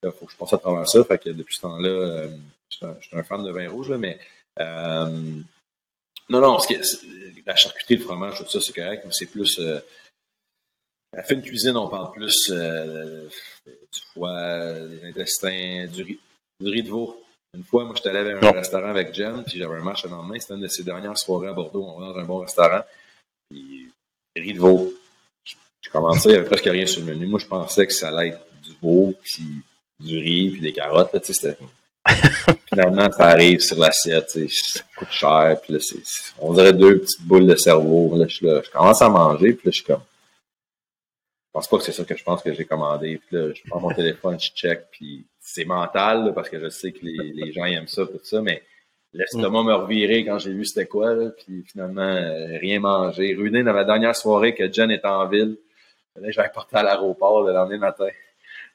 [0.03, 1.03] Là, faut que je passe à travers ça.
[1.03, 2.27] Fait que depuis ce temps-là, euh,
[2.69, 4.19] je suis un, fan de vin rouge, là, mais
[4.59, 5.39] euh,
[6.29, 6.73] non, non, ce
[7.45, 9.79] la charcuterie, le fromage, tout ça, c'est correct, mais c'est plus euh,
[11.15, 13.27] la fine cuisine, on parle plus euh,
[13.65, 16.19] du foie, des intestins, du riz,
[16.59, 17.21] du riz de veau.
[17.55, 20.09] Une fois, moi, j'étais allé à un restaurant avec Jen, puis j'avais un match le
[20.09, 20.37] lendemain.
[20.37, 21.85] C'était une de ses dernières soirées à Bordeaux.
[21.85, 22.81] On va dans un bon restaurant.
[23.49, 23.89] Puis,
[24.35, 24.93] riz de veau.
[25.81, 27.27] J'ai commencé, il n'y avait presque rien sur le menu.
[27.27, 29.45] Moi, je pensais que ça allait être du veau, puis
[30.01, 31.13] du riz, puis des carottes.
[31.13, 31.57] Là, c'était...
[32.67, 34.29] Finalement, ça arrive sur l'assiette.
[34.31, 35.57] Ça coûte cher.
[35.63, 36.03] Puis là, c'est,
[36.39, 38.17] on dirait deux petites boules de cerveau.
[38.17, 40.14] Là, je, là, je commence à manger, puis là, je suis comme je
[41.55, 43.21] pense pas que c'est ça que je pense que j'ai commandé.
[43.25, 46.91] Puis là, je prends mon téléphone, je check, puis c'est mental, parce que je sais
[46.91, 48.61] que les, les, gens aiment ça, tout ça, mais
[49.13, 49.65] l'estomac mm.
[49.65, 53.35] me revirait quand j'ai vu c'était quoi, là, puis finalement, euh, rien manger.
[53.35, 55.57] Ruiné dans la dernière soirée que Jen était en ville.
[56.17, 58.09] Là, j'avais porté à l'aéroport le lendemain matin.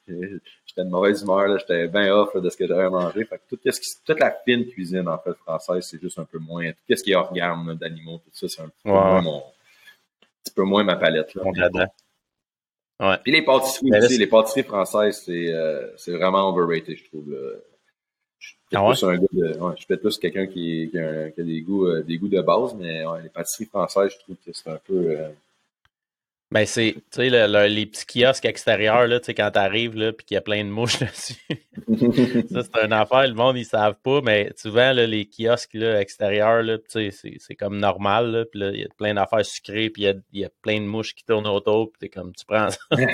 [0.07, 3.23] J'étais de mauvaise humeur, j'étais bien off de ce que j'avais mangé.
[3.25, 6.25] Fait que tout ce qui, toute la fine cuisine, en fait, française, c'est juste un
[6.25, 6.71] peu moins.
[6.71, 9.41] Tout ce qui est organe d'animaux, tout ça, c'est un, peu moins mon, un
[10.43, 11.35] petit peu moins ma palette.
[11.35, 11.43] Là.
[13.01, 13.17] Ouais.
[13.23, 17.35] Puis les pâtisseries aussi, les pâtisseries françaises, c'est euh, c'est vraiment overrated, je trouve.
[18.37, 18.95] Je suis ah ouais?
[18.95, 22.41] suis peut-être plus quelqu'un qui, qui, a, qui a des goûts euh, des goûts de
[22.41, 25.29] base, mais les pâtisseries françaises, je trouve que c'est un peu euh,
[26.51, 30.25] Ben, c'est, tu sais, les petits kiosques extérieurs, là, tu sais, quand t'arrives, là, puis
[30.25, 31.35] qu'il y a plein de mouches dessus.
[32.51, 36.01] ça, c'est une affaire, le monde, ils savent pas, mais souvent, là, les kiosques, là,
[36.01, 39.45] extérieurs, là, tu sais, c'est comme normal, là, puis là, il y a plein d'affaires
[39.45, 42.45] sucrées, puis il y a, plein de mouches qui tournent autour, puis t'es comme, tu
[42.45, 43.07] prends ça, tu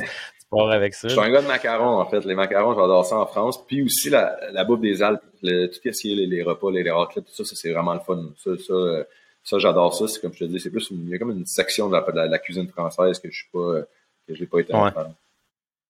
[0.49, 1.07] pars avec ça.
[1.07, 2.25] Je suis un gars de macarons, en fait.
[2.25, 5.79] Les macarons, j'adore ça en France, puis aussi la, la bouffe des Alpes, tout ce
[5.79, 8.31] qui est les, les repas, les, les raclettes, tout ça, ça c'est vraiment le fun.
[8.43, 9.03] Ça, ça euh,
[9.47, 10.07] ça, j'adore ça.
[10.07, 12.39] C'est comme je te dis, c'est plus il y a comme une section de la,
[12.39, 13.81] cuisine française que je suis pas
[14.27, 14.91] que je n'ai pas été ouais.
[14.91, 15.11] faire.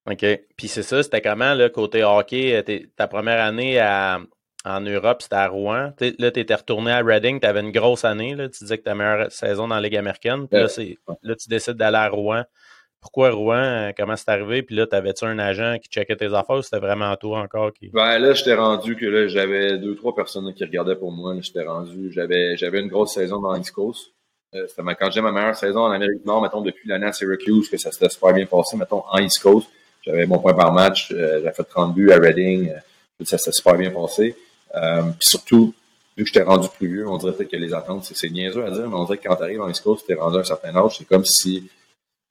[0.10, 0.42] OK.
[0.56, 3.82] Puis c'est ça, c'était comment, là, côté hockey, euh, ta première année
[4.64, 5.92] en Europe, c'était à Rouen.
[6.20, 8.36] là, tu étais retourné à Reading, tu avais une grosse année.
[8.36, 10.48] Là, tu disais que ta meilleure saison dans la Ligue américaine.
[10.48, 10.68] Puis là,
[11.24, 12.44] là, tu décides d'aller à Rouen
[13.02, 13.56] pourquoi Rouen?
[13.56, 14.64] Euh, comment c'est arrivé?
[14.64, 17.72] Puis là, t'avais-tu un agent qui checkait tes affaires ou c'était vraiment toi encore.
[17.94, 21.36] Ben là, j'étais rendu que là, j'avais deux, trois personnes qui regardaient pour moi.
[21.42, 22.12] J'étais rendu.
[22.12, 24.12] J'avais, une grosse saison dans l'East Coast.
[24.56, 27.14] Euh, c'était quand j'ai ma meilleure saison en Amérique du Nord, mettons, depuis l'année à
[27.14, 29.68] Syracuse, que ça s'était super bien passé, mettons, en East Coast.
[30.02, 32.72] J'avais mon point par match, euh, j'avais fait 30 buts à Reading,
[33.26, 34.36] ça s'était super bien passé.
[34.74, 35.74] puis surtout,
[36.16, 38.72] vu que j'étais rendu plus vieux, on dirait peut-être que les attentes, c'est niaiseux à
[38.72, 40.76] dire, mais on dirait que quand t'arrives en East Coast, t'es rendu à un certain
[40.76, 41.70] âge, c'est comme si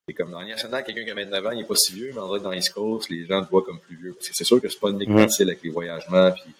[0.06, 2.20] c'est comme dans national, quelqu'un qui a 29 ans, il n'est pas si vieux, mais
[2.22, 4.12] dirait que dans East Coast, les gens te voient comme plus vieux.
[4.12, 6.54] Parce que c'est sûr que c'est pas une ligue facile avec les voyagements puis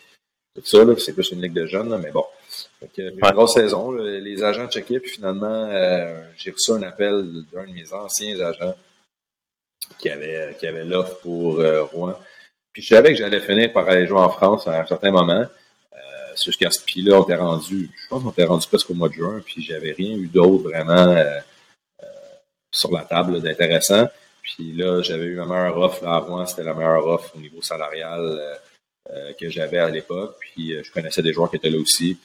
[0.54, 2.24] tout ça, là, c'est plus une ligue de jeunes, là, mais bon.
[2.80, 7.66] Donc, une grosse saison, les agents checkaient, puis finalement, euh, j'ai reçu un appel d'un
[7.66, 8.74] de mes anciens agents
[9.98, 12.14] qui avait, qui avait l'offre pour euh, Rouen.
[12.72, 15.44] Puis je savais que j'allais finir par aller jouer en France à un certain moment.
[15.92, 15.96] Euh,
[16.42, 19.10] jusqu'à ce puis là, on était rendu, je pense qu'on était rendu presque au mois
[19.10, 21.14] de juin, puis j'avais rien eu d'autre vraiment.
[22.76, 24.08] Euh, sur la table d'intéressant.
[24.42, 27.60] Puis là, j'avais eu ma meilleure offre à Rouen, c'était la meilleure offre au niveau
[27.62, 28.54] salarial euh,
[29.12, 30.36] euh, que j'avais à l'époque.
[30.40, 32.18] Puis euh, je connaissais des joueurs qui étaient là aussi.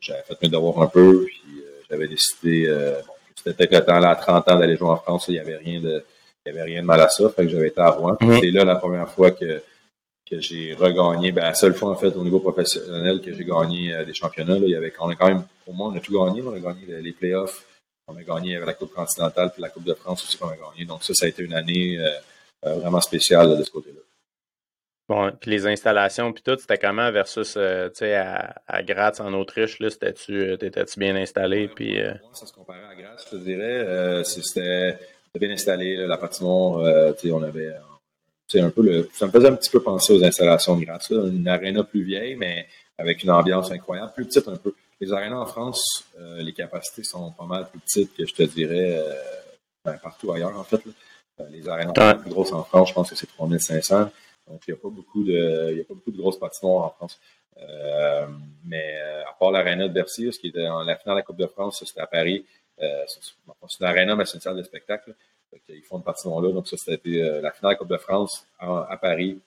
[0.00, 2.66] j'avais fait mes devoirs un peu, puis j'avais décidé
[3.06, 5.38] bon, c'était peut-être le temps là, à 30 ans d'aller jouer en France, il n'y
[5.38, 6.04] avait rien de
[6.44, 7.28] il y avait rien de mal à ça.
[7.30, 8.16] Fait que j'avais été à Rouen.
[8.20, 8.38] Mhm.
[8.40, 9.62] C'est là la première fois que
[10.28, 14.04] que j'ai regagné, ben, la seule fois, en fait, au niveau professionnel que j'ai gagné
[14.04, 16.12] des championnats, là, il y avait, on a quand même, pour moi, on a tout
[16.12, 17.64] gagné, on a gagné les playoffs,
[18.08, 20.56] on a gagné avec la Coupe continentale puis la Coupe de France aussi qu'on a
[20.56, 20.84] gagné.
[20.84, 22.10] Donc ça, ça a été une année euh,
[22.66, 24.00] euh, vraiment spéciale de ce côté-là.
[25.08, 29.20] Bon, puis les installations puis tout, c'était comment versus euh, tu sais à, à, Graz
[29.20, 31.98] en Autriche là, c'était-tu étais-tu bien installé puis
[32.32, 34.98] ça se comparait à Graz, je te dirais, c'était
[35.38, 37.72] bien installé la patinoire, tu sais on avait
[38.54, 41.46] un peu le ça me faisait un petit peu penser aux installations de Graz, une
[41.46, 42.66] aréna plus vieille mais
[42.98, 44.74] avec une ambiance incroyable, plus petite un peu.
[45.00, 48.42] Les arénas en France, euh, les capacités sont pas mal plus petites que je te
[48.44, 49.14] dirais euh,
[49.84, 50.80] ben, partout ailleurs, en fait.
[51.40, 54.10] Euh, les arénas les plus grosses en France, je pense que c'est 3500.
[54.48, 56.84] Donc, il n'y a pas beaucoup de, il y a pas beaucoup de grosses patinoires
[56.84, 57.20] en France.
[58.64, 61.36] mais à part l'aréna de Bercy, ce qui était en la finale de la Coupe
[61.36, 62.46] de France, c'était à Paris.
[62.78, 65.14] c'est une aréna, mais c'est une salle de spectacle.
[65.68, 66.52] Ils font une patinoire là.
[66.52, 67.00] Donc, ça, c'était
[67.42, 69.38] la finale de la Coupe de France à Paris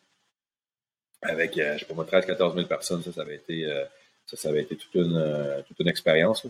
[1.21, 3.01] avec, je sais pas moi, 13 14 000 personnes.
[3.01, 3.65] Ça, ça avait été
[4.29, 6.45] ça, ça avait été toute une, euh, toute une expérience.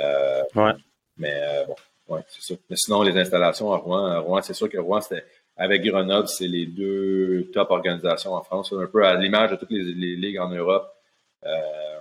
[0.00, 0.72] Euh, ouais.
[1.16, 1.76] Mais euh, bon,
[2.08, 2.58] ouais, c'est ça.
[2.68, 5.24] Mais sinon, les installations à Rouen, Rouen, c'est sûr que Rouen, c'était
[5.56, 8.72] avec Grenoble, c'est les deux top organisations en France.
[8.72, 9.82] Un peu à l'image de toutes les,
[10.16, 10.92] ligues en Europe.
[11.44, 12.00] Euh,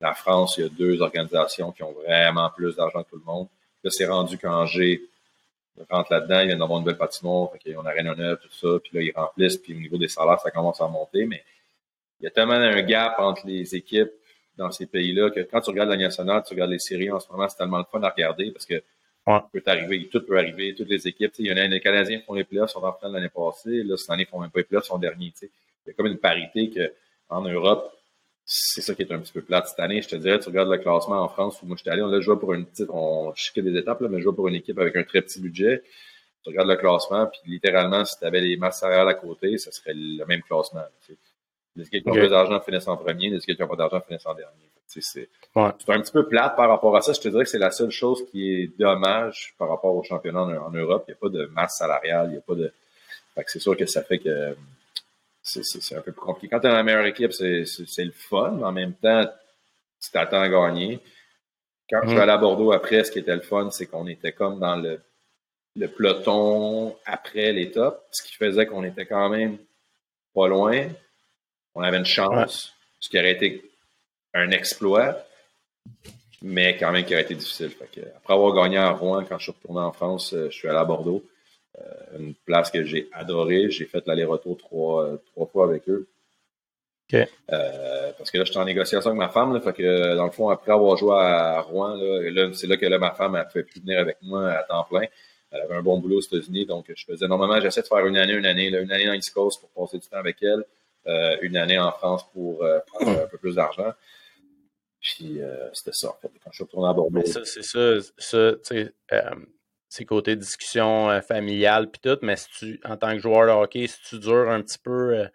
[0.00, 3.24] la France, il y a deux organisations qui ont vraiment plus d'argent que tout le
[3.24, 3.48] monde.
[3.82, 5.00] Là, c'est rendu qu'Angers
[5.88, 8.78] rentre là-dedans, il y a d'avoir une nouvelle patinoire, on a rien neuve, tout ça,
[8.82, 11.44] puis là, ils remplissent, puis au niveau des salaires, ça commence à monter, mais
[12.18, 14.10] il y a tellement un gap entre les équipes
[14.56, 17.30] dans ces pays-là que quand tu regardes la nationale, tu regardes les séries en ce
[17.30, 18.82] moment, c'est tellement le fun à regarder parce que
[19.52, 21.32] peut arriver, tout peut arriver, toutes les équipes.
[21.38, 23.82] Il y en a les Canadiens font les playoffs, sont en de l'année passée.
[23.82, 25.32] Là, cette année, ils font même pas les playoffs, sont derniers.
[25.42, 25.48] Il
[25.88, 26.92] y a comme une parité que
[27.28, 27.92] en Europe,
[28.44, 30.00] c'est ça qui est un petit peu plate cette année.
[30.00, 32.20] Je te dirais, tu regardes le classement en France où moi j'étais allé, on a
[32.20, 34.78] joué pour une petite, on chiquait des étapes, là, mais je jouais pour une équipe
[34.78, 35.82] avec un très petit budget.
[36.44, 39.72] Tu regardes le classement, puis littéralement, si tu avais les masses salariales à côté, ça
[39.72, 40.84] serait le même classement.
[41.82, 44.26] Équipes qui ont plus d'argent finissent en premier, les équipes qui n'ont pas d'argent finissent
[44.26, 44.70] en dernier.
[44.86, 45.28] C'est
[45.58, 47.12] un petit peu plate par rapport à ça.
[47.12, 50.40] Je te dirais que c'est la seule chose qui est dommage par rapport au championnat
[50.40, 51.04] en, Europe.
[51.08, 52.72] Il n'y a pas de masse salariale, il n'y a pas de.
[53.46, 54.56] c'est sûr que ça fait que
[55.42, 56.48] c'est un peu plus compliqué.
[56.48, 59.24] Quand tu es dans la meilleure équipe, c'est le fun, mais en même temps,
[60.00, 61.00] tu t'attends à gagner.
[61.88, 62.20] Quand je suis mm-hmm.
[62.20, 65.00] allé à Bordeaux après, ce qui était le fun, c'est qu'on était comme dans le,
[65.76, 69.58] le peloton après les tops, ce qui faisait qu'on était quand même
[70.34, 70.88] pas loin,
[71.76, 73.62] on avait une chance, ce qui aurait été
[74.34, 75.18] un exploit,
[76.42, 77.70] mais quand même qui aurait été difficile.
[78.16, 80.78] après avoir gagné à Rouen, quand je suis retourné en France, euh, je suis allé
[80.78, 81.22] à Bordeaux.
[81.78, 83.70] Euh, une place que j'ai adorée.
[83.70, 86.08] J'ai fait l'aller-retour trois, euh, trois fois avec eux.
[88.18, 89.52] parce que là, j'étais en négociation avec ma femme.
[89.52, 92.86] Là, fait que, dans le fond, après avoir joué à Rouen, là, c'est là que
[92.86, 95.06] là, ma femme a fait plus venir avec moi à temps plein.
[95.50, 98.16] Elle avait un bon boulot aux États-Unis, donc je faisais normalement, j'essaie de faire une
[98.16, 100.64] année, une année, une année dans East Coast pour passer du temps avec elle, euh,
[101.42, 103.92] une année en France pour euh, prendre un peu plus d'argent.
[105.00, 107.18] Puis euh, c'était ça, en fait, quand je suis retourné à Bordeaux.
[107.18, 108.52] Mais ça, c'est ça,
[109.88, 113.86] c'est côté discussion familiale puis tout, mais si tu, en tant que joueur de hockey,
[113.86, 115.26] si tu dures un petit peu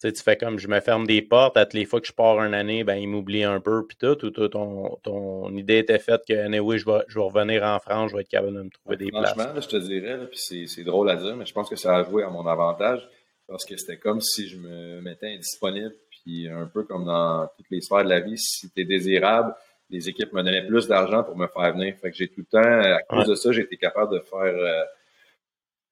[0.00, 2.12] tu, tu fais comme je me ferme des portes, à toutes les fois que je
[2.12, 5.98] pars une année, ben, il m'oublie un peu, puis tout, ou ton, ton idée était
[5.98, 8.62] faite que, anyway, je vais, je vais revenir en France, je vais être capable de
[8.62, 9.32] me trouver des places.
[9.32, 12.04] Franchement, je te dirais, puis c'est drôle à dire, mais je pense que ça a
[12.04, 13.08] joué à mon avantage,
[13.48, 17.70] parce que c'était comme si je me mettais indisponible, puis un peu comme dans toutes
[17.70, 19.54] les sphères de la vie, si tu es désirable,
[19.90, 21.94] les équipes me donnaient plus d'argent pour me faire venir.
[22.00, 24.42] Fait que j'ai tout le temps, à cause de ça, j'ai été capable de faire...
[24.42, 24.84] Euh,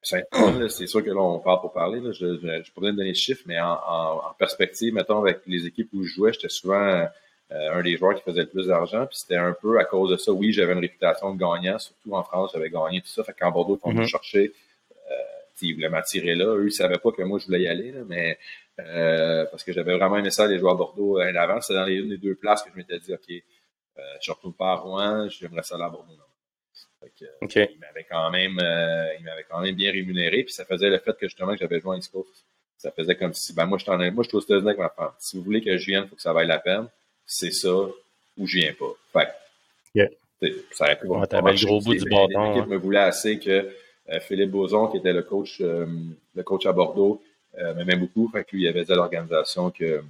[0.03, 1.99] c'est sûr que là, on parle pour parler.
[2.01, 2.13] Là.
[2.13, 6.15] Je ne pourrais donner de chiffres, mais en, perspective, mettons, avec les équipes où je
[6.15, 7.07] jouais, j'étais souvent euh,
[7.51, 9.07] un des joueurs qui faisait le plus d'argent.
[9.07, 10.31] Puis c'était un peu à cause de ça.
[10.31, 13.25] Oui, j'avais une réputation de gagnant, surtout en France, j'avais gagné tout ça.
[13.25, 14.07] Fait qu'en Bordeaux, on me mm-hmm.
[14.07, 14.53] cherchait, euh,
[15.63, 16.55] ils voulaient m'attirer là.
[16.57, 18.39] Eux, ils savaient pas que moi, je voulais y aller, là, mais
[18.81, 21.61] euh, parce que j'avais vraiment aimé ça, les joueurs à Bordeaux en avant.
[21.61, 24.73] C'était dans les, les, deux places que je m'étais dit, OK, euh, je retourne pas
[24.73, 26.13] à Rouen, j'aimerais ça aller à Bordeaux.
[27.21, 30.99] Il m'avait quand même, euh, il m'avait quand même bien rémunéré, puis ça faisait le
[30.99, 32.13] fait que justement que j'avais joué en East
[32.77, 35.13] Ça faisait comme si, ben moi je t'en moi je suis aux avec ma femme.
[35.19, 36.89] Si vous voulez que je vienne, il faut que ça vaille la peine.
[37.25, 37.75] C'est ça
[38.37, 38.93] ou je viens pas.
[39.13, 39.29] Fait,
[40.73, 41.21] ça aurait pu voir.
[41.23, 42.55] le gros bout du bâton.
[42.55, 43.71] L'équipe me voulait assez que euh,
[44.21, 45.87] Philippe Bozon, qui était le coach, euh,
[46.35, 47.23] le coach à Bordeaux,
[47.55, 48.29] m'aimait beaucoup.
[48.29, 50.03] Fait que lui, il avait dit à l'organisation qu'il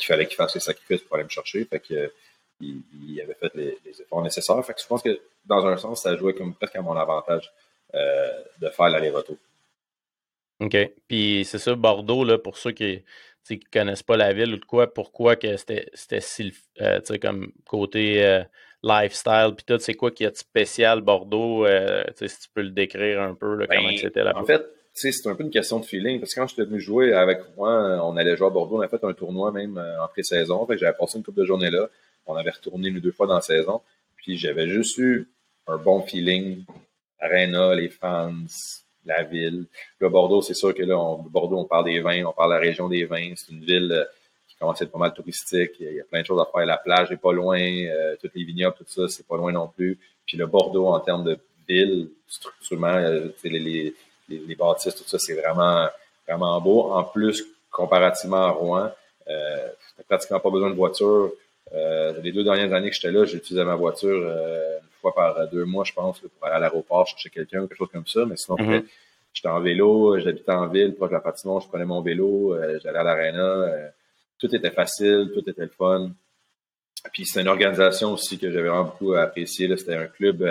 [0.00, 1.64] fallait qu'il fasse les sacrifices pour aller me chercher.
[1.64, 2.12] Fait que
[2.62, 4.64] il, avait fait les, efforts nécessaires.
[4.64, 7.52] Fait que je pense que dans un sens, ça jouait comme presque à mon avantage
[7.94, 9.36] euh, de faire l'aller-retour.
[10.60, 10.76] OK.
[11.08, 13.02] Puis c'est ça, Bordeaux, là, pour ceux qui
[13.50, 18.24] ne connaissent pas la ville ou de quoi, pourquoi que c'était si euh, comme côté
[18.24, 18.42] euh,
[18.82, 21.66] lifestyle, puis tout, c'est quoi qui est spécial Bordeaux,
[22.16, 24.40] si tu peux le décrire un peu, là, comment ben, c'était là-bas?
[24.40, 27.12] En fait, c'est un peu une question de feeling, parce que quand j'étais venu jouer
[27.12, 30.66] avec moi, on allait jouer à Bordeaux, on a fait un tournoi même en pré-saison,
[30.70, 31.88] j'avais passé une couple de journées là,
[32.26, 33.80] on avait retourné une ou deux fois dans la saison.
[34.16, 35.28] Puis j'avais juste eu
[35.66, 36.64] un bon feeling.
[37.18, 38.32] Arena, les fans,
[39.04, 39.66] la ville.
[39.98, 42.54] Le Bordeaux, c'est sûr que là, on, Bordeaux, on parle des vins, on parle de
[42.54, 43.32] la région des vins.
[43.36, 44.04] C'est une ville euh,
[44.62, 45.72] commence à être pas mal touristique.
[45.80, 46.64] Il y a plein de choses à faire.
[46.64, 47.58] La plage est pas loin.
[47.58, 49.98] Euh, toutes les vignobles, tout ça, c'est pas loin non plus.
[50.24, 51.36] Puis le Bordeaux, en termes de
[51.68, 53.94] ville, structurellement, euh, les, les,
[54.28, 55.88] les, bâtisses, tout ça, c'est vraiment,
[56.28, 56.92] vraiment beau.
[56.92, 58.90] En plus, comparativement à Rouen,
[59.28, 59.68] euh,
[60.08, 61.32] pratiquement pas besoin de voiture.
[61.74, 65.48] Euh, les deux dernières années que j'étais là, j'utilisais ma voiture euh, une fois par
[65.48, 68.24] deux mois, je pense, pour aller à l'aéroport chercher quelqu'un quelque chose comme ça.
[68.26, 68.84] Mais sinon, mm-hmm.
[69.32, 72.78] j'étais en vélo, j'habitais en ville, proche de la patinoire, je prenais mon vélo, euh,
[72.82, 73.92] j'allais à l'aréna.
[74.42, 76.10] Tout était facile, tout était le fun.
[77.12, 79.74] Puis c'était une organisation aussi que j'avais vraiment beaucoup apprécié.
[79.76, 80.44] C'était un club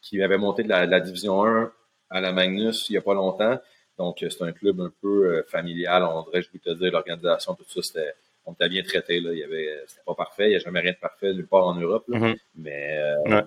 [0.00, 1.72] qui avait monté de la, division 1
[2.10, 3.58] à la Magnus il n'y a pas longtemps.
[3.98, 7.64] Donc, c'est un club un peu familial, on dirait, je vous te dire, l'organisation, tout
[7.68, 8.14] ça, c'était
[8.46, 9.20] on était bien traité.
[9.20, 9.32] Là.
[9.32, 10.46] Il y avait, c'était pas parfait.
[10.46, 12.04] Il n'y a jamais rien de parfait nulle part en Europe.
[12.08, 12.36] Mm-hmm.
[12.56, 13.42] Mais euh,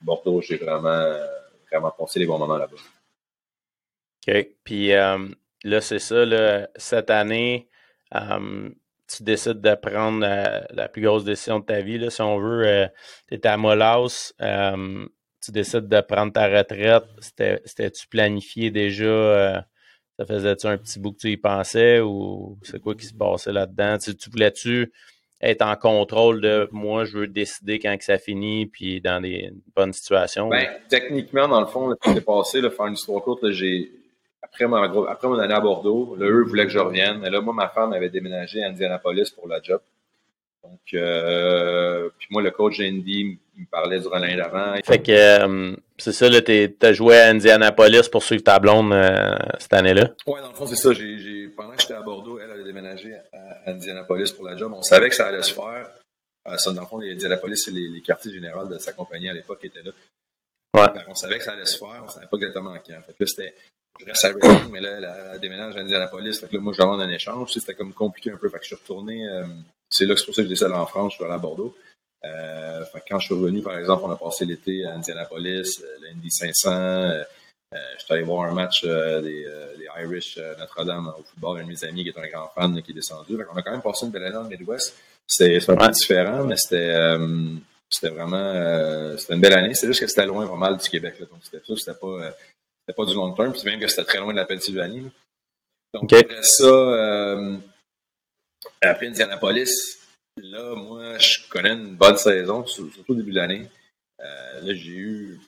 [0.00, 1.16] Bordeaux, j'ai vraiment,
[1.70, 2.76] vraiment pensé les bons moments là-bas.
[4.28, 4.48] OK.
[4.64, 5.18] Puis euh,
[5.64, 6.24] là, c'est ça.
[6.24, 7.68] Là, cette année,
[8.14, 8.68] euh,
[9.16, 11.98] tu décides de prendre la, plus grosse décision de ta vie.
[11.98, 12.88] Là, si on veut,
[13.28, 14.32] tu étais à Molas.
[14.38, 17.04] tu décides de prendre ta retraite.
[17.20, 19.64] C'était-tu planifié déjà?
[20.18, 23.52] Ça faisait-tu un petit bout que tu y pensais ou c'est quoi qui se passait
[23.52, 23.98] là-dedans?
[23.98, 24.92] Tu, voulais-tu
[25.40, 29.50] être en contrôle de moi, je veux décider quand que ça finit, puis dans des
[29.74, 30.48] bonnes situations?
[30.48, 33.90] Ben, techniquement, dans le fond, ce qui s'est passé, là, faire une histoire courte, j'ai
[34.52, 34.64] après,
[35.08, 37.24] après mon année à Bordeaux, là, eux voulaient que je revienne.
[37.24, 39.80] Et là, moi, ma femme avait déménagé à Indianapolis pour la job.
[40.62, 44.76] Donc, euh, puis moi, le coach Andy, il me parlait durant l'année d'avant.
[44.84, 49.34] Fait que, euh, c'est ça, tu as joué à Indianapolis pour suivre ta blonde euh,
[49.58, 50.10] cette année-là?
[50.26, 50.92] Oui, dans le fond, c'est ça.
[50.92, 54.72] J'ai, pendant que j'étais à Bordeaux, elle avait déménagé à Indianapolis pour la job.
[54.74, 55.90] On savait que ça allait se faire.
[56.58, 59.66] ça, dans le fond, Indianapolis, c'est les, quartiers généraux de sa compagnie à l'époque qui
[59.66, 59.90] étaient là.
[60.74, 60.88] Ouais.
[61.06, 63.02] on savait que ça allait se faire, on savait pas exactement quand.
[63.06, 63.54] Fait que là, c'était,
[64.00, 66.38] je reste à Reading, mais là, elle, déménage à Indianapolis.
[66.40, 67.52] Fait que là, moi, je demande un échange.
[67.52, 68.48] C'était comme compliqué un peu.
[68.48, 69.26] Fait que je suis retourné,
[69.90, 71.38] c'est là que c'est pour ça que je décide en France, je suis allé à
[71.38, 71.74] Bordeaux.
[72.24, 76.30] Euh, quand je suis revenu, par exemple, on a passé l'été à Indianapolis, euh, l'Indy
[76.30, 76.70] 500.
[76.70, 77.24] Euh,
[77.74, 79.46] euh, je suis allé voir un match euh, des,
[79.78, 81.60] des, Irish Notre-Dame au football.
[81.60, 83.36] Un de mes amis qui est un grand fan qui est descendu.
[83.52, 84.94] on a quand même passé une belle année dans le Midwest.
[85.26, 87.16] C'était un différent, mais c'était
[87.88, 89.74] c'était vraiment c'était une belle année.
[89.74, 91.18] C'est juste que c'était loin vraiment du Québec.
[91.18, 91.26] Là.
[91.26, 92.34] Donc c'était ça, c'était pas
[92.86, 95.10] c'était pas du long terme, puis même que c'était très loin de la Pennsylvanie.
[95.94, 97.36] Donc après ça,
[98.80, 99.98] après Indianapolis,
[100.36, 103.68] là, moi, je connais une bonne saison, surtout au début de l'année.
[104.20, 105.40] Euh, là, j'ai eu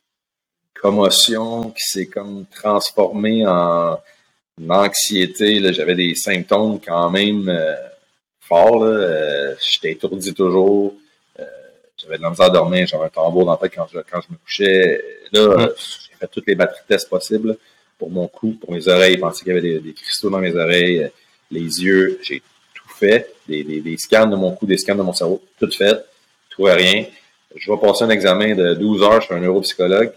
[0.74, 3.98] commotion qui s'est comme transformée en
[4.68, 5.72] anxiété.
[5.72, 7.74] J'avais des symptômes quand même euh,
[8.40, 8.82] forts.
[8.82, 10.94] Euh, j'étais étourdi toujours.
[11.40, 11.44] Euh,
[11.96, 12.86] j'avais de la misère à dormir.
[12.86, 15.02] J'avais un tambour dans la tête quand je, quand je me couchais.
[15.32, 17.56] Là, j'ai toutes les batteries tests possibles
[17.98, 19.14] pour mon cou, pour mes oreilles.
[19.14, 21.10] Je pensais qu'il y avait des, cristaux dans mes oreilles,
[21.50, 22.18] les yeux.
[22.22, 22.42] J'ai
[22.74, 23.34] tout fait.
[23.48, 25.42] Des, scans de mon cou, des scans de mon cerveau.
[25.58, 26.04] Tout fait.
[26.50, 27.06] Tout rien.
[27.54, 30.12] Je vais passer un examen de 12 heures chez un neuropsychologue.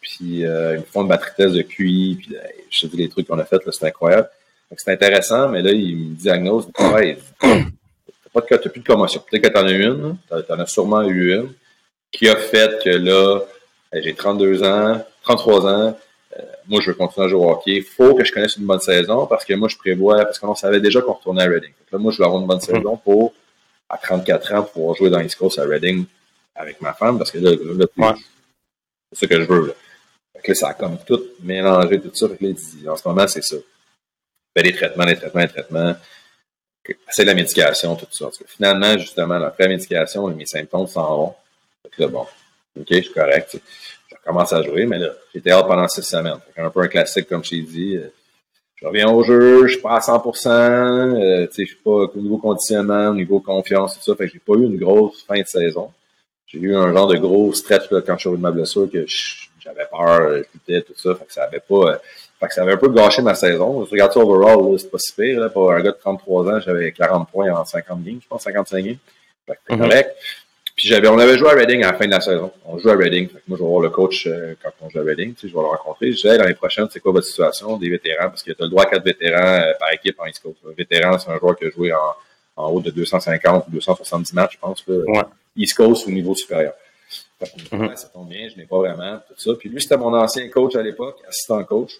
[0.00, 2.36] Puis euh, ils me font une batterie test de QI, puis
[2.70, 4.28] je sais les trucs qu'on a fait, c'est incroyable.
[4.76, 7.60] C'est intéressant, mais là, il me diagnose, ouais, t'as
[8.32, 9.22] pas de, plus de commotion.
[9.28, 11.52] Peut-être que t'en as une, t'en as sûrement eu une,
[12.12, 13.40] qui a fait que là,
[13.92, 15.98] j'ai 32 ans, 33 ans,
[16.38, 17.80] euh, moi, je veux continuer à jouer au hockey.
[17.80, 20.80] Faut que je connaisse une bonne saison parce que moi, je prévois, parce qu'on savait
[20.80, 21.72] déjà qu'on retournait à Reading.
[21.90, 22.76] Là, moi, je veux avoir une bonne mm-hmm.
[22.76, 23.32] saison pour,
[23.88, 26.04] à 34 ans, pouvoir jouer dans East Coast à Reading
[26.54, 28.14] avec ma femme parce que là, là,
[29.12, 29.68] c'est ce que je veux.
[29.68, 29.72] Là.
[30.34, 32.28] Fait que là, ça a comme tout mélangé, tout ça.
[32.28, 33.56] Fait que là, il en ce moment, c'est ça.
[34.56, 35.94] Fait des traitements, des traitements, des traitements.
[37.10, 38.26] C'est la médication, tout ça.
[38.26, 41.34] Parce que finalement, justement, après la médication, mes symptômes s'en vont.
[41.82, 42.26] Fait que là, bon,
[42.78, 43.58] OK, je suis correct.
[44.08, 46.38] Je recommence à jouer, mais là, j'étais hors pendant six semaines.
[46.54, 47.98] Fait un peu un classique, comme je t'ai dit.
[48.76, 51.90] Je reviens au jeu, je suis pas à 100%, euh, tu sais, je suis pas
[51.90, 54.14] au niveau conditionnement, au niveau confiance, tout ça.
[54.14, 55.90] Fait que j'ai pas eu une grosse fin de saison.
[56.46, 58.88] J'ai eu un genre de gros stretch là, quand je suis revenu de ma blessure
[58.90, 59.06] que
[59.60, 61.14] j'avais peur, je doutais, tout ça.
[61.14, 61.74] Fait que ça avait pas.
[61.74, 61.96] Euh,
[62.38, 63.86] fait que ça avait un peu gâché ma saison.
[63.86, 65.40] Je regarde ça overall, c'est pas si pire.
[65.40, 68.42] Là, pour un gars de 33 ans, j'avais 40 points en 50 games, je pense,
[68.42, 68.96] 55 games.
[69.46, 69.78] Fait que c'est mm-hmm.
[69.78, 70.16] correct.
[70.76, 72.52] Puis j'avais, on avait joué à Reading à la fin de la saison.
[72.66, 73.28] On joue à Reading.
[73.28, 75.34] Fait que moi, je vais voir le coach euh, quand on joue à Reading.
[75.34, 76.10] Tu sais, je vais le rencontrer.
[76.12, 78.28] Je disais, l'année prochaine, c'est quoi votre situation des vétérans?
[78.28, 80.58] Parce que tu as le droit à quatre vétérans euh, par équipe en East Coast.
[80.68, 82.14] Un vétéran, c'est un joueur qui a joué en,
[82.56, 84.86] en haut de 250 ou 270 matchs, je pense.
[84.86, 84.96] Là.
[85.06, 85.22] Ouais.
[85.56, 86.74] East Coast au niveau supérieur.
[87.72, 87.96] Mhm.
[87.96, 89.54] Ça tombe bien, je n'ai pas vraiment tout ça.
[89.58, 91.92] Puis lui, c'était mon ancien coach à l'époque, assistant coach.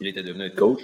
[0.00, 0.80] Il était devenu coach.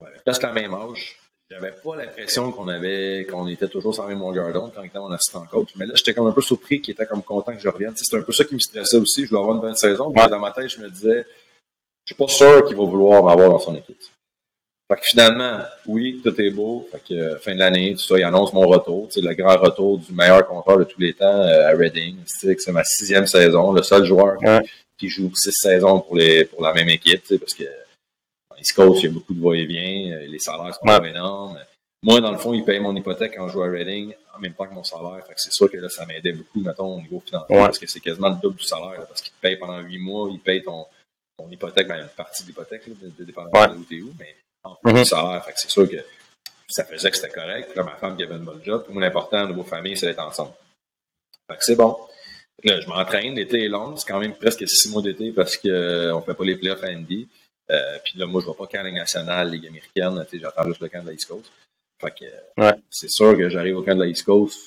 [0.00, 1.18] Ouais, presque la même âge.
[1.54, 5.12] J'avais pas l'impression qu'on avait, qu'on était toujours sans même longueur d'onde quand était mon
[5.12, 5.68] assistant coach.
[5.76, 7.92] Mais là, j'étais comme un peu surpris qu'il était comme content que je revienne.
[7.94, 9.22] C'était un peu ça qui me stressait aussi.
[9.22, 10.12] Je voulais avoir une bonne saison.
[10.12, 11.24] Mais dans ma tête, je me disais,
[12.04, 14.02] je suis pas sûr qu'il va vouloir m'avoir dans son équipe.
[14.88, 16.88] Fait que finalement, oui, tout est beau.
[16.90, 19.06] Fait que euh, fin de l'année, tout ça, il annonce mon retour.
[19.10, 22.16] C'est le grand retour du meilleur compteur de tous les temps euh, à Reading.
[22.26, 24.38] C'est ma sixième saison, le seul joueur
[24.98, 27.64] qui joue six saisons pour les pour la même équipe, parce que
[28.64, 31.58] East Coast, il y a beaucoup de va-et-vient, euh, les salaires sont pas énormes.
[32.02, 34.52] Moi, dans le fond, il paye mon hypothèque quand je joue à Reading en même
[34.52, 35.24] temps que mon salaire.
[35.26, 37.86] Fait que c'est sûr que là, ça m'aidait beaucoup, mettons, au niveau financier, parce que
[37.86, 39.06] c'est quasiment le double du salaire.
[39.08, 40.86] parce qu'il te paye pendant huit mois, il paye ton,
[41.38, 44.74] ton hypothèque, ben, une partie de l'hypothèque, de, dépendamment de où t'es où, mais en
[44.74, 45.44] plus mm salaire.
[45.44, 45.96] Fait que c'est sûr que
[46.68, 47.74] ça faisait que c'était correct.
[47.74, 48.84] Là, ma femme qui avait une bonne job.
[48.84, 50.52] Pour moi, l'important, nos familles, c'est d'être ensemble.
[51.50, 51.96] Fait que c'est bon.
[52.64, 53.34] Là, je m'entraîne.
[53.34, 53.96] L'été est long.
[53.96, 56.82] C'est quand même presque six mois d'été parce qu'on euh, ne fait pas les playoffs
[56.82, 57.28] à Andy.
[57.70, 60.24] Euh, puis là, moi, je ne vais pas qu'à la nationale, Ligue américaine.
[60.32, 61.50] J'attends juste le camp de la East Coast.
[62.00, 62.74] Fait que ouais.
[62.90, 64.58] c'est sûr que j'arrive au camp de la East Coast.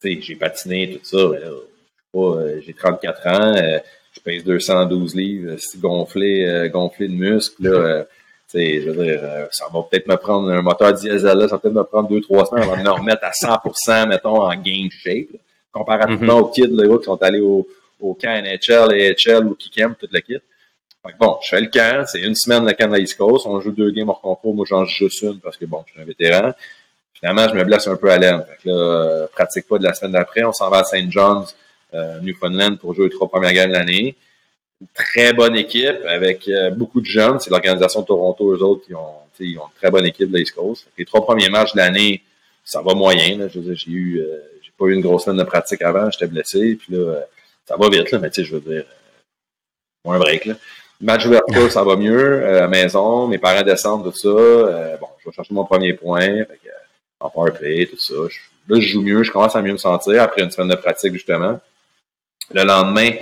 [0.00, 1.16] Puis, j'ai patiné, tout ça.
[1.16, 3.56] Euh, j'ai 34 ans.
[3.56, 3.78] Euh,
[4.12, 5.56] je pèse 212 livres.
[5.58, 7.68] C'est gonflé, gonflé de muscles.
[7.68, 8.06] Là,
[8.54, 11.58] je veux dire, euh, ça va peut-être me prendre un moteur diesel là, ça va
[11.58, 14.90] peut-être me prendre deux, trois semaines avant de me remettre à 100%, mettons, en game
[14.90, 15.28] shape.
[15.70, 16.42] Comparativement mm-hmm.
[16.42, 17.66] aux kids là, qui sont allés au,
[17.98, 20.38] au camp NHL, AHL ou Kikem, toute la kit.
[21.18, 23.60] Bon, je fais le camp, c'est une semaine de camp de la East Coast, on
[23.60, 26.02] joue deux games hors concours, moi j'en joue juste une parce que bon, je suis
[26.02, 26.52] un vétéran.
[27.14, 28.44] Finalement, je me blesse un peu à l'aine.
[28.48, 31.10] Fait que là, euh, pratique pas de la semaine d'après, on s'en va à St.
[31.10, 31.54] John's,
[31.94, 34.16] euh, Newfoundland pour jouer les trois premières games de l'année
[34.94, 37.38] très bonne équipe avec euh, beaucoup de jeunes.
[37.40, 40.38] C'est l'organisation de Toronto, eux autres, qui ont, ils ont une très bonne équipe de
[40.38, 40.88] l'East Coast.
[40.98, 42.22] Les trois premiers matchs de l'année,
[42.64, 43.38] ça va moyen.
[43.38, 43.48] Là.
[43.48, 46.10] Je veux dire, j'ai eu, euh, j'ai pas eu une grosse semaine de pratique avant,
[46.10, 46.76] j'étais blessé.
[46.76, 47.20] Puis là, euh,
[47.66, 48.84] ça va vite, là, mais tu sais, je veux dire,
[50.04, 50.46] moins un break.
[50.46, 50.54] Là.
[51.02, 52.46] Match ouverture, ça va mieux.
[52.46, 54.98] à la maison, mes parents descendent, tout ça.
[55.00, 56.44] bon, je vais chercher mon premier point.
[56.44, 56.70] Fait que,
[57.20, 58.14] en power play, tout ça.
[58.68, 61.12] là, je joue mieux, je commence à mieux me sentir après une semaine de pratique,
[61.12, 61.60] justement.
[62.52, 63.12] Le lendemain,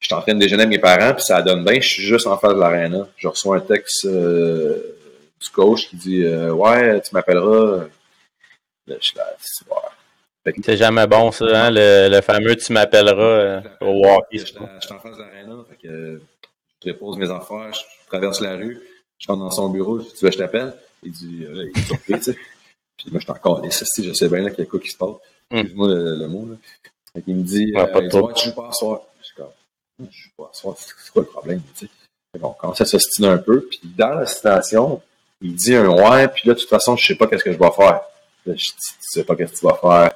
[0.00, 2.02] je suis en train de déjeuner avec mes parents, puis ça donne bien, je suis
[2.02, 3.06] juste en face de l'aréna.
[3.16, 4.96] Je reçois un texte euh,
[5.40, 7.86] du coach qui dit euh, Ouais, tu m'appelleras.
[8.88, 9.24] je suis là,
[10.64, 14.38] c'est jamais bon, ça, hein, le, fameux tu m'appelleras euh, au hockey.
[14.38, 16.20] Je suis en face de l'aréna, fait que
[16.82, 18.80] je dépose mes affaires, je traverse la rue,
[19.18, 20.74] je rentre dans son bureau, je dis Tu veux, je t'appelle?
[21.02, 22.38] Il dit là, Il est surpris, tu sais.
[22.96, 24.96] Puis moi, je suis encore les je sais bien qu'il y a quoi qui se
[24.96, 25.08] passe.
[25.50, 25.56] Hmm.
[25.56, 26.46] Excuse-moi le, mot.
[26.50, 26.56] Là.
[27.14, 29.00] Fait il me dit, ouais, pas il dit ouais, tu joues pas à soir
[30.10, 32.38] je sais pas, c'est quoi le problème, tu sais?
[32.38, 35.02] Bon, quand ça s'ostine un peu, puis dans la citation,
[35.40, 37.58] il dit un ouais, puis là, de toute façon, je sais pas qu'est-ce que je
[37.58, 38.02] vais faire.
[38.46, 40.12] Là, je, tu sais pas qu'est-ce que tu vas faire.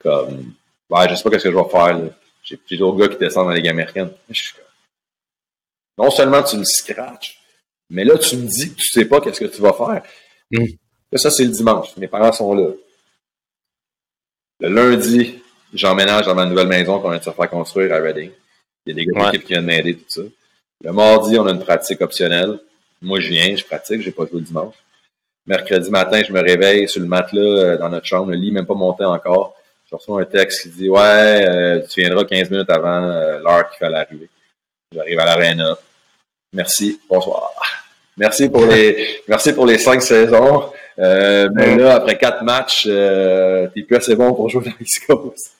[0.00, 0.54] Comme,
[0.90, 2.08] ouais, je sais pas qu'est-ce que je vais faire, là.
[2.42, 4.10] J'ai d'autres gars qui descendent dans la Ligue américaine.
[4.28, 4.54] Je suis
[5.98, 7.38] non seulement tu le scratches,
[7.90, 10.02] mais là, tu me dis que tu sais pas qu'est-ce que tu vas faire.
[10.50, 10.64] Mm.
[11.16, 11.96] Ça, c'est le dimanche.
[11.98, 12.70] Mes parents sont là.
[14.60, 15.42] Le lundi,
[15.74, 18.30] j'emménage dans ma nouvelle maison qu'on vient de se faire construire à Reading.
[18.86, 20.22] Il y a des gars qui viennent m'aider, tout ça.
[20.82, 22.58] Le mardi, on a une pratique optionnelle.
[23.00, 24.74] Moi, je viens, je pratique, j'ai pas joué le dimanche.
[25.46, 28.66] Mercredi matin, je me réveille sur le matelas euh, dans notre chambre, le lit même
[28.66, 29.54] pas monté encore.
[29.90, 33.68] Je reçois un texte qui dit Ouais, euh, tu viendras 15 minutes avant euh, l'heure
[33.68, 34.28] qu'il fallait arriver.
[34.94, 35.76] J'arrive à l'aréna.
[36.52, 37.52] Merci, bonsoir.
[38.16, 40.70] Merci pour les merci pour les cinq saisons.
[40.98, 45.56] mais là, après quatre matchs, euh, t'es plus assez bon pour jouer dans l'East Coast.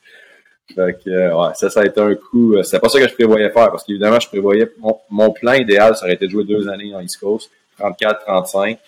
[0.75, 2.63] Fait que, ouais, ça, ça a été un coup.
[2.63, 5.97] C'est pas ça que je prévoyais faire, parce qu'évidemment, je prévoyais mon, mon, plan idéal,
[5.97, 8.79] ça aurait été de jouer deux années en East Coast, 34, 35.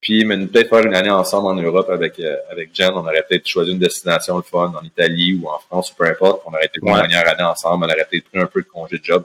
[0.00, 2.92] Puis peut-être faire une année ensemble en Europe avec euh, avec Jen.
[2.94, 6.06] On aurait peut-être choisi une destination le fun en Italie ou en France ou peu
[6.06, 6.42] importe.
[6.46, 7.84] On aurait été une dernière année ensemble.
[7.84, 9.24] On aurait peut-être pris un peu de congé de job.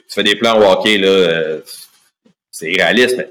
[0.00, 1.60] Tu fais des plans au hockey, là, euh,
[2.50, 3.30] c'est irréaliste, mais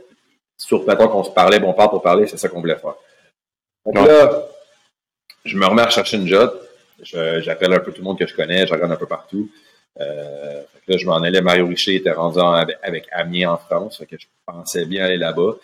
[0.57, 2.95] surtout pas qu'on se parlait, bon, on parle pour parler, c'est ça qu'on voulait faire.
[3.85, 4.47] Donc là,
[5.45, 6.53] je me remets à chercher une job.
[7.03, 9.49] J'appelle un peu tout le monde que je connais, je regarde un peu partout.
[9.99, 11.41] Euh, là, je m'en allais.
[11.41, 13.97] Mario Richer était rendu avec, avec Amiens en France.
[13.97, 15.55] Fait que je pensais bien aller là-bas.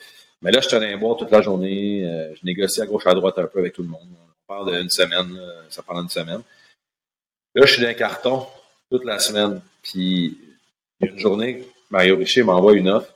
[0.42, 2.04] Mais là, je tenais à boire toute la journée.
[2.06, 4.08] Euh, je négocie à gauche à droite un peu avec tout le monde.
[4.50, 6.42] On parle d'une semaine, ça parle d'une semaine.
[7.54, 8.46] Là, je suis dans un carton
[8.92, 9.62] toute la semaine.
[9.84, 10.38] Puis,
[11.00, 13.14] il y a une journée, Mario Richer m'envoie une offre.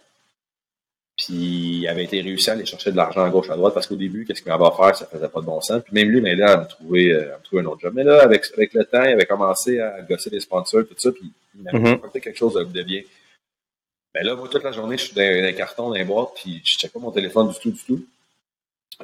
[1.17, 3.85] Puis, il avait été réussi à aller chercher de l'argent à gauche à droite parce
[3.85, 5.83] qu'au début, qu'est-ce qu'il m'avait offert, ça faisait pas de bon sens.
[5.83, 7.93] Puis, même lui m'aidait à me trouver, euh, à me trouver un autre job.
[7.95, 11.11] Mais là, avec, avec le temps, il avait commencé à gosser des sponsors, tout ça.
[11.11, 13.01] Puis, il m'avait mm quelque chose de bien.
[14.13, 16.61] Ben là, moi, toute la journée, je suis dans, un carton, dans les boîtes, puis
[16.65, 18.05] je check pas mon téléphone du tout, du tout.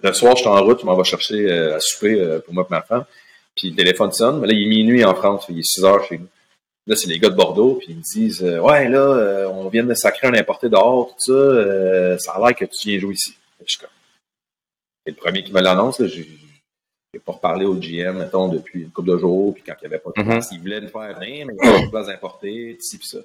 [0.04, 2.54] Le soir, je suis en route, je m'en vais chercher euh, à souper euh, pour
[2.54, 3.06] moi et ma femme.
[3.56, 6.04] Puis le téléphone sonne, mais là, il est minuit en France, il est 6 heures
[6.04, 6.28] chez nous.
[6.88, 9.84] Là, c'est les gars de Bordeaux, puis ils me disent euh, Ouais, là, on vient
[9.84, 13.36] de sacrer un importé dehors, tout ça, ça a l'air que tu viens jouer ici.
[13.60, 13.90] Je suis comme.
[15.06, 19.10] C'est le premier qui me l'annonce, j'ai pas reparlé au GM, mettons, depuis une couple
[19.10, 20.26] de jours, puis quand il n'y avait pas de mm-hmm.
[20.26, 23.08] place, il voulait me faire rien, mais il y avait pas de place ici, puis
[23.08, 23.20] ça.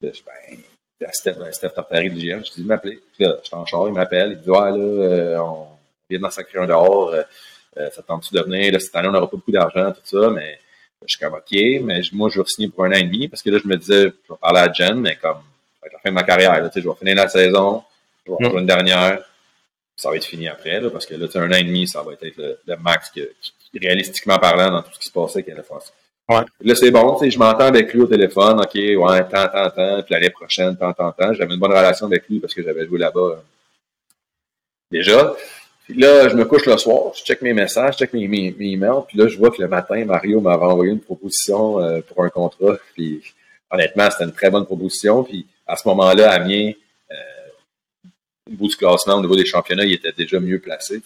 [0.00, 0.58] Là, je ben,
[1.06, 3.00] à Steph, Steph Tartari du GM, je dis, m'appeler.
[3.18, 5.66] Là, je suis en char, il m'appelle, il dit, ouais, là, euh, on
[6.10, 7.22] vient d'en sacrer un dehors, euh,
[7.76, 8.72] euh ça tente-tu de venir?
[8.72, 10.58] Là, cette année, on n'aura pas beaucoup d'argent, tout ça, mais
[11.06, 13.42] je suis comme, OK, mais moi, je vais signer pour un an et demi, parce
[13.42, 15.38] que là, je me disais, je vais parler à Jen, mais comme,
[15.82, 17.82] à la fin de ma carrière, là, je vais finir la saison,
[18.26, 19.22] je vais faire une dernière,
[19.96, 22.12] ça va être fini après, là, parce que là, un an et demi, ça va
[22.12, 23.32] être le, le max que,
[23.80, 25.92] réalistiquement parlant, dans tout ce qui se passait, qu'il allait faire ça.
[26.28, 26.44] Ouais.
[26.60, 29.70] Là, c'est bon, tu sais, je m'entends avec lui au téléphone, OK, ouais, tant, tant,
[29.70, 31.32] tant, puis l'année prochaine, tant, tant, tant.
[31.32, 33.36] J'avais une bonne relation avec lui parce que j'avais joué là-bas euh,
[34.90, 35.34] déjà.
[35.88, 38.54] Puis là, je me couche le soir, je check mes messages, je check mes, mes,
[38.60, 42.22] emails, puis là, je vois que le matin, Mario m'avait envoyé une proposition euh, pour
[42.22, 43.22] un contrat, puis
[43.70, 46.72] honnêtement, c'était une très bonne proposition, puis à ce moment-là, Amiens,
[47.10, 47.14] euh,
[48.50, 51.00] au bout du classement, au niveau des championnats, il était déjà mieux placé,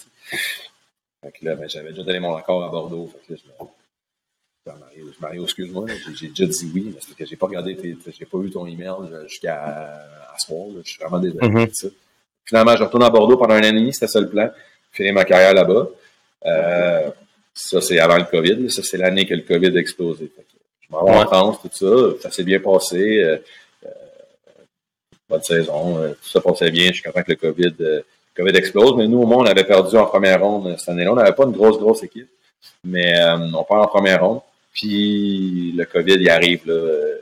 [1.22, 3.64] Fait que là, ben, j'avais déjà donné mon accord à Bordeaux, fait que là, je
[3.64, 3.68] me
[4.80, 5.86] Mario, Mario excuse-moi,
[6.16, 7.76] j'ai déjà dit oui, mais c'est que j'ai pas regardé,
[8.18, 8.94] j'ai pas vu ton email
[9.28, 10.66] jusqu'à à ce soir.
[10.84, 11.88] je suis vraiment désolé de ça.
[12.44, 14.50] Finalement, je retourne à Bordeaux pendant un an et demi, c'était ça le plan.
[14.92, 15.88] Finir ma carrière là-bas.
[16.46, 17.10] Euh,
[17.54, 18.70] ça, c'est avant le COVID.
[18.70, 20.30] Ça, c'est l'année que le COVID a explosé.
[20.80, 22.20] je m'en vais en France, tout ça.
[22.20, 23.18] Ça s'est bien passé.
[23.22, 23.36] Euh,
[23.86, 23.88] euh,
[25.28, 26.14] bonne saison.
[26.22, 26.88] tout ça passait bien.
[26.88, 28.04] Je suis content que le COVID, le
[28.36, 28.96] COVID explose.
[28.96, 31.12] Mais nous, au moins, on avait perdu en première ronde cette année-là.
[31.12, 32.28] On n'avait pas une grosse, grosse équipe.
[32.84, 33.14] Mais
[33.54, 34.40] on part en première ronde.
[34.72, 37.16] Puis le COVID, il arrive là,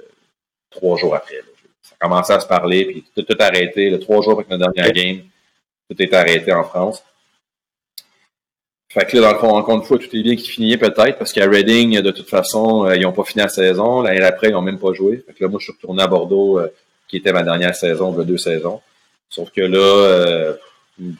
[0.70, 1.36] trois jours après.
[1.36, 1.42] Là.
[1.82, 3.98] Ça a commencé à se parler, puis tout, tout arrêté.
[4.00, 5.22] trois jours après notre dernière game,
[5.88, 7.02] tout est arrêté en France.
[8.92, 11.16] Fait que là, dans le fond, encore une fois, tout est bien qui finit peut-être,
[11.16, 14.02] parce qu'à Reading, de toute façon, euh, ils n'ont pas fini la saison.
[14.02, 15.22] L'année après, ils n'ont même pas joué.
[15.24, 16.66] Fait que là, moi, je suis retourné à Bordeaux, euh,
[17.06, 18.80] qui était ma dernière saison, de deux saisons.
[19.28, 20.54] Sauf que là, euh,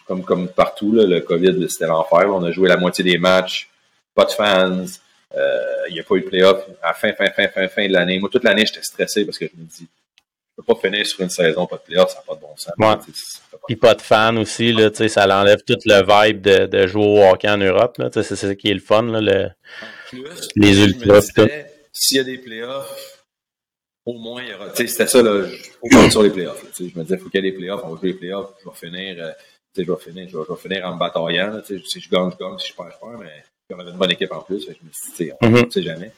[0.05, 2.29] comme, comme partout, là, le COVID, c'était l'enfer.
[2.35, 3.71] On a joué la moitié des matchs,
[4.17, 4.85] pas de fans,
[5.89, 8.19] il n'y a pas eu de playoff à fin, fin, fin, fin, fin de l'année.
[8.19, 9.87] Moi, toute l'année, j'étais stressé parce que je me dis,
[10.63, 12.73] peux pas finir sur une saison, pas de playoff, ça n'a pas de bon sens.
[12.79, 13.15] Ouais.
[13.67, 17.33] Puis pas de fans aussi, là, ça l'enlève tout le vibe de, de, jouer au
[17.33, 18.01] hockey en Europe.
[18.13, 19.51] C'est ça qui est le fun, là, le,
[20.57, 21.21] les ultras.
[21.93, 23.21] S'il y a des playoffs,
[24.07, 24.75] au moins, il y aura.
[24.75, 26.65] C'était ça, là, je sur les playoffs.
[26.79, 28.51] je me disais, il faut qu'il y ait des playoffs, on va jouer les playoffs,
[28.63, 29.25] je vais finir.
[29.25, 29.33] Euh,
[29.77, 31.61] je vais finir, je vais, je vais finir en me bataillant.
[31.65, 34.11] si je gagne, je gagne, si je perds, je perds, mais on avait une bonne
[34.11, 34.63] équipe en plus.
[34.65, 35.71] je me suis dit, on ne mm-hmm.
[35.71, 36.13] sait jamais.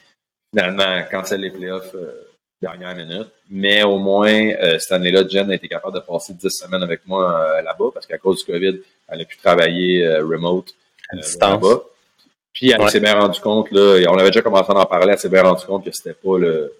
[0.51, 2.32] Finalement, cancel les playoffs euh,
[2.63, 3.27] dernière minute.
[3.49, 7.05] Mais au moins, euh, cette année-là, Jen a été capable de passer 10 semaines avec
[7.05, 8.79] moi euh, là-bas parce qu'à cause du COVID,
[9.09, 10.73] elle a pu travailler remote
[11.39, 11.83] là-bas.
[12.53, 15.13] Puis elle s'est bien rendu compte, là, et on avait déjà commencé à en parler,
[15.13, 16.71] elle s'est bien rendu compte que c'était pas le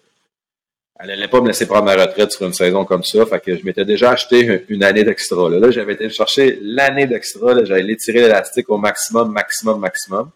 [0.99, 3.25] elle allait pas me laisser prendre ma retraite sur une saison comme ça.
[3.25, 5.49] Fait que je m'étais déjà acheté une année d'extra.
[5.49, 7.65] Là, là j'avais été chercher l'année d'extra.
[7.65, 10.29] J'allais tirer l'élastique au maximum, maximum, maximum.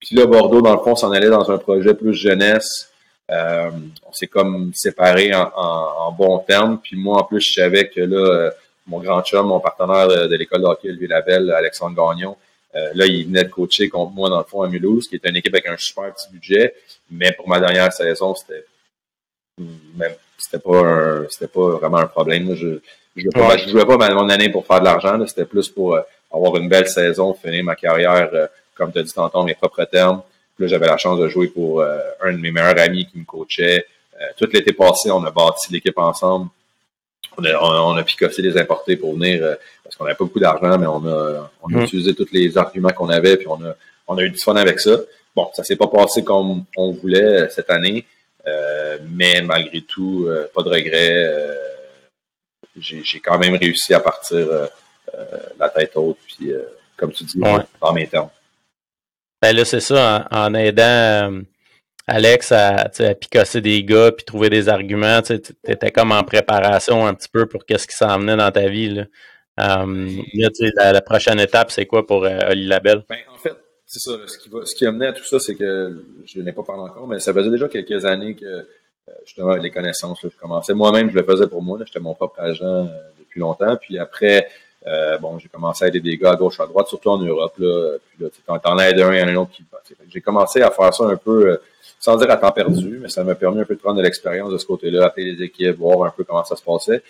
[0.00, 2.90] Puis là, Bordeaux, dans le fond, s'en allait dans un projet plus jeunesse.
[3.30, 3.70] Euh,
[4.06, 6.78] on s'est comme séparés en, en, bons termes.
[6.82, 8.50] Puis moi, en plus, je savais que là, euh,
[8.86, 12.36] mon grand chum, mon partenaire de, l'école de hockey Louis Labelle, Alexandre Gagnon,
[12.76, 15.30] euh, là, il venait de coacher contre moi, dans le fond, à Mulhouse, qui était
[15.30, 16.74] une équipe avec un super petit budget.
[17.10, 18.64] Mais pour ma dernière saison, c'était
[19.58, 22.54] même c'était pas c'était pas vraiment un problème.
[22.54, 22.78] Je
[23.16, 25.26] je jouais pas, je jouais pas mon année pour faire de l'argent.
[25.26, 25.98] C'était plus pour
[26.30, 28.30] avoir une belle saison, finir ma carrière,
[28.74, 30.22] comme tu as dit tantôt, mes propres termes.
[30.56, 33.18] Puis là, j'avais la chance de jouer pour euh, un de mes meilleurs amis qui
[33.18, 33.86] me coachait.
[34.18, 36.48] Euh, tout l'été passé, on a bâti l'équipe ensemble.
[37.36, 39.54] On a, on, a picossé les importés pour venir euh,
[39.84, 41.82] parce qu'on n'avait pas beaucoup d'argent, mais on a, on a mm.
[41.82, 43.74] utilisé tous les arguments qu'on avait, puis on a,
[44.08, 44.96] on a eu du fun avec ça.
[45.34, 48.06] Bon, ça s'est pas passé comme on voulait cette année,
[49.10, 51.58] mais malgré tout, pas de regrets.
[52.78, 54.48] J'ai quand même réussi à partir
[55.58, 56.52] la tête haute, puis
[56.96, 58.30] comme tu dis, dans mes termes.
[59.46, 61.40] Ben là, c'est ça, en, aidant euh,
[62.08, 65.34] Alex à, à, des gars puis trouver des arguments, tu
[65.68, 68.88] étais comme en préparation un petit peu pour qu'est-ce qui s'en venait dans ta vie.
[68.88, 69.04] Là.
[69.56, 73.04] Um, la, la, prochaine étape, c'est quoi pour euh, Oli Labelle?
[73.08, 73.54] Ben, en fait,
[73.86, 74.18] c'est ça.
[74.26, 77.06] ce, qui va, a mené à tout ça, c'est que je n'ai pas parlé encore,
[77.06, 78.66] mais ça faisait déjà quelques années que
[79.24, 80.74] justement les connaissances, je commençais.
[80.74, 81.78] Moi-même, je le faisais pour moi.
[81.86, 83.76] J'étais mon propre agent depuis longtemps.
[83.76, 84.48] Puis après,
[84.86, 87.54] euh, bon, j'ai commencé à aider des gars à gauche, à droite, surtout en Europe.
[87.58, 89.64] Là, puis là, quand t'en aides un, il y en a un autre qui
[90.08, 91.56] J'ai commencé à faire ça un peu, euh,
[91.98, 94.52] sans dire à temps perdu, mais ça m'a permis un peu de prendre de l'expérience
[94.52, 97.02] de ce côté-là, appeler les équipes, voir un peu comment ça se passait.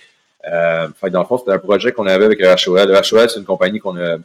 [0.47, 2.91] Euh, fait dans le fond, c'était un projet qu'on avait avec HOL.
[2.91, 4.17] HOL, c'est une compagnie qu'on a,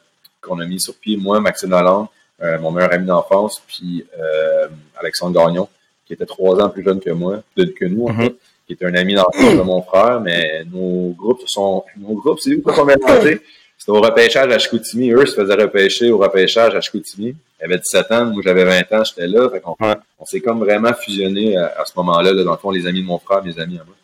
[0.41, 2.07] qu'on a mis sur pied, moi, Maxime Lalande,
[2.41, 4.67] euh, mon meilleur ami d'enfance, puis euh,
[4.99, 5.67] Alexandre Gagnon,
[6.05, 8.23] qui était trois ans plus jeune que moi, que nous, en mm-hmm.
[8.23, 8.35] fait
[8.71, 12.55] qui était un ami d'enfance de mon frère, mais nos groupes sont, nos groupes, c'est
[12.55, 13.41] où qu'on mélangés.
[13.77, 15.11] C'était au repêchage à Chicoutimi.
[15.11, 17.35] Eux se faisaient repêcher au repêchage à Chicoutimi.
[17.59, 19.49] Ils avaient 17 ans, moi j'avais 20 ans, j'étais là.
[19.49, 23.01] Fait on s'est comme vraiment fusionné à, ce moment-là, là, dans le fond, les amis
[23.01, 23.95] de mon frère, mes amis à moi.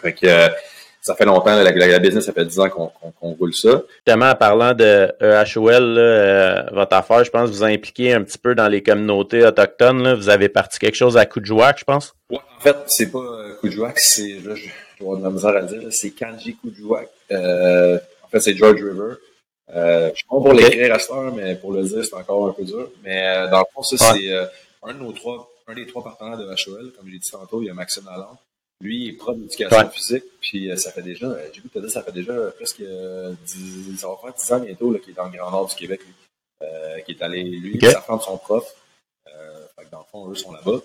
[0.00, 0.48] Fait que euh,
[1.06, 3.80] ça fait longtemps, la, la, business, ça fait 10 ans qu'on roule ça.
[4.04, 8.56] Justement, en parlant de EHOL, euh, votre affaire, je pense vous impliquez un petit peu
[8.56, 10.02] dans les communautés autochtones.
[10.02, 10.16] Là.
[10.16, 12.12] Vous avez parti quelque chose à Koujouak, je pense?
[12.28, 13.54] Ouais, en fait, c'est pas euh,
[13.94, 17.08] c'est, là, je, vais avoir de la misère à dire, c'est Kanji Koujouak.
[17.30, 19.14] Euh, en fait, c'est George River.
[19.76, 22.52] Euh, je suis bon pour l'écrire à cette mais pour le dire, c'est encore un
[22.52, 22.90] peu dur.
[23.04, 24.32] Mais euh, dans le fond, ça, c'est
[24.82, 26.92] un de nos trois, un des trois partenaires de HOL.
[26.98, 28.38] Comme j'ai dit tantôt, il y a Maxime Lalande.
[28.80, 31.78] Lui, il est prof d'éducation physique, puis euh, ça fait déjà, euh, j'ai vu te
[31.78, 33.34] dire, ça fait déjà presque 10, euh,
[33.96, 36.12] ça va faire 10 ans bientôt qu'il est dans le Grand Nord du Québec, lui.
[36.62, 37.90] Euh, qui est allé, lui, okay.
[37.90, 38.64] sa femme, son prof.
[39.26, 40.80] Euh, fait que dans le fond, eux sont là-bas.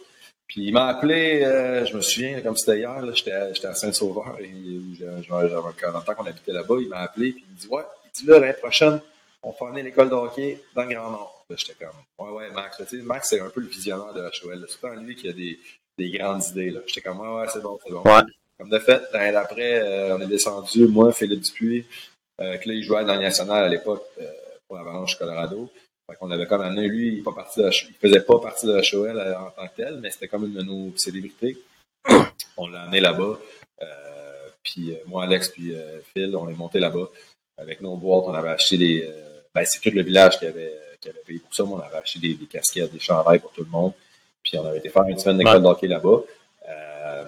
[0.46, 4.38] Puis il m'a appelé, euh, je me souviens, comme c'était hier, j'étais, j'étais à Saint-Sauveur,
[4.42, 4.52] et
[5.00, 8.12] j'avais un temps qu'on habitait là-bas, il m'a appelé, puis il me dit, ouais, il
[8.12, 9.00] dit là, l'année prochaine,
[9.44, 11.46] on amener l'école de hockey dans le Grand Nord.
[11.52, 11.96] J'étais comme,
[12.28, 12.78] ouais, ouais, Max.
[12.78, 14.66] tu sais, Max, c'est un peu le visionnaire de HOL.
[14.68, 15.58] C'est pas lui qui a des,
[15.98, 16.72] des grandes idées.
[16.72, 16.80] Là.
[16.88, 18.02] J'étais comme, ouais, ouais, c'est bon, c'est bon.
[18.04, 18.22] Ouais.
[18.58, 21.86] Comme de fait, l'année d'après, euh, on est descendu, moi, Philippe Dupuis,
[22.40, 24.32] euh, que là, il jouait dans le national à l'époque euh,
[24.68, 25.70] pour l'Avalanche Colorado.
[26.10, 28.74] Fait qu'on avait comme amené, lui, il, pas parti de il faisait pas partie de
[28.74, 31.58] la HOL euh, en tant que tel, mais c'était comme une de nos célébrités.
[32.58, 33.40] on l'a amené là-bas.
[33.82, 35.74] Euh, puis moi, Alex, puis
[36.14, 37.10] Phil, on est monté là-bas.
[37.58, 39.10] Avec nos boîtes, on avait acheté des...
[39.54, 41.64] ben, c'est tout le village qui avait, qui avait payé pour ça.
[41.64, 43.94] Moi, on avait acheté des, des casquettes, des chandails pour tout le monde.
[44.44, 46.22] Puis on avait été faire une semaine d'école d'hockey là-bas.
[46.70, 47.24] Euh,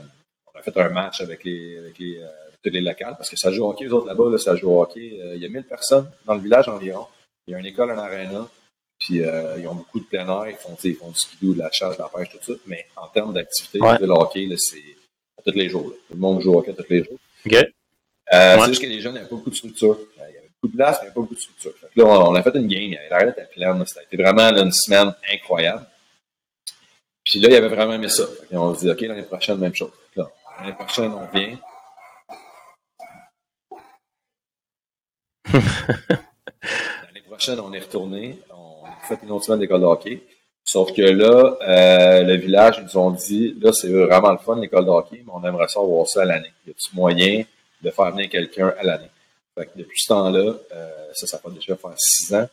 [0.53, 2.27] on a fait un match avec les, avec les, euh,
[2.69, 4.81] les locales parce que ça joue au hockey, les autres là-bas, là, ça joue au
[4.81, 5.19] hockey.
[5.22, 7.07] Euh, il y a 1000 personnes dans le village environ.
[7.48, 8.48] Il y a une école, un aréna.
[8.99, 11.60] Puis euh, ils ont beaucoup de plein air, ils font, ils font du skidoo, de
[11.60, 12.53] la chasse, de la pêche, tout ça.
[12.68, 14.77] Mais en termes d'activité, le hockey, c'est
[15.45, 15.90] tous les jours.
[15.90, 15.95] Là.
[16.07, 17.18] Tout le monde joue au hockey tous les jours.
[17.45, 17.53] OK.
[17.53, 19.98] Euh, C'est juste que les jeunes n'avaient pas beaucoup de structure.
[20.15, 21.73] Il y avait beaucoup de place, mais il n'y avait pas beaucoup de structure.
[21.95, 22.95] Là, on, a fait une game.
[23.10, 23.84] L'arène était pleine.
[23.84, 25.85] Été vraiment là, une semaine incroyable.
[27.24, 28.24] Puis là, il avait vraiment aimé ça.
[28.52, 29.91] Et on se dit, OK, l'année prochaine, même chose.
[30.16, 31.58] L'année prochaine, on vient.
[35.54, 38.40] l'année prochaine, on est retourné.
[38.50, 40.22] On a fait une autre semaine d'école de hockey.
[40.64, 44.56] Sauf que là, euh, le village, ils nous ont dit, là, c'est vraiment le fun,
[44.56, 46.54] l'école de hockey, mais on aimerait ça avoir ça à l'année.
[46.66, 47.44] Y a-t-il moyen
[47.82, 49.10] de faire venir quelqu'un à l'année?
[49.56, 52.48] Fait que depuis ce temps-là, euh, ça, ça fait déjà faire six ans,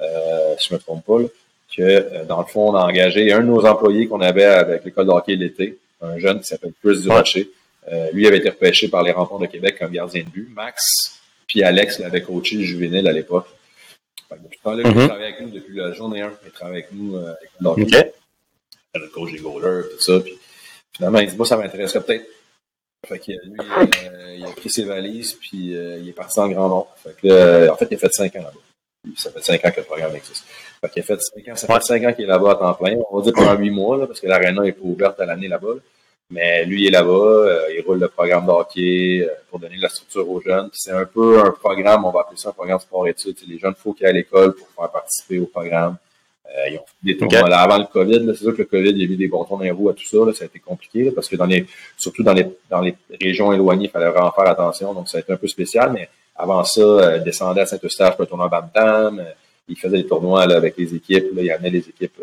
[0.00, 1.28] euh, si je me trompe pas, là,
[1.76, 4.84] que, euh, dans le fond, on a engagé un de nos employés qu'on avait avec
[4.84, 7.50] l'école de hockey l'été, un jeune qui s'appelle Chris Durocher.
[7.92, 10.48] Euh, lui avait été repêché par les remports de Québec comme gardien de but.
[10.54, 10.82] Max
[11.46, 13.46] puis Alex l'avait coaché juvénile à l'époque.
[14.32, 15.06] Depuis temps-là, il mm-hmm.
[15.06, 16.32] travaille avec nous depuis la journée 1.
[16.44, 17.68] Il travaille avec nous euh, avec le.
[17.68, 18.10] Okay.
[18.94, 20.18] Le coach des goalers, tout ça.
[20.20, 20.32] Puis,
[20.96, 22.26] finalement, il dit, moi, ça m'intéresserait peut-être.
[23.06, 26.54] Fait que lui, euh, il a pris ses valises, puis il est parti dans le
[26.54, 26.96] grand nombre.
[27.04, 29.14] Fait que, en fait, il a fait cinq ans là-bas.
[29.16, 30.44] Ça fait cinq ans que le programme existe.
[30.80, 32.74] Fait qu'il a fait cinq ans, ça fait cinq ans qu'il est là-bas à temps
[32.74, 32.96] plein.
[33.10, 35.48] On va dire pendant huit mois, là, parce que l'aréna n'est pas ouverte à l'année
[35.48, 35.74] là-bas.
[36.30, 39.76] Mais lui, il est là-bas, euh, il roule le programme de hockey euh, pour donner
[39.76, 40.68] de la structure aux jeunes.
[40.72, 43.36] c'est un peu un programme, on va appeler ça un programme sport-études.
[43.46, 45.96] Les jeunes, il faut qu'ils aient à l'école pour faire participer au programme.
[46.46, 48.26] Euh, ils ont fait des tournois là, avant le COVID.
[48.34, 49.94] C'est sûr que le COVID, il y a mis des bâtons dans les roues à
[49.94, 50.16] tout ça.
[50.18, 51.64] Là, ça a été compliqué parce que dans les,
[51.96, 54.94] surtout dans les, dans les régions éloignées, il fallait vraiment faire attention.
[54.94, 55.92] Donc, ça a été un peu spécial.
[55.92, 59.24] Mais avant ça, il descendait à Saint-Eustache pour le tournoi Bantam.
[59.68, 61.34] Il faisait des tournois là, avec les équipes.
[61.34, 62.20] Là, il amenait les équipes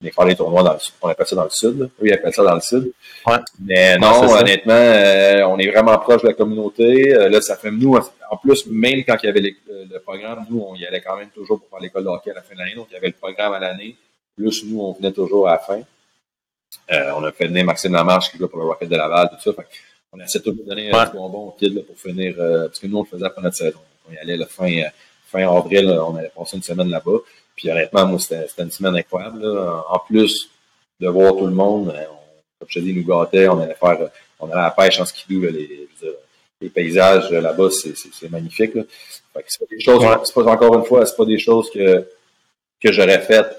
[0.00, 0.94] mais faire les tournois dans le sud.
[1.02, 1.78] On appelle ça dans le sud.
[1.78, 1.86] Là.
[2.00, 2.92] Oui, ils appellent ça dans le sud.
[3.26, 3.36] Ouais.
[3.60, 7.14] Mais non, honnêtement, euh, on est vraiment proche de la communauté.
[7.14, 10.60] Euh, là, ça fait nous, en plus, même quand il y avait le programme, nous,
[10.60, 12.60] on y allait quand même toujours pour faire l'école de hockey à la fin de
[12.60, 12.74] l'année.
[12.74, 13.96] Donc, il y avait le programme à l'année.
[14.36, 15.80] Plus nous, on venait toujours à la fin.
[16.92, 19.42] Euh, on a fait venir Maxime Lamarche qui joue pour le Rocket de Laval, tout
[19.42, 19.52] ça.
[19.52, 19.68] Fait
[20.12, 22.34] on essaie toujours de donner un bonbon au kid là, pour finir.
[22.36, 23.78] parce que nous, on le faisait après notre saison.
[24.08, 24.82] On y allait le fin,
[25.30, 27.18] fin avril, on allait passer une semaine là-bas.
[27.56, 29.46] Puis honnêtement, moi, c'était une semaine incroyable.
[29.88, 30.50] En plus
[30.98, 32.04] de voir tout le monde, hein,
[32.58, 33.98] comme je te dis, nous gâtait, on allait faire,
[34.38, 35.88] on allait à la pêche en skidoo, là, les,
[36.60, 38.74] les paysages là-bas, c'est magnifique.
[38.74, 38.82] Là.
[39.32, 41.70] Fait que c'est pas des choses, c'est pas encore une fois, c'est pas des choses
[41.70, 42.06] que,
[42.82, 43.56] que j'aurais faites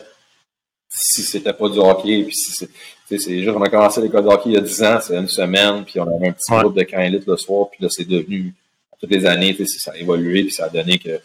[0.89, 2.23] si c'était pas du hockey.
[2.23, 2.69] Puis si c'est,
[3.17, 5.27] c'est juste, on a commencé l'école de hockey il y a 10 ans, c'est une
[5.27, 8.07] semaine, puis on avait un petit groupe de 15 litres le soir, puis là, c'est
[8.07, 8.53] devenu,
[8.99, 11.19] toutes les années, ça a évolué, puis ça a donné que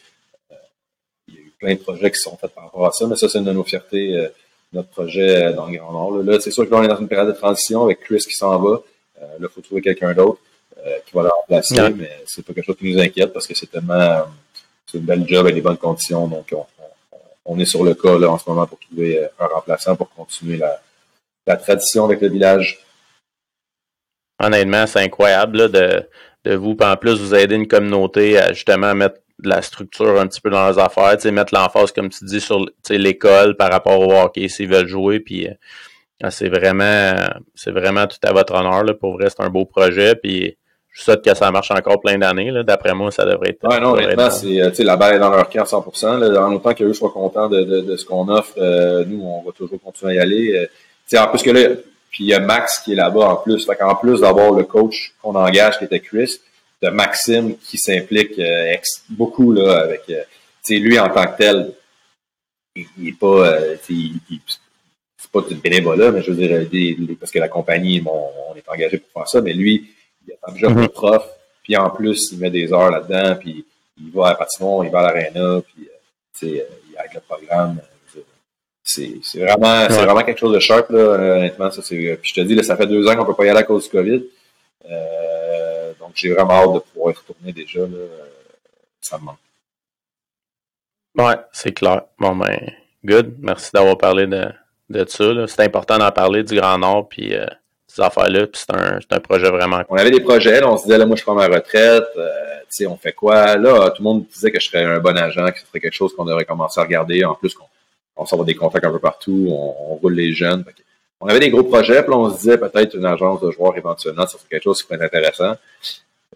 [1.58, 3.52] plein de projets qui sont faits par rapport à ça, mais ça, c'est une de
[3.52, 4.28] nos fiertés, euh,
[4.72, 6.22] notre projet euh, dans le Grand Nord.
[6.22, 8.34] Là, c'est sûr que là, on est dans une période de transition avec Chris qui
[8.34, 8.82] s'en va.
[9.20, 10.38] Euh, là, il faut trouver quelqu'un d'autre
[11.04, 13.68] qui va le remplacer, mais c'est pas quelque chose qui nous inquiète parce que c'est
[13.68, 14.22] tellement
[14.86, 16.28] c'est une belle job avec des bonnes conditions.
[16.28, 16.54] Donc,
[17.44, 20.58] on, est sur le cas là, en ce moment pour trouver un remplaçant pour continuer
[20.58, 20.80] la,
[21.44, 22.78] la tradition avec le village.
[24.40, 26.08] Honnêtement, c'est incroyable de,
[26.44, 26.76] de vous.
[26.80, 30.50] en plus, vous aider une communauté à justement mettre de la structure un petit peu
[30.50, 34.68] dans leurs affaires, mettre l'emphase, comme tu dis, sur l'école par rapport au hockey s'ils
[34.68, 35.20] veulent jouer.
[35.20, 37.16] Puis euh, c'est vraiment
[37.54, 38.84] c'est vraiment tout à votre honneur.
[38.84, 40.14] Là, pour vrai, c'est un beau projet.
[40.16, 40.56] Puis
[40.96, 42.50] je souhaite que ça marche encore plein d'années.
[42.64, 43.68] D'après moi, ça devrait être.
[43.68, 46.18] Ouais, non, honnêtement, c'est euh, la balle est dans leur camp à 100%.
[46.18, 49.52] Là, en autant qu'eux soient contents de, de, ce qu'on offre, euh, nous, on va
[49.52, 50.68] toujours continuer à y aller.
[51.12, 51.76] Euh, en plus que là,
[52.10, 53.66] puis il y a Max qui est là-bas en plus.
[53.66, 56.40] Fait qu'en plus d'avoir le coach qu'on engage qui était Chris,
[56.82, 58.74] de Maxime qui s'implique euh,
[59.10, 60.22] beaucoup là avec euh,
[60.68, 61.72] lui en tant que tel
[62.74, 66.36] il, est pas euh, c'est pas du bénévolat mais je veux
[66.66, 69.90] dire parce que la compagnie bon, on est engagé pour faire ça mais lui
[70.26, 71.26] il a déjà mm prof
[71.62, 73.64] puis en plus il met des heures là-dedans puis
[73.98, 75.88] il va à patinoire il va à l'aréna puis
[76.42, 77.80] il aide le programme
[78.82, 82.46] c'est vraiment c'est vraiment quelque chose de sharp là honnêtement ça c'est puis je te
[82.46, 84.22] dis là, ça fait deux ans qu'on peut pas y aller à cause du covid
[84.88, 85.65] donc,
[86.16, 87.80] j'ai vraiment hâte de pouvoir y retourner déjà.
[87.80, 88.06] Là.
[89.00, 89.38] Ça me manque.
[91.16, 92.02] Ouais, c'est clair.
[92.18, 92.72] Bon, ben,
[93.04, 93.36] good.
[93.40, 94.46] Merci d'avoir parlé de,
[94.90, 95.46] de ça.
[95.46, 97.46] C'est important d'en parler du Grand Nord, puis euh,
[97.86, 98.46] ces affaires-là.
[98.46, 100.60] Puis c'est un, un, projet vraiment On avait des projets.
[100.60, 102.04] Là, on se disait, là, moi, je prends ma retraite.
[102.16, 103.56] Euh, tu sais, on fait quoi?
[103.56, 105.94] Là, tout le monde disait que je serais un bon agent, que ce serait quelque
[105.94, 107.24] chose qu'on devrait commencer à regarder.
[107.24, 107.64] En plus, qu'on
[108.16, 109.46] on va des contacts un peu partout.
[109.48, 110.64] On, roule les jeunes.
[111.20, 113.76] on avait des gros projets, puis là, on se disait peut-être une agence de joueurs
[113.76, 115.56] éventuellement, ça serait quelque chose qui pourrait être intéressant.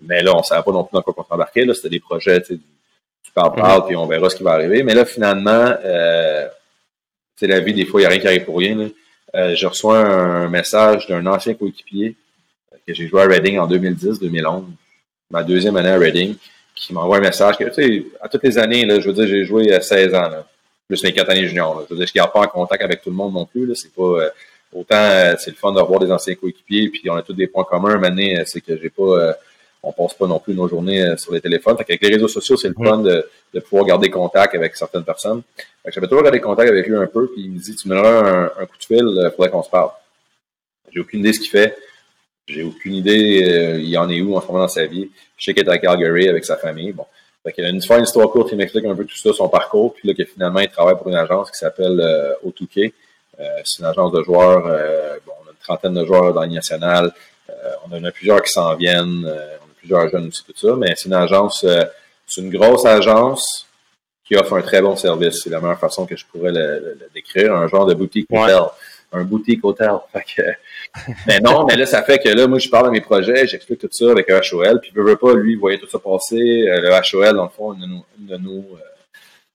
[0.00, 1.64] Mais là, on ne savait pas non plus dans quoi on s'embarquait.
[1.64, 2.58] Là, c'était des projets, tu
[3.34, 4.82] parles, parles, puis on verra ce qui va arriver.
[4.82, 6.48] Mais là, finalement, euh,
[7.36, 8.76] c'est la vie, des fois, il n'y a rien qui arrive pour rien.
[8.76, 8.86] Là.
[9.34, 12.16] Euh, je reçois un message d'un ancien coéquipier
[12.72, 14.64] euh, que j'ai joué à Reading en 2010-2011,
[15.30, 16.34] ma deuxième année à Reading,
[16.74, 19.26] qui m'envoie un message que, tu sais, à toutes les années, là, je veux dire,
[19.26, 20.46] j'ai joué à 16 ans, là,
[20.88, 21.78] plus mes quatre années juniors.
[21.78, 21.86] Là.
[21.88, 23.66] Je veux dire, je ne garde pas en contact avec tout le monde non plus.
[23.66, 24.02] Là, c'est pas...
[24.02, 24.30] Euh,
[24.72, 27.64] autant c'est le fun de revoir des anciens coéquipiers, puis on a tous des points
[27.64, 27.98] communs.
[27.98, 29.34] Maintenant, c'est que j'ai pas
[29.82, 31.76] on passe pas non plus nos journées euh, sur les téléphones.
[31.76, 35.04] Fait avec les réseaux sociaux, c'est le fun de, de, pouvoir garder contact avec certaines
[35.04, 35.42] personnes.
[35.86, 38.50] J'avais toujours gardé contact avec lui un peu, puis il me dit Tu me donneras
[38.58, 39.90] un, coup de fil, il euh, faudrait qu'on se parle.
[40.92, 41.76] J'ai aucune idée de ce qu'il fait.
[42.46, 45.08] J'ai aucune idée euh, il en est où en ce moment dans sa vie.
[45.36, 46.92] Je sais qu'il est à Calgary avec sa famille.
[46.92, 47.06] Bon.
[47.42, 49.94] Fait qu'il a une, une histoire courte, il m'explique un peu tout ça, son parcours,
[49.94, 52.92] puis là que finalement il travaille pour une agence qui s'appelle euh, O2K.
[53.64, 54.64] c'est une agence de joueurs,
[55.24, 57.10] bon, on a une trentaine de joueurs dans l'Union nationale.
[57.86, 59.26] on en a plusieurs qui s'en viennent
[59.80, 61.84] plusieurs jeunes aussi, tout ça, mais c'est une agence, euh,
[62.26, 63.66] c'est une grosse agence
[64.24, 65.40] qui offre un très bon service.
[65.42, 68.60] C'est la meilleure façon que je pourrais le, décrire, un genre de boutique hôtel.
[69.12, 69.90] Un boutique hôtel.
[71.26, 73.80] mais non, mais là, ça fait que là, moi, je parle de mes projets, j'explique
[73.80, 76.36] tout ça avec un HOL, puis veut, veut pas, lui, voyait tout ça passer.
[76.68, 78.64] Euh, le HOL, dans le fond, une de nos,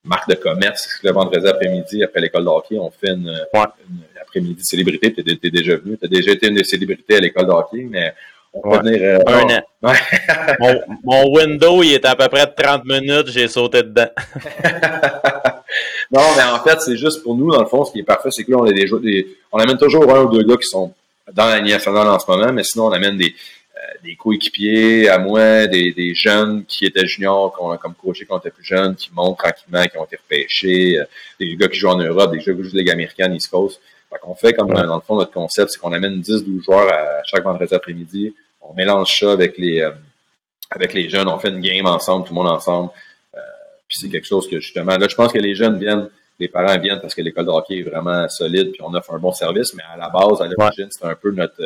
[0.05, 0.99] marque de commerce.
[1.03, 3.35] Le vendredi après-midi, après l'école de hockey, on fait une,
[4.21, 5.13] après-midi célébrité.
[5.13, 5.97] Tu es, déjà venu.
[5.97, 8.13] Tu as déjà été une des célébrités à l'école de hockey, mais
[8.55, 8.99] on peut venir.
[9.01, 9.93] Euh, un an.
[11.03, 13.27] mon, window, il est à peu près de 30 minutes.
[13.27, 14.09] J'ai sauté dedans.
[16.11, 18.29] non, mais en fait, c'est juste pour nous, dans le fond, ce qui est parfait,
[18.31, 20.67] c'est que là, on a des, des, on amène toujours un ou deux gars qui
[20.67, 20.93] sont
[21.33, 23.35] dans la nationale en ce moment, mais sinon, on amène des,
[24.03, 28.35] des coéquipiers à moi, des, des, jeunes qui étaient juniors, qu'on a comme coaché quand
[28.35, 31.05] on était plus jeunes, qui montent tranquillement, qui ont été repêchés, euh,
[31.39, 33.81] des gars qui jouent en Europe, des gars qui jouent de Ligue américaine, East Coast.
[34.09, 37.23] Fait qu'on fait comme dans le fond, notre concept, c'est qu'on amène 10-12 joueurs à
[37.25, 38.35] chaque vendredi après-midi.
[38.69, 39.91] On mélange ça avec les euh,
[40.71, 42.89] avec les jeunes, on fait une game ensemble, tout le monde ensemble.
[43.35, 43.39] Euh,
[43.87, 46.09] puis c'est quelque chose que justement, là, je pense que les jeunes viennent,
[46.39, 49.19] les parents viennent parce que l'école de hockey est vraiment solide, puis on offre un
[49.19, 51.61] bon service, mais à la base, à l'origine, c'est un peu notre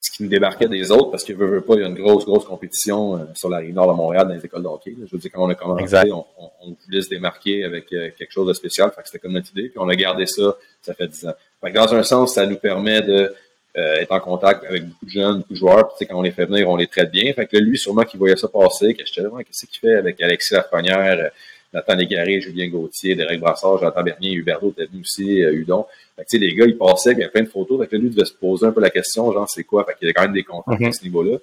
[0.00, 1.94] ce qui nous débarquait des autres, parce que veut, veut pas, il y a une
[1.94, 4.94] grosse, grosse compétition euh, sur la rive nord de Montréal dans les écoles de hockey.
[4.96, 8.30] Je veux dire, quand on a commencé, on, on, voulait se démarquer avec euh, quelque
[8.30, 8.90] chose de spécial.
[8.92, 9.68] Fait que c'était comme notre idée.
[9.68, 11.34] Puis on a gardé ça, ça fait dix ans.
[11.60, 13.34] Fait que dans un sens, ça nous permet de euh,
[13.78, 15.94] être en contact avec beaucoup de jeunes, beaucoup de joueurs.
[15.94, 17.32] Puis, quand on les fait venir, on les traite bien.
[17.32, 21.30] Fait que lui, sûrement qu'il voyait ça passer, que qu'est-ce qu'il fait avec Alexis Lafrenière,
[21.72, 25.86] Nathan Légaré, Julien Gauthier, Derek Brassard, Jonathan Bernier, Huberto était venu aussi, euh, Hudon.
[26.16, 27.80] Fait que, les gars, ils passaient, il y a plein de photos.
[27.80, 29.84] Fait que lui devait se poser un peu la question, genre, c'est quoi?
[29.84, 31.38] Fait qu'il y a quand même des contacts à ce niveau-là.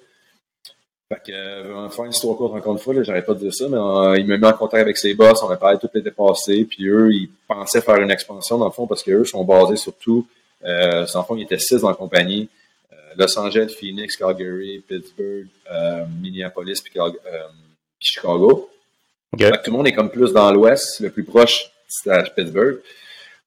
[1.08, 3.68] Fait que, euh, faire une histoire courte encore une fois, j'arrête pas de dire ça,
[3.68, 6.10] mais euh, il me met en contact avec ses boss, on a parlé tout l'été
[6.10, 9.76] passé, puis eux, ils pensaient faire une expansion dans le fond parce qu'eux sont basés
[9.76, 10.26] surtout,
[10.64, 12.48] euh, sans fond, ils étaient six dans la compagnie.
[12.92, 16.92] Euh, Los Angeles, Phoenix, Calgary, Pittsburgh, euh, Minneapolis, puis
[18.00, 18.70] Chicago.
[19.32, 19.50] Okay.
[19.64, 22.78] tout le monde est comme plus dans l'ouest, le plus proche, c'est à Pittsburgh.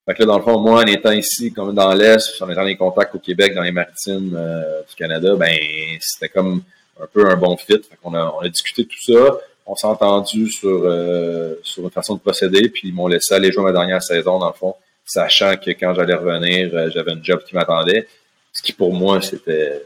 [0.09, 2.63] Fait que là, dans le fond, moi, en étant ici, comme dans l'Est, en étant
[2.63, 5.55] les contacts au Québec, dans les maritimes euh, du Canada, ben
[6.01, 6.63] c'était comme
[6.99, 7.79] un peu un bon fit.
[7.87, 9.37] Fait qu'on a, on a discuté tout ça.
[9.67, 13.51] On s'est entendu sur, euh, sur une façon de procéder, puis ils m'ont laissé aller
[13.51, 14.73] jouer ma dernière saison, dans le fond,
[15.09, 18.07] sachant que quand j'allais revenir, euh, j'avais un job qui m'attendait.
[18.53, 19.83] Ce qui, pour moi, c'était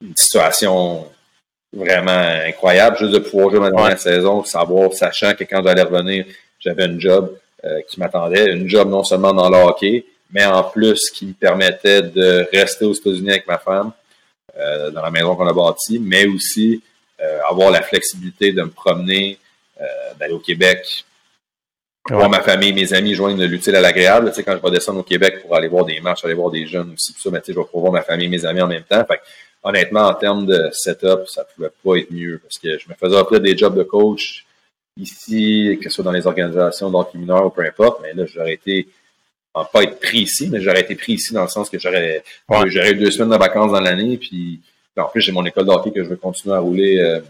[0.00, 1.06] une situation
[1.72, 2.10] vraiment
[2.46, 6.24] incroyable, juste de pouvoir jouer ma dernière saison, savoir, sachant que quand j'allais revenir,
[6.58, 10.64] j'avais un job euh, qui m'attendait, une job non seulement dans le hockey, mais en
[10.64, 13.92] plus qui me permettait de rester aux États-Unis avec ma femme,
[14.56, 16.82] euh, dans la maison qu'on a bâtie, mais aussi
[17.20, 19.38] euh, avoir la flexibilité de me promener,
[20.18, 21.04] d'aller au Québec,
[22.08, 24.30] voir ma famille, mes amis, joindre l'utile à l'agréable.
[24.30, 26.50] Tu sais, quand je vais descendre au Québec pour aller voir des matchs, aller voir
[26.50, 28.44] des jeunes aussi, tout ça, mais tu sais, je vais pouvoir voir ma famille, mes
[28.44, 29.04] amis en même temps.
[29.04, 29.20] Fait
[29.62, 33.16] honnêtement, en termes de setup, ça pouvait pas être mieux parce que je me faisais
[33.16, 34.44] offrir des jobs de coach
[34.96, 38.54] ici, que ce soit dans les organisations d'hockey mineur ou peu importe, mais là, j'aurais
[38.54, 38.88] été,
[39.52, 42.92] pas être pris ici, mais j'aurais été pris ici dans le sens que j'aurais, j'aurais
[42.92, 44.60] eu deux semaines de vacances dans l'année, puis
[44.96, 47.20] en plus, j'ai mon école d'hockey que je veux continuer à rouler, euh,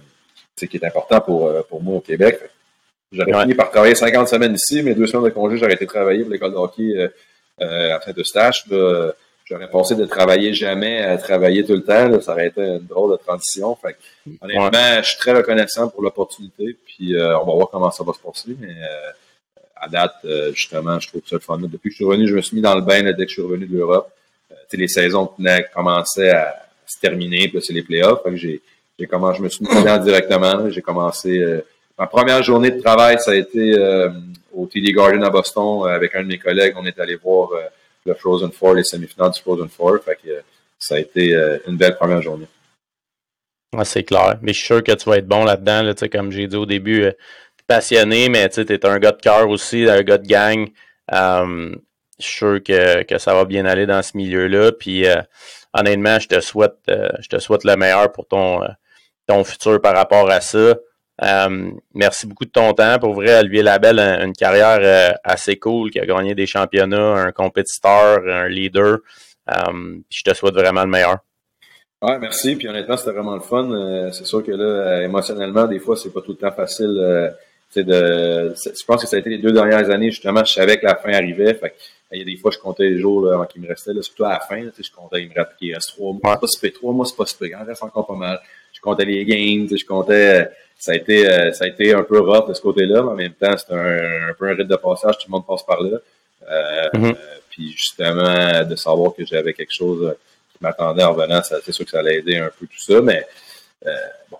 [0.58, 2.40] ce qui est important pour, euh, pour moi au Québec.
[3.12, 6.22] J'aurais fini par travailler 50 semaines ici, mais deux semaines de congé, j'aurais été travailler
[6.22, 7.08] pour l'école d'hockey euh,
[7.60, 8.64] euh, à Saint-Eustache.
[9.48, 12.20] J'aurais pensé de travailler jamais à travailler tout le temps.
[12.20, 13.74] ça aurait été une drôle de transition.
[13.76, 13.96] Fait
[14.42, 16.76] honnêtement, je suis très reconnaissant pour l'opportunité.
[16.84, 18.54] Puis euh, on va voir comment ça va se passer.
[18.60, 19.10] Mais euh,
[19.74, 21.58] à date, euh, justement, je trouve ça le fun.
[21.60, 23.34] Depuis que je suis revenu, je me suis mis dans le bain dès que je
[23.34, 24.12] suis revenu de l'Europe.
[24.70, 25.30] les saisons
[25.74, 26.54] commençaient à
[26.86, 28.22] se terminer, puis c'est les playoffs.
[28.22, 28.60] Fait que j'ai,
[28.98, 30.68] j'ai commencé, je me suis mis dedans directement.
[30.68, 31.62] J'ai commencé.
[31.98, 33.74] Ma première journée de travail, ça a été
[34.52, 36.74] au TD Garden à Boston avec un de mes collègues.
[36.76, 37.50] On est allé voir
[38.04, 39.98] le Frozen Four, les semi-finales du Frozen Four.
[40.04, 40.42] Fait que
[40.78, 42.48] ça a été euh, une belle première journée.
[43.84, 44.38] c'est clair.
[44.42, 45.82] Mais je suis sûr que tu vas être bon là-dedans.
[45.82, 47.12] Là, comme j'ai dit au début, euh,
[47.66, 50.68] passionné, mais tu es un gars de cœur aussi, un gars de gang.
[51.12, 51.74] Euh,
[52.18, 54.72] je suis sûr que, que, ça va bien aller dans ce milieu-là.
[54.72, 55.04] Puis
[55.72, 58.60] honnêtement, je te souhaite je te souhaite le meilleur pour ton,
[59.28, 60.74] ton futur par rapport à ça.
[61.22, 62.98] Euh, merci beaucoup de ton temps.
[62.98, 67.14] Pour vrai, Olivier Labelle a une carrière euh, assez cool, qui a gagné des championnats,
[67.14, 68.98] un compétiteur, un leader.
[69.50, 71.18] Euh, je te souhaite vraiment le meilleur.
[72.00, 72.54] Ouais, merci.
[72.54, 74.10] Puis honnêtement, c'était vraiment le fun.
[74.12, 76.94] c'est sûr que là, émotionnellement, des fois, c'est pas tout le temps facile.
[77.74, 80.86] de, je pense que ça a été les deux dernières années, justement, je savais que
[80.86, 81.54] la fin arrivait.
[81.54, 81.74] Fait
[82.12, 84.24] il y a des fois, je comptais les jours là, qui me restait, là, surtout
[84.24, 84.62] à la fin.
[84.62, 86.34] je comptais, il me rappelait qu'il reste trois mois.
[86.34, 88.40] C'est pas si trois mois, c'est pas si Il en reste encore pas mal.
[88.72, 92.20] Je comptais les games, je comptais ça a été euh, ça a été un peu
[92.20, 94.76] rough de ce côté-là, mais en même temps, c'est un, un, peu un rite de
[94.76, 95.98] passage, tout le monde passe par là.
[96.50, 97.12] Euh, euh,
[97.50, 100.14] puis justement, de savoir que j'avais quelque chose
[100.52, 103.26] qui m'attendait en revenant, c'est sûr que ça allait aider un peu tout ça, mais
[104.30, 104.38] bon.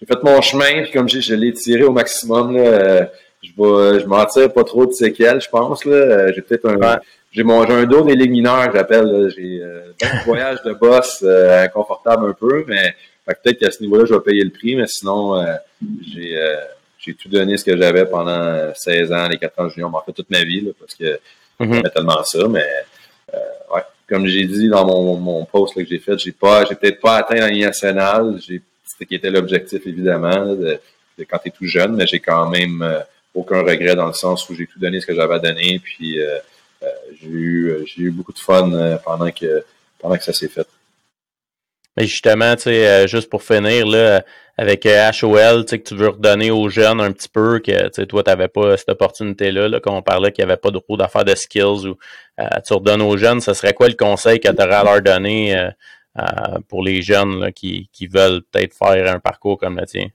[0.00, 3.08] J'ai fait mon chemin, puis comme je, je l'ai tiré au maximum, là,
[3.42, 5.84] je vais, je m'en tire pas trop de séquelles, je pense.
[5.84, 6.32] Là.
[6.32, 6.98] J'ai peut-être un.
[7.30, 9.32] J'ai mon un dos des ligues mineures, j'appelle.
[9.36, 12.94] J'ai un voyage de boss inconfortable un peu, mais
[13.26, 15.54] peut-être qu'à ce niveau-là, je vais payer le prix, mais sinon, euh,
[16.12, 16.56] j'ai, euh,
[16.98, 20.12] j'ai tout donné ce que j'avais pendant 16 ans, les 4 ans junior, en fait
[20.12, 21.18] toute ma vie, là, parce que
[21.60, 22.66] mm j'aimais tellement ça, mais
[23.32, 23.38] euh,
[23.74, 26.74] ouais, comme j'ai dit dans mon, mon post là, que j'ai fait, j'ai pas, j'ai
[26.74, 30.78] peut-être pas atteint la ligne nationale, j'ai, c'était qui était l'objectif évidemment de,
[31.28, 33.00] quand tu es tout jeune, mais j'ai quand même euh,
[33.34, 36.20] aucun regret dans le sens où j'ai tout donné ce que j'avais à donner, puis
[36.20, 36.38] euh,
[36.82, 36.86] euh,
[37.20, 39.64] j'ai eu, j'ai eu beaucoup de fun pendant que
[39.98, 40.66] pendant que ça s'est fait.
[41.96, 44.24] Mais justement, tu sais, juste pour finir, là,
[44.56, 47.90] avec HOL, tu sais, que tu veux redonner aux jeunes un petit peu, que tu
[47.92, 50.70] sais, toi, tu n'avais pas cette opportunité-là, là, quand on parlait qu'il n'y avait pas
[50.70, 51.96] trop d'affaires de skills ou
[52.66, 55.68] tu redonnes aux jeunes, ce serait quoi le conseil que tu aurais à leur donner
[56.68, 60.08] pour les jeunes là, qui, qui veulent peut-être faire un parcours comme le tien?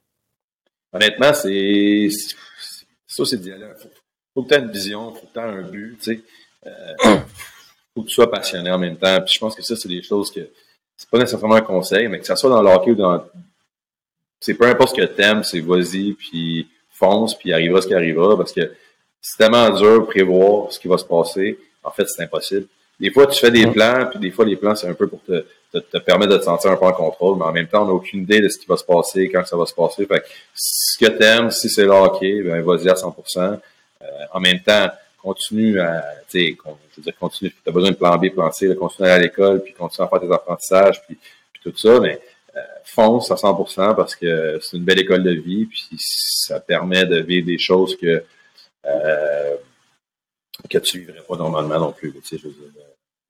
[0.92, 2.10] honnêtement, c'est
[3.08, 3.66] ça, c'est aller.
[3.82, 3.90] Faut,
[4.34, 6.22] faut que tu aies une vision, faut que tu aies un but, tu sais.
[6.66, 6.96] Euh,
[7.94, 9.22] faut que tu sois passionné en même temps.
[9.22, 10.50] Puis je pense que ça, c'est des choses que
[11.00, 13.24] c'est pas nécessairement un conseil, mais que ça soit dans le hockey ou dans.
[14.42, 18.36] C'est peu importe ce que t'aimes, c'est vas-y, puis fonce, puis arrivera ce qui arrivera,
[18.36, 18.74] parce que
[19.22, 21.58] c'est tellement dur de prévoir ce qui va se passer.
[21.84, 22.68] En fait, c'est impossible.
[23.00, 25.24] Des fois, tu fais des plans, puis des fois, les plans, c'est un peu pour
[25.24, 27.84] te, te, te, permettre de te sentir un peu en contrôle, mais en même temps,
[27.84, 30.06] on n'a aucune idée de ce qui va se passer, quand ça va se passer.
[30.06, 33.58] Fait que, ce que t'aimes, si c'est le hockey, ben, vas-y à 100%.
[34.02, 34.90] Euh, en même temps,
[35.22, 36.58] continue à, tu sais,
[36.98, 39.64] dire, continue, t'as besoin de plan B, plan C, de continuer à aller à l'école,
[39.64, 41.18] puis continue à faire tes apprentissages, puis,
[41.62, 42.22] tout ça, mais
[42.56, 47.06] euh, fonce à 100% parce que c'est une belle école de vie, puis ça permet
[47.06, 48.24] de vivre des choses que
[48.86, 49.56] euh,
[50.70, 52.14] que tu vivrais pas normalement non plus.
[52.14, 52.72] Tu sais, je veux dire,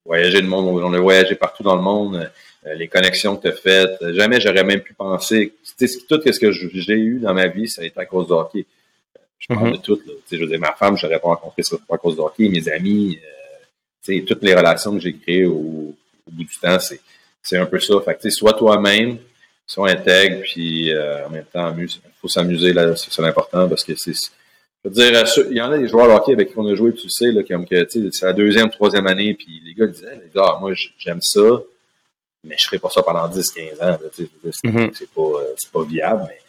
[0.04, 2.30] voyager le monde, on a voyagé partout dans le monde,
[2.66, 4.12] euh, les connexions que tu as faites.
[4.14, 5.54] Jamais j'aurais même pu penser.
[6.08, 8.66] tout ce que j'ai eu dans ma vie, ça a été à cause de hockey.
[9.40, 9.72] Je parle mm-hmm.
[9.72, 10.00] de tout.
[10.06, 10.12] Là.
[10.30, 12.48] Je veux dire, ma femme, je n'aurais pas rencontré ça à cause de hockey.
[12.48, 13.18] Mes amis,
[14.08, 15.94] euh, toutes les relations que j'ai créées au,
[16.30, 16.78] bout du temps,
[17.42, 17.94] c'est un peu ça.
[18.04, 19.18] Fait que, sois toi-même,
[19.66, 21.88] sois intègre, puis euh, en même temps, il
[22.20, 24.14] faut s'amuser, là, c'est l'important parce que c'est
[24.82, 26.74] je veux dire, il y en a des joueurs de hockey avec qui on a
[26.74, 29.74] joué, tu sais, là, comme que, tu sais, c'est la deuxième, troisième année, puis les
[29.74, 31.62] gars disaient, les gars, moi, j'aime ça,
[32.44, 34.90] mais je ferai pas ça pendant 10, 15 ans, tu sais, mm-hmm.
[34.94, 36.40] c'est pas, c'est pas viable, mais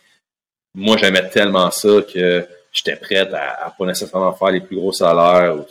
[0.73, 4.91] moi, j'aimais tellement ça que j'étais prête à, à, pas nécessairement faire les plus gros
[4.91, 5.65] salaires, ou,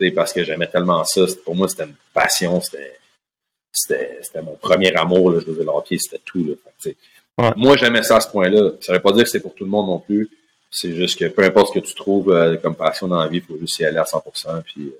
[0.00, 1.22] sais, parce que j'aimais tellement ça.
[1.44, 2.98] Pour moi, c'était une passion, c'était,
[3.72, 7.52] c'était, c'était mon premier amour, là, je dire, le hockey, c'était tout, là.
[7.56, 8.72] Moi, j'aimais ça à ce point-là.
[8.80, 10.30] Ça veut pas dire que c'est pour tout le monde non plus.
[10.70, 13.38] C'est juste que peu importe ce que tu trouves euh, comme passion dans la vie,
[13.38, 14.62] il faut juste y aller à 100%.
[14.62, 14.92] Puis,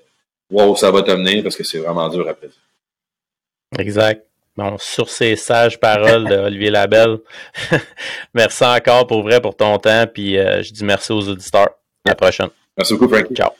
[0.51, 3.79] wow, euh, ça va t'amener parce que c'est vraiment dur après ça.
[3.81, 4.26] Exact.
[4.57, 7.19] Bon, sur ces sages paroles d'Olivier Labelle,
[8.33, 10.05] merci encore pour vrai pour ton temps.
[10.11, 11.69] Puis euh, je dis merci aux auditeurs.
[12.05, 12.49] À la prochaine.
[12.75, 13.35] Merci beaucoup, Frankie.
[13.35, 13.51] Ciao.